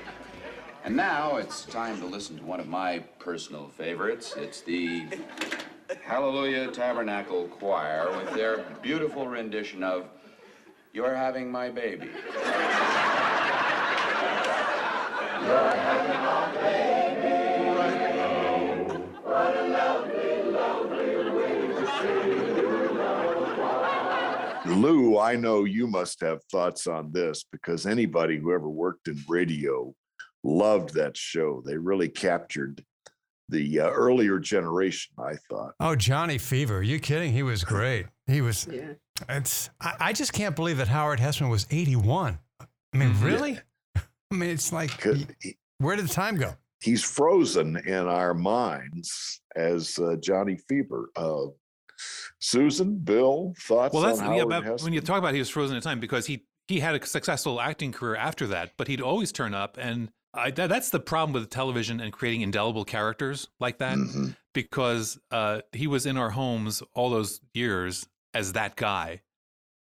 And 0.84 0.96
now 0.96 1.38
it's 1.38 1.66
time 1.66 2.00
to 2.02 2.06
listen 2.06 2.38
to 2.38 2.44
one 2.44 2.60
of 2.60 2.68
my 2.68 3.00
personal 3.18 3.68
favorites. 3.70 4.36
It's 4.38 4.62
the 4.62 5.08
Hallelujah 6.04 6.70
Tabernacle 6.70 7.48
Choir 7.48 8.16
with 8.16 8.32
their 8.36 8.64
beautiful 8.84 9.28
rendition 9.28 9.82
of 9.82 10.06
You're 10.94 11.16
Having 11.16 11.52
My 11.52 11.72
Baby. 11.72 12.12
You're 15.42 15.72
having 15.72 16.22
my 16.22 16.52
baby. 16.62 17.28
Oh, 18.22 19.02
what 19.24 19.58
a 19.58 19.68
lovely 19.68 20.15
Lou, 24.76 25.18
I 25.20 25.36
know 25.36 25.64
you 25.64 25.88
must 25.88 26.20
have 26.22 26.44
thoughts 26.52 26.88
on 26.88 27.12
this 27.12 27.46
because 27.52 27.86
anybody 27.86 28.38
who 28.38 28.54
ever 28.54 28.70
worked 28.70 29.08
in 29.08 29.18
radio 29.28 29.94
loved 30.44 30.94
that 30.96 31.16
show. 31.18 31.62
They 31.66 31.78
really 31.78 32.10
captured 32.10 32.84
the 33.50 33.80
uh, 33.80 33.90
earlier 33.90 34.40
generation, 34.40 35.14
I 35.20 35.34
thought. 35.50 35.74
Oh, 35.80 35.96
Johnny 35.96 36.38
Fever. 36.38 36.78
Are 36.78 36.84
you 36.84 37.00
kidding? 37.00 37.32
He 37.32 37.44
was 37.44 37.64
great. 37.64 38.08
He 38.28 38.42
was. 38.42 38.68
Yeah. 38.72 38.94
It's. 39.30 39.70
I, 39.82 39.94
I 40.00 40.14
just 40.14 40.34
can't 40.34 40.56
believe 40.56 40.78
that 40.78 40.88
Howard 40.88 41.20
Hesseman 41.20 41.50
was 41.50 41.66
81. 41.72 42.40
I 42.62 42.98
mean, 42.98 43.10
Mm-hmm. 43.12 43.26
really? 43.26 43.60
I 43.96 44.36
mean, 44.36 44.50
it's 44.50 44.74
like, 44.74 44.92
where 45.78 45.96
did 45.96 46.06
the 46.06 46.14
time 46.14 46.36
go? 46.38 46.54
He's 46.82 47.04
frozen 47.04 47.78
in 47.86 48.08
our 48.08 48.34
minds 48.34 49.42
as 49.56 49.98
uh, 50.00 50.16
Johnny 50.22 50.58
Fever. 50.68 51.10
Uh, 51.16 51.46
Susan, 52.40 52.98
Bill, 53.00 53.54
thoughts 53.60 53.94
Well, 53.94 54.04
that's 54.04 54.20
on 54.20 54.34
yeah, 54.36 54.44
Howard 54.62 54.82
when 54.82 54.94
you 54.94 55.02
talk 55.02 55.18
about 55.20 55.34
he 55.34 55.40
was 55.40 55.50
frozen 55.50 55.76
in 55.76 55.82
time 55.82 56.00
because 56.00 56.26
he 56.26 56.46
he 56.68 56.80
had 56.80 56.96
a 56.96 57.06
successful 57.06 57.62
acting 57.62 57.92
career 57.92 58.16
after 58.16 58.48
that, 58.48 58.72
but 58.78 58.88
he'd 58.88 59.02
always 59.02 59.32
turn 59.32 59.54
up, 59.54 59.78
and 59.80 60.10
I, 60.34 60.52
that, 60.52 60.68
that's 60.68 60.90
the 60.90 61.00
problem 61.00 61.34
with 61.34 61.50
television 61.50 62.00
and 62.02 62.12
creating 62.12 62.42
indelible 62.42 62.84
characters 62.86 63.48
like 63.60 63.78
that, 63.78 63.98
Mm-hmm. 63.98 64.30
because 64.54 65.20
uh, 65.32 65.62
he 65.72 65.88
was 65.88 66.06
in 66.06 66.18
our 66.18 66.32
homes 66.32 66.82
all 66.94 67.10
those 67.10 67.40
years 67.54 68.08
as 68.34 68.54
that 68.54 68.76
guy, 68.76 69.22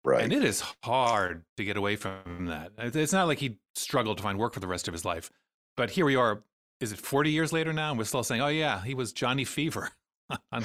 right? 0.05 0.25
And 0.25 0.33
it 0.33 0.43
is 0.43 0.65
hard 0.83 1.45
to 1.57 1.65
get 1.65 1.77
away 1.77 1.97
from 1.97 2.47
that. 2.47 2.73
It's 2.79 3.13
not 3.13 3.27
like 3.27 3.39
he 3.39 3.59
struggled 3.75 4.17
to 4.17 4.23
find 4.23 4.39
work 4.39 4.55
for 4.55 4.61
the 4.61 4.67
rest 4.67 4.89
of 4.89 4.95
his 4.95 5.05
life, 5.05 5.31
but 5.77 5.91
here 5.91 6.07
we 6.07 6.17
are. 6.17 6.43
Is 6.81 6.93
it 6.93 6.99
forty 6.99 7.31
years 7.31 7.53
later 7.53 7.73
now, 7.75 7.91
and 7.91 7.99
we're 7.99 8.05
still 8.07 8.25
saying, 8.25 8.41
"Oh 8.41 8.49
yeah, 8.49 8.83
he 8.83 8.95
was 8.95 9.13
Johnny 9.13 9.45
Fever." 9.45 9.91
on 10.53 10.65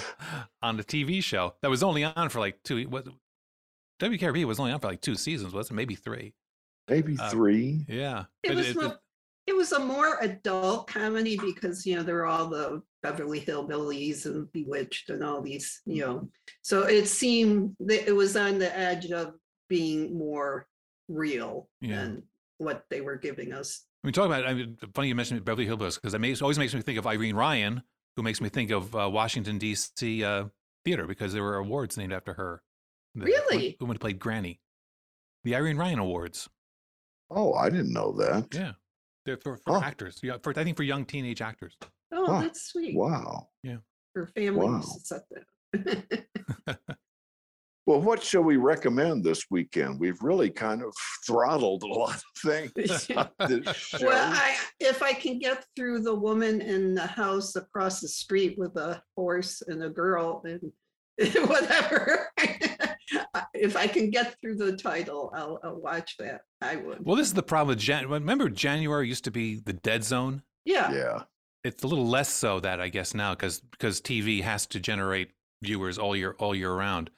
on 0.61 0.77
the 0.77 0.83
TV 0.83 1.23
show 1.23 1.53
that 1.61 1.69
was 1.69 1.83
only 1.83 2.03
on 2.03 2.29
for 2.29 2.39
like 2.39 2.61
two. 2.63 2.83
What 2.89 3.07
WKRP 4.01 4.45
was 4.45 4.59
only 4.59 4.71
on 4.71 4.79
for 4.79 4.87
like 4.87 5.01
two 5.01 5.15
seasons, 5.15 5.53
wasn't 5.53 5.75
it? 5.75 5.77
Maybe 5.77 5.95
three. 5.95 6.33
Maybe 6.89 7.15
Uh, 7.19 7.29
three. 7.29 7.85
Yeah. 7.87 8.25
It 8.43 8.49
But 8.49 8.57
was, 8.57 8.67
it- 8.69 8.75
mo- 8.75 8.97
it 9.47 9.55
was 9.55 9.71
a 9.71 9.79
more 9.79 10.17
adult 10.21 10.87
comedy 10.87 11.37
because, 11.37 11.85
you 11.85 11.95
know, 11.95 12.03
there 12.03 12.15
were 12.15 12.25
all 12.25 12.47
the 12.49 12.81
Beverly 13.03 13.39
Hillbillies 13.39 14.25
and 14.25 14.51
Bewitched 14.51 15.09
and 15.09 15.23
all 15.23 15.41
these, 15.41 15.81
you 15.85 16.03
know. 16.05 16.29
So 16.61 16.83
it 16.83 17.07
seemed 17.07 17.75
that 17.81 18.07
it 18.07 18.11
was 18.15 18.35
on 18.35 18.57
the 18.59 18.75
edge 18.77 19.11
of 19.11 19.35
being 19.69 20.17
more 20.17 20.67
real 21.07 21.69
Yeah. 21.81 21.95
than 21.97 22.23
what 22.57 22.85
they 22.89 23.01
were 23.01 23.15
giving 23.17 23.53
us. 23.53 23.85
I 24.03 24.07
mean, 24.07 24.13
talk 24.13 24.25
about. 24.27 24.45
I 24.45 24.53
mean, 24.53 24.77
funny 24.93 25.07
you 25.07 25.15
mentioned 25.15 25.43
Beverly 25.45 25.65
Hillbillies 25.67 25.95
because 25.95 26.13
it 26.13 26.19
makes, 26.21 26.41
always 26.41 26.59
makes 26.59 26.73
me 26.73 26.81
think 26.81 26.99
of 26.99 27.07
Irene 27.07 27.35
Ryan, 27.35 27.81
who 28.15 28.23
makes 28.23 28.41
me 28.41 28.49
think 28.49 28.71
of 28.71 28.95
uh, 28.95 29.09
Washington 29.09 29.57
D.C. 29.57 30.23
Uh, 30.23 30.45
theater 30.83 31.05
because 31.07 31.33
there 31.33 31.43
were 31.43 31.57
awards 31.57 31.97
named 31.97 32.13
after 32.13 32.33
her. 32.33 32.61
The- 33.15 33.25
Really? 33.25 33.75
Who, 33.79 33.85
who 33.85 33.93
played 33.95 34.19
Granny? 34.19 34.59
The 35.43 35.55
Irene 35.55 35.77
Ryan 35.77 35.99
Awards. 35.99 36.49
Oh, 37.29 37.53
I 37.53 37.69
didn't 37.69 37.93
know 37.93 38.11
that. 38.13 38.47
Yeah, 38.53 38.73
they're 39.25 39.37
for, 39.37 39.57
for 39.57 39.77
Oh. 39.77 39.81
actors. 39.81 40.19
Yeah, 40.23 40.37
for 40.41 40.51
I 40.57 40.63
think 40.63 40.77
for 40.77 40.83
young 40.83 41.05
teenage 41.05 41.41
actors. 41.41 41.75
Oh, 42.11 42.25
Huh. 42.25 42.41
that's 42.41 42.61
sweet. 42.71 42.95
Wow. 42.95 43.49
Yeah. 43.63 43.77
Her 44.13 44.27
family 44.27 44.65
Wow. 44.65 44.75
used 44.77 44.93
to 44.93 44.99
set 45.05 45.23
that. 46.65 46.79
Well, 47.85 48.01
what 48.01 48.23
shall 48.23 48.41
we 48.41 48.57
recommend 48.57 49.23
this 49.23 49.45
weekend? 49.51 49.99
We've 49.99 50.21
really 50.21 50.49
kind 50.49 50.81
of 50.81 50.91
throttled 51.25 51.83
a 51.83 51.87
lot 51.87 52.15
of 52.15 52.23
things. 52.43 53.11
on 53.15 53.29
this 53.47 53.75
show. 53.75 54.07
Well, 54.07 54.33
I, 54.33 54.55
if 54.79 55.03
I 55.03 55.13
can 55.13 55.37
get 55.37 55.65
through 55.75 56.01
the 56.01 56.15
woman 56.15 56.61
in 56.61 56.95
the 56.95 57.05
house 57.05 57.55
across 57.55 57.99
the 58.01 58.07
street 58.07 58.57
with 58.57 58.75
a 58.77 59.03
horse 59.15 59.61
and 59.61 59.83
a 59.83 59.89
girl 59.89 60.43
and 60.45 60.71
whatever, 61.47 62.29
if 63.53 63.75
I 63.75 63.85
can 63.85 64.09
get 64.09 64.35
through 64.41 64.55
the 64.55 64.75
title, 64.75 65.31
I'll, 65.35 65.59
I'll 65.63 65.79
watch 65.79 66.15
that. 66.17 66.41
I 66.61 66.77
would. 66.77 67.05
Well, 67.05 67.15
this 67.15 67.27
is 67.27 67.35
the 67.35 67.43
problem 67.43 67.75
with 67.75 67.79
Jan. 67.79 68.09
Remember, 68.09 68.49
January 68.49 69.07
used 69.07 69.25
to 69.25 69.31
be 69.31 69.59
the 69.59 69.73
dead 69.73 70.03
zone. 70.03 70.41
Yeah. 70.65 70.91
Yeah. 70.91 71.19
It's 71.63 71.83
a 71.83 71.87
little 71.87 72.07
less 72.07 72.29
so 72.29 72.59
that 72.61 72.79
I 72.79 72.89
guess 72.89 73.13
now 73.13 73.35
because 73.35 73.59
because 73.59 74.01
TV 74.01 74.41
has 74.41 74.65
to 74.67 74.79
generate 74.79 75.31
viewers 75.63 75.97
all 75.97 76.15
year 76.15 76.35
all 76.39 76.55
year 76.55 76.73
round. 76.73 77.09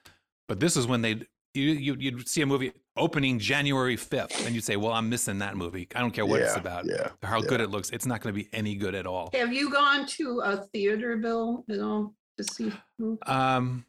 But 0.47 0.59
this 0.59 0.77
is 0.77 0.87
when 0.87 1.01
they 1.01 1.21
you 1.53 1.71
you 1.71 1.95
you'd 1.99 2.27
see 2.27 2.41
a 2.41 2.45
movie 2.45 2.71
opening 2.95 3.39
January 3.39 3.95
fifth, 3.97 4.45
and 4.45 4.53
you'd 4.55 4.63
say, 4.63 4.75
"Well, 4.75 4.93
I'm 4.93 5.09
missing 5.09 5.39
that 5.39 5.55
movie. 5.57 5.87
I 5.95 5.99
don't 6.01 6.11
care 6.11 6.25
what 6.25 6.41
it's 6.41 6.55
about, 6.55 6.85
yeah, 6.85 7.09
or 7.23 7.27
how 7.29 7.41
good 7.41 7.61
it 7.61 7.69
looks. 7.69 7.89
It's 7.89 8.05
not 8.05 8.21
going 8.21 8.33
to 8.35 8.41
be 8.43 8.47
any 8.53 8.75
good 8.75 8.95
at 8.95 9.05
all." 9.07 9.29
Have 9.33 9.51
you 9.53 9.71
gone 9.71 10.05
to 10.07 10.41
a 10.41 10.57
theater, 10.73 11.17
Bill, 11.17 11.65
at 11.69 11.79
all 11.79 12.13
to 12.37 12.43
see? 12.43 12.71
movies? 12.99 13.19
Um, 13.25 13.85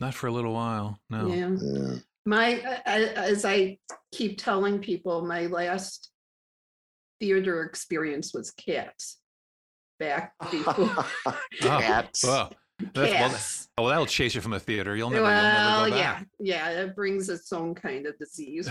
not 0.00 0.14
for 0.14 0.26
a 0.26 0.32
little 0.32 0.52
while. 0.52 0.98
No. 1.10 1.26
Yeah. 1.32 1.94
My, 2.26 2.60
I- 2.64 2.82
I- 2.86 3.12
as 3.30 3.44
I 3.44 3.78
keep 4.12 4.38
telling 4.38 4.80
people, 4.80 5.24
my 5.24 5.46
last 5.46 6.10
theater 7.20 7.62
experience 7.64 8.34
was 8.34 8.50
Cats. 8.50 9.18
Back 9.98 10.32
before. 10.50 11.04
Oh, 11.26 11.38
Cats. 11.60 12.22
well, 12.24 12.52
that's- 12.94 13.68
well, 13.76 13.76
oh, 13.78 13.82
well, 13.82 13.90
that'll 13.90 14.06
chase 14.06 14.34
you 14.34 14.40
from 14.40 14.52
a 14.52 14.60
theater. 14.60 14.96
You'll 14.96 15.10
never, 15.10 15.22
you'll 15.24 15.32
Well, 15.32 15.80
never 15.82 15.90
go 15.90 15.96
yeah, 15.96 16.14
back. 16.18 16.26
yeah, 16.40 16.68
it 16.70 16.94
brings 16.96 17.28
its 17.28 17.52
own 17.52 17.74
kind 17.74 18.06
of 18.06 18.18
disease. 18.18 18.68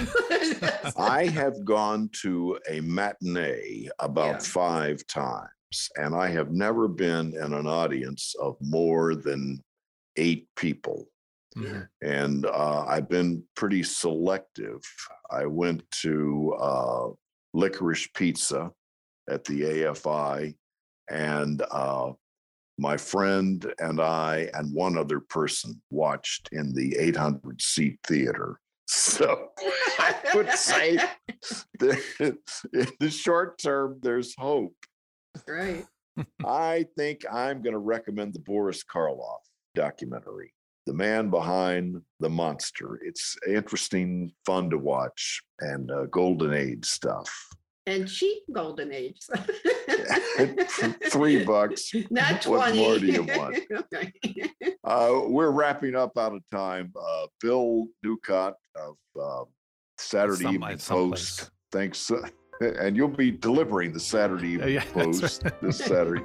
I 0.97 1.25
have 1.33 1.63
gone 1.65 2.09
to 2.21 2.59
a 2.69 2.81
matinee 2.81 3.89
about 3.99 4.43
five 4.43 5.05
times, 5.07 5.89
and 5.95 6.15
I 6.15 6.27
have 6.29 6.51
never 6.51 6.87
been 6.87 7.33
in 7.35 7.53
an 7.53 7.67
audience 7.67 8.35
of 8.41 8.57
more 8.61 9.15
than 9.15 9.63
eight 10.17 10.47
people. 10.55 11.07
And 12.03 12.45
uh, 12.45 12.85
I've 12.87 13.09
been 13.09 13.43
pretty 13.55 13.81
selective. 13.81 14.79
I 15.31 15.47
went 15.47 15.81
to 16.03 16.55
uh, 16.59 17.07
Licorice 17.55 18.07
Pizza 18.13 18.71
at 19.27 19.43
the 19.45 19.61
AFI, 19.61 20.53
and 21.09 21.63
uh, 21.71 22.11
my 22.77 22.97
friend 22.97 23.73
and 23.79 23.99
I 23.99 24.49
and 24.53 24.73
one 24.73 24.97
other 24.97 25.19
person 25.19 25.81
watched 25.89 26.49
in 26.51 26.73
the 26.73 26.95
800 26.97 27.61
seat 27.61 27.99
theater. 28.05 28.59
So 28.87 29.49
I 29.99 30.15
would 30.33 30.51
say 30.51 30.97
that 31.79 31.99
in 32.73 32.87
the 32.99 33.09
short 33.09 33.57
term, 33.57 33.99
there's 34.01 34.33
hope. 34.37 34.75
right. 35.47 35.85
I 36.45 36.85
think 36.97 37.25
I'm 37.31 37.61
going 37.61 37.73
to 37.73 37.79
recommend 37.79 38.33
the 38.33 38.39
Boris 38.39 38.83
Karloff 38.83 39.41
documentary, 39.75 40.53
The 40.87 40.93
Man 40.93 41.29
Behind 41.29 42.01
the 42.19 42.29
Monster. 42.29 42.99
It's 43.03 43.35
interesting, 43.47 44.31
fun 44.45 44.69
to 44.71 44.77
watch, 44.77 45.41
and 45.59 45.91
uh, 45.91 46.05
golden 46.05 46.53
age 46.53 46.85
stuff. 46.85 47.29
And 47.87 48.07
cheap 48.07 48.43
golden 48.51 48.91
age. 48.91 49.17
Three 51.09 51.45
bucks. 51.45 51.89
Not 52.11 52.45
What 52.45 52.75
more 52.75 52.99
do 52.99 53.07
you 53.07 53.23
want? 53.23 53.57
Uh, 54.83 55.23
we're 55.25 55.51
wrapping 55.51 55.95
up 55.95 56.17
out 56.17 56.33
of 56.33 56.41
time. 56.49 56.93
Uh, 56.97 57.27
Bill 57.41 57.87
Ducott 58.05 58.53
of 58.77 58.95
uh, 59.21 59.43
Saturday 59.97 60.43
Some- 60.43 60.53
Evening 60.55 60.77
someplace. 60.77 61.39
Post. 61.39 61.51
Thanks. 61.73 62.09
uh, 62.09 62.21
and 62.61 62.95
you'll 62.95 63.09
be 63.09 63.29
delivering 63.29 63.91
the 63.91 63.99
Saturday 63.99 64.51
Evening 64.51 64.75
yeah, 64.75 64.85
Post 64.93 65.43
right. 65.43 65.61
this 65.61 65.79
Saturday. 65.79 66.23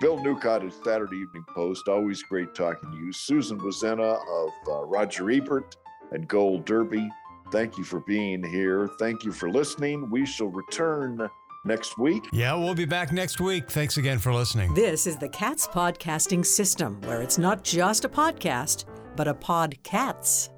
Bill 0.00 0.18
Newcott 0.18 0.64
of 0.64 0.72
Saturday 0.84 1.16
Evening 1.16 1.44
Post. 1.52 1.88
Always 1.88 2.22
great 2.22 2.54
talking 2.54 2.92
to 2.92 2.96
you. 2.96 3.12
Susan 3.12 3.58
Wloszczyna 3.58 4.20
of 4.20 4.50
uh, 4.68 4.84
Roger 4.84 5.28
Ebert 5.28 5.74
and 6.12 6.28
Gold 6.28 6.64
Derby. 6.64 7.08
Thank 7.50 7.78
you 7.78 7.84
for 7.84 8.00
being 8.00 8.42
here. 8.42 8.88
Thank 8.98 9.24
you 9.24 9.32
for 9.32 9.48
listening. 9.50 10.10
We 10.10 10.26
shall 10.26 10.48
return 10.48 11.28
next 11.64 11.98
week. 11.98 12.24
Yeah, 12.32 12.54
we'll 12.54 12.74
be 12.74 12.84
back 12.84 13.12
next 13.12 13.40
week. 13.40 13.70
Thanks 13.70 13.96
again 13.96 14.18
for 14.18 14.32
listening. 14.32 14.74
This 14.74 15.06
is 15.06 15.16
the 15.16 15.28
Cats 15.28 15.66
Podcasting 15.66 16.44
System, 16.44 17.00
where 17.02 17.22
it's 17.22 17.38
not 17.38 17.64
just 17.64 18.04
a 18.04 18.08
podcast, 18.08 18.84
but 19.16 19.28
a 19.28 19.34
podcats. 19.34 20.50